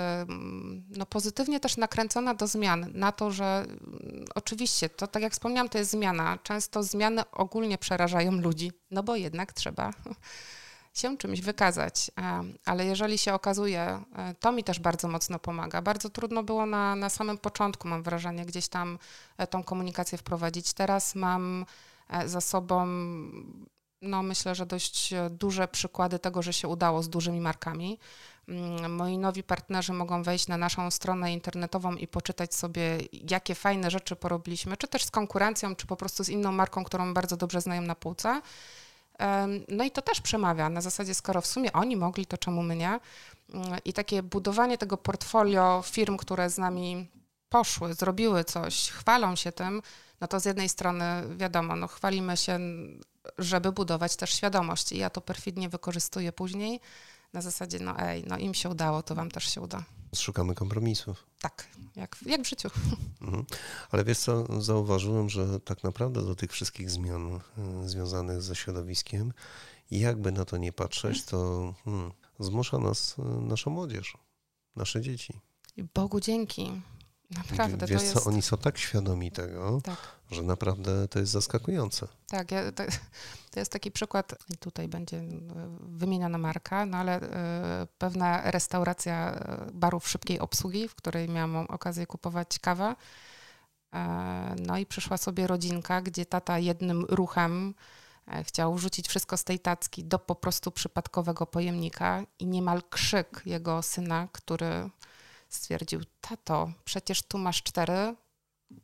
no, 0.90 1.06
pozytywnie 1.06 1.60
też 1.60 1.78
nakręcona 1.78 2.34
do 2.34 2.48
zmian, 2.48 2.92
na 2.94 3.12
to, 3.12 3.32
że 3.32 3.66
mm, 3.66 4.26
oczywiście, 4.36 4.90
to 4.90 5.08
tak 5.08 5.24
jak 5.24 5.34
wspomniałam, 5.34 5.70
to 5.70 5.78
jest 5.78 5.92
zmiana. 5.92 6.38
Często 6.44 6.84
zmiany 6.84 7.32
ogólnie 7.32 7.78
przerażają 7.78 8.32
ludzi, 8.32 8.72
no 8.92 9.04
bo 9.04 9.16
jednak 9.16 9.54
trzeba 9.54 9.94
się 10.94 11.18
czymś 11.18 11.42
wykazać. 11.42 12.12
Ale 12.66 12.86
jeżeli 12.86 13.18
się 13.18 13.34
okazuje, 13.34 13.82
e, 14.16 14.36
to 14.40 14.52
mi 14.52 14.64
też 14.64 14.80
bardzo 14.80 15.08
mocno 15.08 15.40
pomaga. 15.40 15.82
Bardzo 15.82 16.10
trudno 16.10 16.44
było 16.44 16.66
na, 16.66 16.96
na 16.96 17.10
samym 17.10 17.38
początku, 17.38 17.88
mam 17.88 18.04
wrażenie, 18.04 18.46
gdzieś 18.46 18.68
tam 18.68 19.00
e, 19.38 19.48
tą 19.48 19.64
komunikację 19.64 20.18
wprowadzić. 20.18 20.74
Teraz 20.74 21.16
mam 21.16 21.66
e, 22.10 22.30
za 22.30 22.42
sobą, 22.42 22.88
no 24.02 24.24
myślę, 24.24 24.56
że 24.56 24.66
dość 24.66 25.14
e, 25.14 25.30
duże 25.30 25.68
przykłady 25.68 26.20
tego, 26.20 26.42
że 26.42 26.54
się 26.54 26.68
udało 26.68 27.04
z 27.04 27.10
dużymi 27.10 27.42
markami. 27.42 28.00
Mm, 28.48 28.96
moi 28.96 29.18
nowi 29.18 29.44
partnerzy 29.44 29.94
mogą 29.94 30.24
wejść 30.24 30.48
na 30.48 30.58
naszą 30.58 30.92
stronę 30.92 31.34
internetową 31.34 31.96
i 31.96 32.08
poczytać 32.08 32.56
sobie, 32.56 32.98
jakie 33.32 33.56
fajne 33.56 33.92
rzeczy 33.92 34.16
porobiliśmy, 34.16 34.78
czy 34.78 34.88
też 34.88 35.04
z 35.04 35.12
konkurencją, 35.12 35.76
czy 35.76 35.88
po 35.88 35.96
prostu 35.96 36.24
z 36.24 36.30
inną 36.30 36.52
marką, 36.52 36.84
którą 36.84 37.14
bardzo 37.14 37.38
dobrze 37.38 37.62
znają 37.62 37.82
na 37.82 37.96
półce. 37.96 38.42
No 39.68 39.84
i 39.84 39.92
to 39.92 40.02
też 40.02 40.22
przemawia 40.22 40.70
na 40.70 40.82
zasadzie, 40.82 41.14
skoro 41.14 41.42
w 41.42 41.48
sumie 41.48 41.74
oni 41.74 41.96
mogli, 41.96 42.26
to 42.26 42.38
czemu 42.38 42.64
my 42.64 42.76
nie? 42.76 43.00
Mm, 43.54 43.80
I 43.86 43.94
takie 43.94 44.24
budowanie 44.24 44.78
tego 44.78 44.98
portfolio 44.98 45.84
firm, 45.86 46.18
które 46.18 46.50
z 46.50 46.58
nami 46.58 47.08
poszły, 47.50 47.94
zrobiły 47.94 48.44
coś, 48.44 48.90
chwalą 48.90 49.36
się 49.36 49.52
tym, 49.52 49.82
no 50.22 50.28
to 50.28 50.40
z 50.40 50.46
jednej 50.46 50.70
strony 50.70 51.06
wiadomo, 51.38 51.76
no 51.76 51.88
chwalimy 51.88 52.38
się, 52.38 52.60
żeby 53.38 53.72
budować 53.72 54.16
też 54.16 54.34
świadomość 54.34 54.92
i 54.92 54.98
ja 54.98 55.10
to 55.10 55.22
perfidnie 55.22 55.70
wykorzystuję 55.70 56.32
później 56.32 56.80
na 57.34 57.42
zasadzie, 57.42 57.80
no 57.80 58.00
ej, 58.00 58.24
no 58.28 58.38
im 58.38 58.54
się 58.54 58.70
udało, 58.70 59.04
to 59.04 59.16
wam 59.16 59.32
też 59.32 59.54
się 59.54 59.62
uda. 59.62 59.84
Szukamy 60.16 60.56
kompromisów. 60.56 61.26
Tak, 61.42 61.68
jak, 61.96 62.18
jak 62.26 62.42
w 62.42 62.50
życiu. 62.50 62.70
Mhm. 63.22 63.46
Ale 63.92 64.04
wiesz 64.04 64.18
co, 64.20 64.62
zauważyłem, 64.62 65.30
że 65.30 65.60
tak 65.60 65.84
naprawdę 65.84 66.26
do 66.26 66.36
tych 66.36 66.52
wszystkich 66.52 66.92
zmian 66.92 67.36
y, 67.36 67.90
związanych 67.90 68.42
ze 68.42 68.56
środowiskiem, 68.56 69.34
jakby 69.92 70.32
na 70.32 70.46
to 70.46 70.58
nie 70.58 70.74
patrzeć, 70.74 71.26
to 71.26 71.74
hmm, 71.86 72.12
zmusza 72.40 72.78
nas 72.78 73.16
y, 73.20 73.22
nasza 73.42 73.70
młodzież, 73.70 74.18
nasze 74.76 75.02
dzieci. 75.02 75.34
Bogu 75.94 76.20
dzięki. 76.20 76.82
Naprawdę, 77.32 77.88
Wiesz 77.88 78.00
to 78.02 78.06
jest... 78.06 78.24
co, 78.24 78.30
oni 78.30 78.42
są 78.42 78.58
tak 78.58 78.78
świadomi 78.78 79.32
tego, 79.32 79.82
tak. 79.84 79.98
że 80.32 80.44
naprawdę 80.44 81.08
to 81.08 81.20
jest 81.20 81.32
zaskakujące. 81.32 82.08
Tak, 82.28 82.52
ja, 82.52 82.72
to, 82.72 82.84
to, 83.52 83.60
jest 83.60 83.72
taki 83.72 83.92
przykład, 83.92 84.36
i 84.54 84.58
tutaj 84.58 84.88
będzie 84.88 85.18
e, 85.18 85.28
wymieniona 85.82 86.38
marka, 86.38 86.86
no 86.86 86.98
ale 86.98 87.22
y, 87.24 87.28
pewna 87.98 88.52
restauracja 88.52 89.32
e, 89.32 89.72
barów 89.74 90.10
szybkiej 90.10 90.40
obsługi, 90.40 90.88
w 90.88 90.96
której 90.96 91.30
miałam 91.30 91.56
okazję 91.56 92.08
kupować 92.08 92.60
kawę. 92.60 92.96
Y, 92.96 93.98
no 94.62 94.78
i 94.78 94.86
przyszła 94.86 95.18
sobie 95.18 95.48
rodzinka, 95.48 96.02
gdzie 96.02 96.26
tata 96.26 96.60
jednym 96.60 97.06
ruchem 97.06 97.74
chciał 98.44 98.76
wrzucić 98.76 99.08
wszystko 99.08 99.38
z 99.38 99.44
tej 99.44 99.60
tacki 99.60 100.04
do 100.04 100.20
po 100.20 100.36
prostu 100.36 100.72
przypadkowego 100.72 101.46
pojemnika 101.46 102.24
i 102.40 102.46
niemal 102.46 102.82
krzyk 102.90 103.42
jego 103.46 103.82
syna, 103.82 104.28
który 104.32 104.90
stwierdził, 105.50 106.02
tato, 106.22 106.72
przecież 106.86 107.22
tu 107.22 107.38
masz 107.38 107.64
cztery 107.64 108.16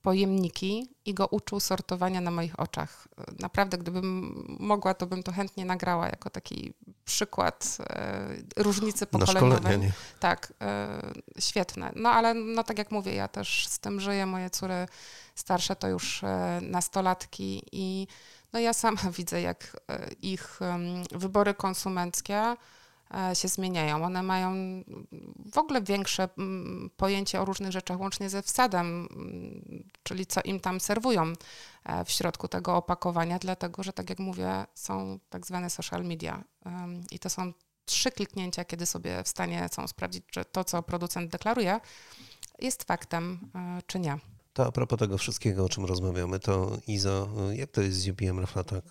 pojemniki 0.01 0.95
i 1.05 1.13
go 1.13 1.27
uczył 1.27 1.59
sortowania 1.59 2.21
na 2.21 2.31
moich 2.31 2.59
oczach. 2.59 3.07
Naprawdę, 3.39 3.77
gdybym 3.77 4.35
mogła, 4.59 4.93
to 4.93 5.07
bym 5.07 5.23
to 5.23 5.31
chętnie 5.31 5.65
nagrała 5.65 6.07
jako 6.07 6.29
taki 6.29 6.73
przykład 7.05 7.77
e, 7.89 8.27
różnicy 8.57 9.05
pokoleniowej. 9.05 9.77
Na 9.77 9.85
Tak, 10.19 10.53
e, 10.61 11.01
świetne. 11.39 11.91
No 11.95 12.09
ale 12.09 12.33
no 12.33 12.63
tak 12.63 12.77
jak 12.77 12.91
mówię, 12.91 13.15
ja 13.15 13.27
też 13.27 13.67
z 13.67 13.79
tym 13.79 13.99
żyję. 13.99 14.25
Moje 14.25 14.49
córy 14.49 14.87
starsze 15.35 15.75
to 15.75 15.87
już 15.87 16.23
e, 16.23 16.59
nastolatki 16.61 17.63
i 17.71 18.07
no 18.53 18.59
ja 18.59 18.73
sama 18.73 19.01
widzę, 19.17 19.41
jak 19.41 19.81
e, 19.89 20.09
ich 20.21 20.59
wybory 21.11 21.53
konsumenckie 21.53 22.55
się 23.33 23.47
zmieniają. 23.47 24.03
One 24.03 24.23
mają 24.23 24.53
w 25.53 25.57
ogóle 25.57 25.81
większe 25.81 26.29
pojęcie 26.97 27.41
o 27.41 27.45
różnych 27.45 27.71
rzeczach, 27.71 27.99
łącznie 27.99 28.29
ze 28.29 28.41
wsadem, 28.41 29.07
czyli 30.03 30.25
co 30.25 30.41
im 30.41 30.59
tam 30.59 30.79
serwują 30.79 31.33
e, 31.83 32.05
w 32.05 32.11
środku 32.11 32.47
tego 32.47 32.75
opakowania, 32.75 33.39
dlatego 33.39 33.83
że, 33.83 33.93
tak 33.93 34.09
jak 34.09 34.19
mówię, 34.19 34.65
są 34.75 35.19
tak 35.29 35.45
zwane 35.45 35.69
social 35.69 36.05
media 36.05 36.43
i 37.11 37.19
to 37.19 37.29
są 37.29 37.53
trzy 37.85 38.11
kliknięcia, 38.11 38.65
kiedy 38.65 38.85
sobie 38.85 39.23
w 39.23 39.27
stanie 39.27 39.69
są 39.71 39.87
sprawdzić, 39.87 40.23
czy 40.31 40.45
to, 40.45 40.63
co 40.63 40.83
producent 40.83 41.31
deklaruje, 41.31 41.79
jest 42.59 42.83
faktem, 42.83 43.51
e, 43.55 43.81
czy 43.87 43.99
nie. 43.99 44.19
To 44.55 44.65
a 44.65 44.71
propos 44.71 44.99
tego 44.99 45.17
wszystkiego, 45.17 45.65
o 45.65 45.69
czym 45.69 45.85
rozmawiamy, 45.85 46.39
to 46.39 46.77
Izo, 46.87 47.29
jak 47.53 47.71
to 47.71 47.81
jest 47.81 47.99
z 47.99 48.07
UPM 48.07 48.39
Reflatak? 48.39 48.83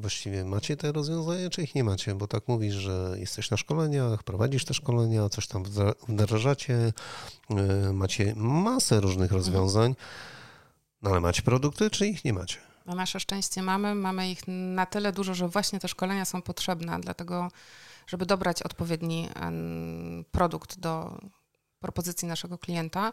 Właściwie 0.00 0.44
macie 0.44 0.76
te 0.76 0.92
rozwiązania, 0.92 1.50
czy 1.50 1.62
ich 1.62 1.74
nie 1.74 1.84
macie? 1.84 2.14
Bo 2.14 2.26
tak 2.26 2.48
mówisz, 2.48 2.74
że 2.74 3.14
jesteś 3.18 3.50
na 3.50 3.56
szkoleniach, 3.56 4.22
prowadzisz 4.22 4.64
te 4.64 4.74
szkolenia, 4.74 5.28
coś 5.28 5.46
tam 5.46 5.64
wdrażacie, 6.08 6.92
y, 7.50 7.92
macie 7.92 8.32
masę 8.36 9.00
różnych 9.00 9.32
rozwiązań, 9.32 9.96
no 11.02 11.10
ale 11.10 11.20
macie 11.20 11.42
produkty, 11.42 11.90
czy 11.90 12.06
ich 12.06 12.24
nie 12.24 12.32
macie? 12.32 12.56
Na 12.86 12.94
nasze 12.94 13.20
szczęście 13.20 13.62
mamy, 13.62 13.94
mamy 13.94 14.30
ich 14.30 14.40
na 14.48 14.86
tyle 14.86 15.12
dużo, 15.12 15.34
że 15.34 15.48
właśnie 15.48 15.78
te 15.80 15.88
szkolenia 15.88 16.24
są 16.24 16.42
potrzebne, 16.42 17.00
dlatego 17.00 17.50
żeby 18.06 18.26
dobrać 18.26 18.62
odpowiedni 18.62 19.28
produkt 20.30 20.78
do 20.78 21.18
propozycji 21.80 22.28
naszego 22.28 22.58
klienta. 22.58 23.12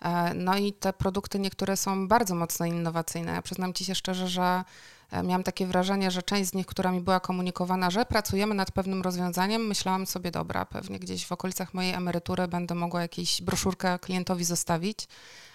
E, 0.00 0.34
no 0.34 0.56
i 0.56 0.72
te 0.72 0.92
produkty 0.92 1.38
niektóre 1.38 1.76
są 1.76 2.08
bardzo 2.08 2.34
mocno 2.34 2.66
innowacyjne. 2.66 3.32
Ja 3.32 3.42
przyznam 3.42 3.72
Ci 3.72 3.84
się 3.84 3.94
szczerze, 3.94 4.28
że 4.28 4.64
e, 5.10 5.22
miałam 5.22 5.42
takie 5.42 5.66
wrażenie, 5.66 6.10
że 6.10 6.22
część 6.22 6.50
z 6.50 6.54
nich, 6.54 6.66
która 6.66 6.92
mi 6.92 7.00
była 7.00 7.20
komunikowana, 7.20 7.90
że 7.90 8.04
pracujemy 8.04 8.54
nad 8.54 8.72
pewnym 8.72 9.02
rozwiązaniem, 9.02 9.66
myślałam 9.66 10.06
sobie, 10.06 10.30
dobra, 10.30 10.64
pewnie 10.64 10.98
gdzieś 10.98 11.26
w 11.26 11.32
okolicach 11.32 11.74
mojej 11.74 11.94
emerytury 11.94 12.48
będę 12.48 12.74
mogła 12.74 13.02
jakąś 13.02 13.42
broszurkę 13.42 13.98
klientowi 13.98 14.44
zostawić. 14.44 15.08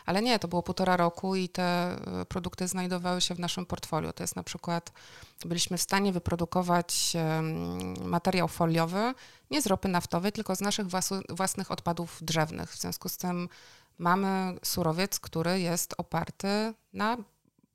Ale 0.06 0.22
nie, 0.22 0.39
to 0.39 0.48
było 0.48 0.64
półtora 0.64 0.98
roku 0.98 1.36
i 1.36 1.50
te 1.50 1.64
e, 1.64 2.26
produkty 2.26 2.68
znajdowały 2.68 3.22
się 3.22 3.36
w 3.36 3.39
naszym 3.39 3.66
portfolio. 3.66 4.14
To 4.14 4.24
jest 4.24 4.36
na 4.36 4.43
przykład, 4.43 4.91
byliśmy 5.46 5.78
w 5.78 5.82
stanie 5.82 6.12
wyprodukować 6.14 7.14
materiał 8.02 8.48
foliowy 8.48 9.14
nie 9.52 9.62
z 9.62 9.68
ropy 9.68 9.88
naftowej, 9.88 10.32
tylko 10.32 10.56
z 10.56 10.62
naszych 10.62 10.88
własnych 11.30 11.72
odpadów 11.72 12.18
drzewnych. 12.22 12.72
W 12.72 12.80
związku 12.80 13.10
z 13.10 13.18
tym 13.18 13.50
mamy 13.98 14.56
surowiec, 14.64 15.20
który 15.20 15.60
jest 15.60 15.93
oparty 15.98 16.74
na 16.93 17.18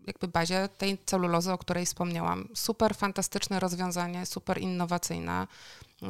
jakby 0.06 0.28
bazie 0.28 0.68
tej 0.78 0.98
celulozy, 1.06 1.52
o 1.52 1.58
której 1.58 1.86
wspomniałam. 1.86 2.48
Super 2.54 2.94
fantastyczne 2.94 3.60
rozwiązanie, 3.60 4.26
super 4.26 4.58
innowacyjne, 4.58 5.46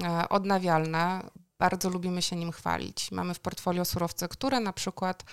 e, 0.04 0.28
odnawialne. 0.28 1.30
Bardzo 1.58 1.90
lubimy 1.90 2.22
się 2.22 2.36
nim 2.36 2.52
chwalić. 2.52 3.12
Mamy 3.12 3.34
w 3.34 3.40
portfolio 3.40 3.84
surowce, 3.84 4.28
które 4.28 4.60
na 4.60 4.72
przykład 4.72 5.24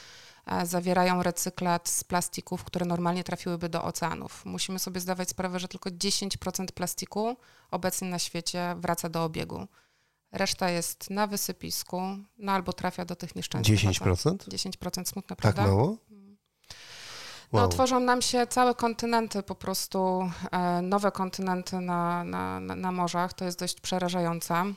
e, 0.46 0.66
zawierają 0.66 1.24
recyklat 1.24 1.90
z 1.90 2.04
plastików, 2.04 2.64
które 2.64 2.86
normalnie 2.86 3.24
trafiłyby 3.24 3.70
do 3.70 3.84
oceanów. 3.84 4.46
Musimy 4.46 4.80
sobie 4.80 5.00
zdawać 5.00 5.30
sprawę, 5.30 5.60
że 5.60 5.68
tylko 5.68 5.90
10% 5.90 6.72
plastiku 6.72 7.38
obecnie 7.72 8.10
na 8.10 8.20
świecie 8.20 8.76
wraca 8.78 9.10
do 9.10 9.24
obiegu. 9.24 9.68
Reszta 10.32 10.70
jest 10.70 11.10
na 11.10 11.28
wysypisku, 11.28 12.02
no 12.38 12.52
albo 12.52 12.74
trafia 12.74 13.06
do 13.06 13.16
tych 13.16 13.36
nieszczęsnych. 13.36 13.80
10%? 13.80 14.38
10% 14.38 15.06
smutne, 15.06 15.36
tak 15.36 15.38
prawda? 15.38 15.62
Tak 15.62 15.72
mało? 15.72 15.98
No, 17.54 17.60
wow. 17.60 17.70
tworzą 17.70 18.00
nam 18.00 18.22
się 18.22 18.48
całe 18.48 18.76
kontynenty, 18.76 19.44
po 19.44 19.56
prostu 19.56 20.30
e, 20.52 20.82
nowe 20.82 21.12
kontynenty 21.12 21.80
na, 21.80 22.24
na, 22.24 22.60
na 22.60 22.92
morzach. 22.92 23.34
To 23.34 23.46
jest 23.46 23.60
dość 23.60 23.82
przerażające. 23.82 24.74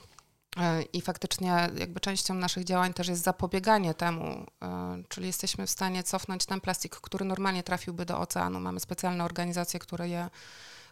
E, 0.57 0.81
I 0.81 1.01
faktycznie 1.01 1.69
jakby 1.77 1.99
częścią 1.99 2.33
naszych 2.33 2.63
działań 2.63 2.93
też 2.93 3.07
jest 3.07 3.23
zapobieganie 3.23 3.93
temu, 3.93 4.45
e, 4.61 5.03
czyli 5.09 5.27
jesteśmy 5.27 5.67
w 5.67 5.69
stanie 5.69 6.03
cofnąć 6.03 6.45
ten 6.45 6.61
plastik, 6.61 6.95
który 6.95 7.25
normalnie 7.25 7.63
trafiłby 7.63 8.05
do 8.05 8.19
oceanu. 8.19 8.59
Mamy 8.59 8.79
specjalne 8.79 9.23
organizacje, 9.23 9.79
które 9.79 10.09
je 10.09 10.29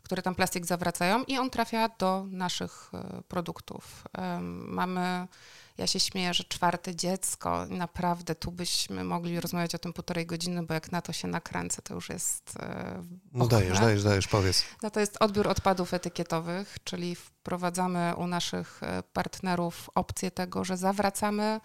które 0.03 0.21
tam 0.21 0.35
plastik 0.35 0.65
zawracają 0.65 1.23
i 1.23 1.37
on 1.37 1.49
trafia 1.49 1.89
do 1.99 2.25
naszych 2.29 2.91
e, 2.93 3.21
produktów. 3.27 4.03
Mamy, 4.51 5.27
ja 5.77 5.87
się 5.87 5.99
śmieję, 5.99 6.33
że 6.33 6.43
czwarte 6.43 6.95
dziecko, 6.95 7.65
naprawdę 7.69 8.35
tu 8.35 8.51
byśmy 8.51 9.03
mogli 9.03 9.39
rozmawiać 9.39 9.75
o 9.75 9.79
tym 9.79 9.93
półtorej 9.93 10.25
godziny, 10.25 10.63
bo 10.63 10.73
jak 10.73 10.91
na 10.91 11.01
to 11.01 11.13
się 11.13 11.27
nakręcę, 11.27 11.81
to 11.81 11.93
już 11.93 12.09
jest. 12.09 12.53
E, 12.59 13.03
no 13.31 13.47
dajesz, 13.47 13.79
dajesz, 13.79 14.03
dajesz, 14.03 14.27
powiedz. 14.27 14.63
No 14.83 14.91
to 14.91 14.99
jest 14.99 15.17
odbiór 15.19 15.47
odpadów 15.47 15.93
etykietowych, 15.93 16.77
czyli 16.83 17.15
wprowadzamy 17.15 18.13
u 18.17 18.27
naszych 18.27 18.83
e, 18.83 19.03
partnerów 19.03 19.89
opcję 19.95 20.31
tego, 20.31 20.63
że 20.63 20.77
zawracamy 20.77 21.59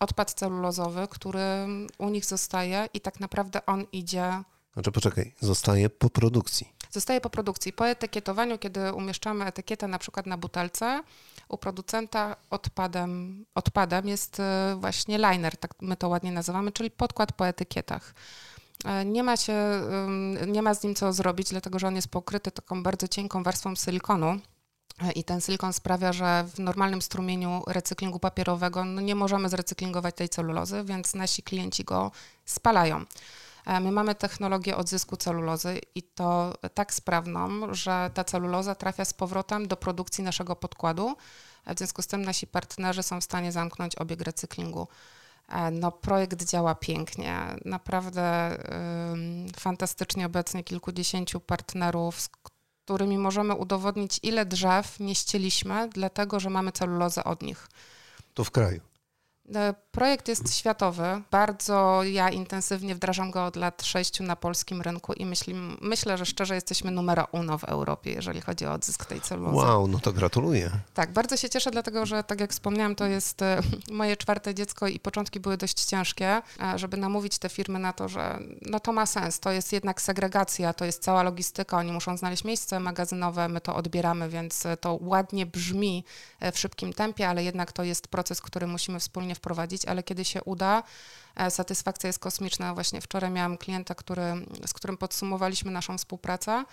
odpad 0.00 0.34
celulozowy, 0.34 1.08
który 1.10 1.66
u 1.98 2.08
nich 2.08 2.24
zostaje 2.24 2.88
i 2.94 3.00
tak 3.00 3.20
naprawdę 3.20 3.66
on 3.66 3.86
idzie 3.92 4.42
znaczy 4.72 4.92
poczekaj, 4.92 5.34
zostaje 5.40 5.90
po 5.90 6.10
produkcji. 6.10 6.72
Zostaje 6.90 7.20
po 7.20 7.30
produkcji. 7.30 7.72
Po 7.72 7.88
etykietowaniu, 7.88 8.58
kiedy 8.58 8.92
umieszczamy 8.92 9.44
etykietę 9.44 9.88
na 9.88 9.98
przykład 9.98 10.26
na 10.26 10.38
butelce, 10.38 11.02
u 11.48 11.58
producenta 11.58 12.36
odpadem, 12.50 13.44
odpadem 13.54 14.08
jest 14.08 14.40
e, 14.40 14.76
właśnie 14.80 15.18
liner, 15.18 15.56
tak 15.56 15.74
my 15.80 15.96
to 15.96 16.08
ładnie 16.08 16.32
nazywamy, 16.32 16.72
czyli 16.72 16.90
podkład 16.90 17.32
po 17.32 17.46
etykietach. 17.46 18.14
E, 18.84 19.04
nie 19.04 19.22
ma, 19.22 19.36
się, 19.36 19.54
nie 20.46 20.62
ma 20.62 20.74
z 20.74 20.82
nim 20.82 20.94
co 20.94 21.12
zrobić, 21.12 21.48
dlatego 21.50 21.78
że 21.78 21.86
on 21.86 21.96
jest 21.96 22.08
pokryty 22.08 22.50
taką 22.50 22.82
bardzo 22.82 23.08
cienką 23.08 23.42
warstwą 23.42 23.74
silikonu. 23.74 24.38
E, 25.02 25.12
I 25.12 25.24
ten 25.24 25.40
silikon 25.40 25.72
sprawia, 25.72 26.12
że 26.12 26.44
w 26.54 26.58
normalnym 26.58 27.02
strumieniu 27.02 27.62
recyklingu 27.66 28.18
papierowego 28.18 28.84
no 28.84 29.00
nie 29.00 29.14
możemy 29.14 29.48
zrecyklingować 29.48 30.14
tej 30.14 30.28
celulozy, 30.28 30.84
więc 30.84 31.14
nasi 31.14 31.42
klienci 31.42 31.84
go 31.84 32.10
spalają. 32.44 33.04
E, 33.68 33.80
my 33.80 33.92
mamy 33.92 34.14
technologię 34.14 34.76
odzysku 34.76 35.16
celulozy 35.16 35.80
i 35.94 36.02
to 36.02 36.54
tak 36.74 36.94
sprawną, 36.94 37.74
że 37.74 38.10
ta 38.14 38.24
celuloza 38.24 38.74
trafia 38.74 39.04
z 39.04 39.14
powrotem 39.14 39.68
do 39.68 39.76
produkcji 39.76 40.24
naszego 40.24 40.56
podkładu 40.56 41.16
W 41.66 41.78
związku 41.78 42.02
z 42.02 42.06
tym 42.06 42.24
nasi 42.24 42.46
partnerzy 42.46 43.02
są 43.02 43.20
w 43.20 43.24
stanie 43.24 43.52
zamknąć 43.52 43.96
obieg 43.96 44.20
recyklingu. 44.20 44.88
No, 45.72 45.92
projekt 45.92 46.44
działa 46.44 46.74
pięknie. 46.74 47.56
Naprawdę 47.64 48.56
fantastycznie 49.56 50.26
obecnie 50.26 50.64
kilkudziesięciu 50.64 51.40
partnerów, 51.40 52.20
z 52.20 52.28
którymi 52.28 53.18
możemy 53.18 53.54
udowodnić, 53.54 54.20
ile 54.22 54.46
drzew 54.46 55.00
nie 55.00 55.14
ścieliśmy, 55.14 55.88
dlatego 55.88 56.40
że 56.40 56.50
mamy 56.50 56.72
celulozę 56.72 57.24
od 57.24 57.42
nich. 57.42 57.68
To 58.34 58.44
w 58.44 58.50
kraju. 58.50 58.80
E, 59.54 59.74
projekt 59.90 60.28
jest 60.28 60.54
światowy. 60.54 61.22
Bardzo 61.30 62.02
ja 62.04 62.30
intensywnie 62.30 62.94
wdrażam 62.94 63.30
go 63.30 63.44
od 63.44 63.56
lat 63.56 63.82
sześciu 63.84 64.24
na 64.24 64.36
polskim 64.36 64.82
rynku 64.82 65.12
i 65.12 65.26
myśli, 65.26 65.54
myślę, 65.80 66.18
że 66.18 66.26
szczerze 66.26 66.54
jesteśmy 66.54 66.90
numero 66.90 67.26
uno 67.32 67.58
w 67.58 67.64
Europie, 67.64 68.12
jeżeli 68.12 68.40
chodzi 68.40 68.66
o 68.66 68.72
odzysk 68.72 69.04
tej 69.04 69.20
celulozy. 69.20 69.56
Wow, 69.56 69.88
no 69.88 69.98
to 69.98 70.12
gratuluję. 70.12 70.70
Tak, 70.94 71.12
bardzo 71.12 71.36
się 71.36 71.48
cieszę, 71.48 71.70
dlatego 71.70 72.06
że 72.06 72.24
tak 72.24 72.40
jak 72.40 72.50
wspomniałam, 72.50 72.94
to 72.94 73.06
jest 73.06 73.42
e, 73.42 73.60
moje 73.90 74.16
czwarte 74.16 74.54
dziecko 74.54 74.88
i 74.88 75.00
początki 75.00 75.40
były 75.40 75.56
dość 75.56 75.84
ciężkie, 75.84 76.42
e, 76.62 76.78
żeby 76.78 76.96
namówić 76.96 77.38
te 77.38 77.48
firmy 77.48 77.78
na 77.78 77.92
to, 77.92 78.08
że 78.08 78.38
no 78.62 78.80
to 78.80 78.92
ma 78.92 79.06
sens, 79.06 79.40
to 79.40 79.52
jest 79.52 79.72
jednak 79.72 80.02
segregacja, 80.02 80.72
to 80.72 80.84
jest 80.84 81.02
cała 81.02 81.22
logistyka, 81.22 81.76
oni 81.76 81.92
muszą 81.92 82.16
znaleźć 82.16 82.44
miejsce 82.44 82.80
magazynowe, 82.80 83.48
my 83.48 83.60
to 83.60 83.76
odbieramy, 83.76 84.28
więc 84.28 84.64
to 84.80 84.98
ładnie 85.00 85.46
brzmi 85.46 86.04
w 86.52 86.58
szybkim 86.58 86.92
tempie, 86.92 87.28
ale 87.28 87.44
jednak 87.44 87.72
to 87.72 87.84
jest 87.84 88.08
proces, 88.08 88.40
który 88.40 88.66
musimy 88.66 89.00
wspólnie 89.00 89.34
wprowadzić, 89.38 89.84
ale 89.84 90.02
kiedy 90.02 90.24
się 90.24 90.44
uda, 90.44 90.82
e, 91.36 91.50
satysfakcja 91.50 92.06
jest 92.06 92.18
kosmiczna. 92.18 92.74
Właśnie 92.74 93.00
wczoraj 93.00 93.30
miałam 93.30 93.58
klienta, 93.58 93.94
który, 93.94 94.22
z 94.66 94.72
którym 94.72 94.96
podsumowaliśmy 94.96 95.70
naszą 95.70 95.98
współpracę. 95.98 96.64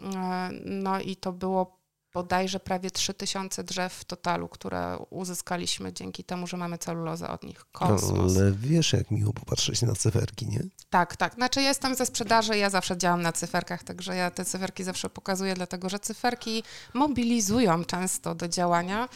E, 0.00 0.50
no 0.64 1.00
i 1.00 1.16
to 1.16 1.32
było 1.32 1.83
bodajże 2.14 2.60
prawie 2.60 2.90
3000 2.90 3.64
drzew 3.64 3.92
w 3.92 4.04
totalu, 4.04 4.48
które 4.48 4.98
uzyskaliśmy 5.10 5.92
dzięki 5.92 6.24
temu, 6.24 6.46
że 6.46 6.56
mamy 6.56 6.78
celulozę 6.78 7.28
od 7.28 7.42
nich. 7.42 7.64
Kosmos. 7.72 8.36
Ale 8.36 8.52
wiesz, 8.52 8.92
jak 8.92 9.10
miło 9.10 9.32
popatrzeć 9.32 9.82
na 9.82 9.94
cyferki, 9.94 10.46
nie? 10.46 10.62
Tak, 10.90 11.16
tak. 11.16 11.34
Znaczy 11.34 11.62
jestem 11.62 11.94
ze 11.94 12.06
sprzedaży, 12.06 12.58
ja 12.58 12.70
zawsze 12.70 12.96
działam 12.98 13.22
na 13.22 13.32
cyferkach, 13.32 13.82
także 13.82 14.16
ja 14.16 14.30
te 14.30 14.44
cyferki 14.44 14.84
zawsze 14.84 15.10
pokazuję, 15.10 15.54
dlatego 15.54 15.88
że 15.88 15.98
cyferki 15.98 16.62
mobilizują 16.94 17.84
często 17.84 18.34
do 18.34 18.48
działania. 18.48 19.08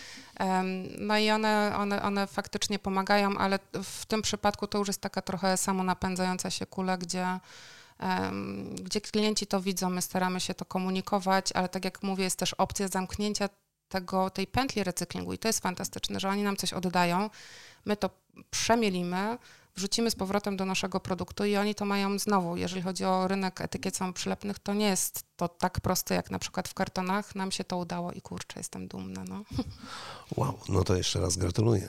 No 0.98 1.18
i 1.18 1.30
one, 1.30 1.72
one, 1.76 2.02
one 2.02 2.26
faktycznie 2.26 2.78
pomagają, 2.78 3.38
ale 3.38 3.58
w 3.84 4.06
tym 4.06 4.22
przypadku 4.22 4.66
to 4.66 4.78
już 4.78 4.88
jest 4.88 5.00
taka 5.00 5.22
trochę 5.22 5.56
samonapędzająca 5.56 6.50
się 6.50 6.66
kula, 6.66 6.96
gdzie 6.96 7.40
gdzie 8.82 9.00
klienci 9.00 9.46
to 9.46 9.60
widzą, 9.60 9.90
my 9.90 10.02
staramy 10.02 10.40
się 10.40 10.54
to 10.54 10.64
komunikować, 10.64 11.52
ale 11.52 11.68
tak 11.68 11.84
jak 11.84 12.02
mówię, 12.02 12.24
jest 12.24 12.38
też 12.38 12.54
opcja 12.54 12.88
zamknięcia 12.88 13.48
tego, 13.88 14.30
tej 14.30 14.46
pętli 14.46 14.84
recyklingu 14.84 15.32
i 15.32 15.38
to 15.38 15.48
jest 15.48 15.60
fantastyczne, 15.60 16.20
że 16.20 16.28
oni 16.28 16.42
nam 16.42 16.56
coś 16.56 16.72
oddają, 16.72 17.30
my 17.84 17.96
to 17.96 18.10
przemielimy, 18.50 19.38
wrzucimy 19.76 20.10
z 20.10 20.14
powrotem 20.14 20.56
do 20.56 20.64
naszego 20.64 21.00
produktu 21.00 21.44
i 21.44 21.56
oni 21.56 21.74
to 21.74 21.84
mają 21.84 22.18
znowu. 22.18 22.56
Jeżeli 22.56 22.82
chodzi 22.82 23.04
o 23.04 23.28
rynek 23.28 23.60
etykiet 23.60 23.96
samoprzylepnych, 23.96 24.58
to 24.58 24.74
nie 24.74 24.86
jest 24.86 25.22
to 25.36 25.48
tak 25.48 25.80
proste 25.80 26.14
jak 26.14 26.30
na 26.30 26.38
przykład 26.38 26.68
w 26.68 26.74
kartonach. 26.74 27.34
Nam 27.34 27.52
się 27.52 27.64
to 27.64 27.76
udało 27.76 28.12
i 28.12 28.20
kurczę, 28.20 28.60
jestem 28.60 28.88
dumna. 28.88 29.24
No. 29.24 29.44
Wow, 30.36 30.58
no 30.68 30.84
to 30.84 30.96
jeszcze 30.96 31.20
raz 31.20 31.36
gratuluję. 31.36 31.88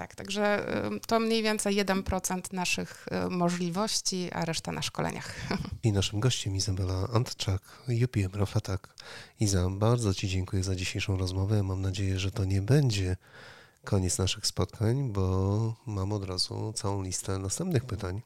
Tak, 0.00 0.14
także 0.14 0.66
to 1.06 1.20
mniej 1.20 1.42
więcej 1.42 1.76
1% 1.76 2.52
naszych 2.52 3.06
y, 3.26 3.30
możliwości, 3.30 4.28
a 4.32 4.44
reszta 4.44 4.72
na 4.72 4.82
szkoleniach. 4.82 5.34
I 5.82 5.92
naszym 5.92 6.20
gościem 6.20 6.56
Izabela 6.56 7.08
Antczak, 7.12 7.62
UPM 8.04 8.38
Rafatak. 8.38 8.94
Iza, 9.40 9.70
bardzo 9.70 10.14
Ci 10.14 10.28
dziękuję 10.28 10.62
za 10.62 10.76
dzisiejszą 10.76 11.16
rozmowę. 11.16 11.62
Mam 11.62 11.82
nadzieję, 11.82 12.18
że 12.18 12.30
to 12.30 12.44
nie 12.44 12.62
będzie 12.62 13.16
koniec 13.84 14.18
naszych 14.18 14.46
spotkań, 14.46 15.12
bo 15.12 15.76
mam 15.86 16.12
od 16.12 16.24
razu 16.24 16.72
całą 16.72 17.02
listę 17.02 17.38
następnych 17.38 17.84
pytań. 17.84 18.22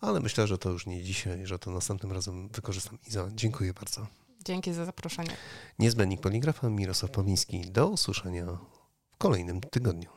Ale 0.00 0.20
myślę, 0.20 0.46
że 0.46 0.58
to 0.58 0.70
już 0.70 0.86
nie 0.86 1.02
dzisiaj, 1.02 1.46
że 1.46 1.58
to 1.58 1.70
następnym 1.70 2.12
razem 2.12 2.48
wykorzystam. 2.48 2.98
Iza, 3.06 3.28
dziękuję 3.34 3.74
bardzo. 3.74 4.06
Dzięki 4.44 4.72
za 4.72 4.84
zaproszenie. 4.84 5.36
Niezbędnik 5.78 6.20
poligrafa 6.20 6.68
Mirosław 6.68 7.10
Pawliński. 7.10 7.60
Do 7.60 7.88
usłyszenia 7.88 8.46
w 9.12 9.16
kolejnym 9.18 9.60
tygodniu. 9.60 10.10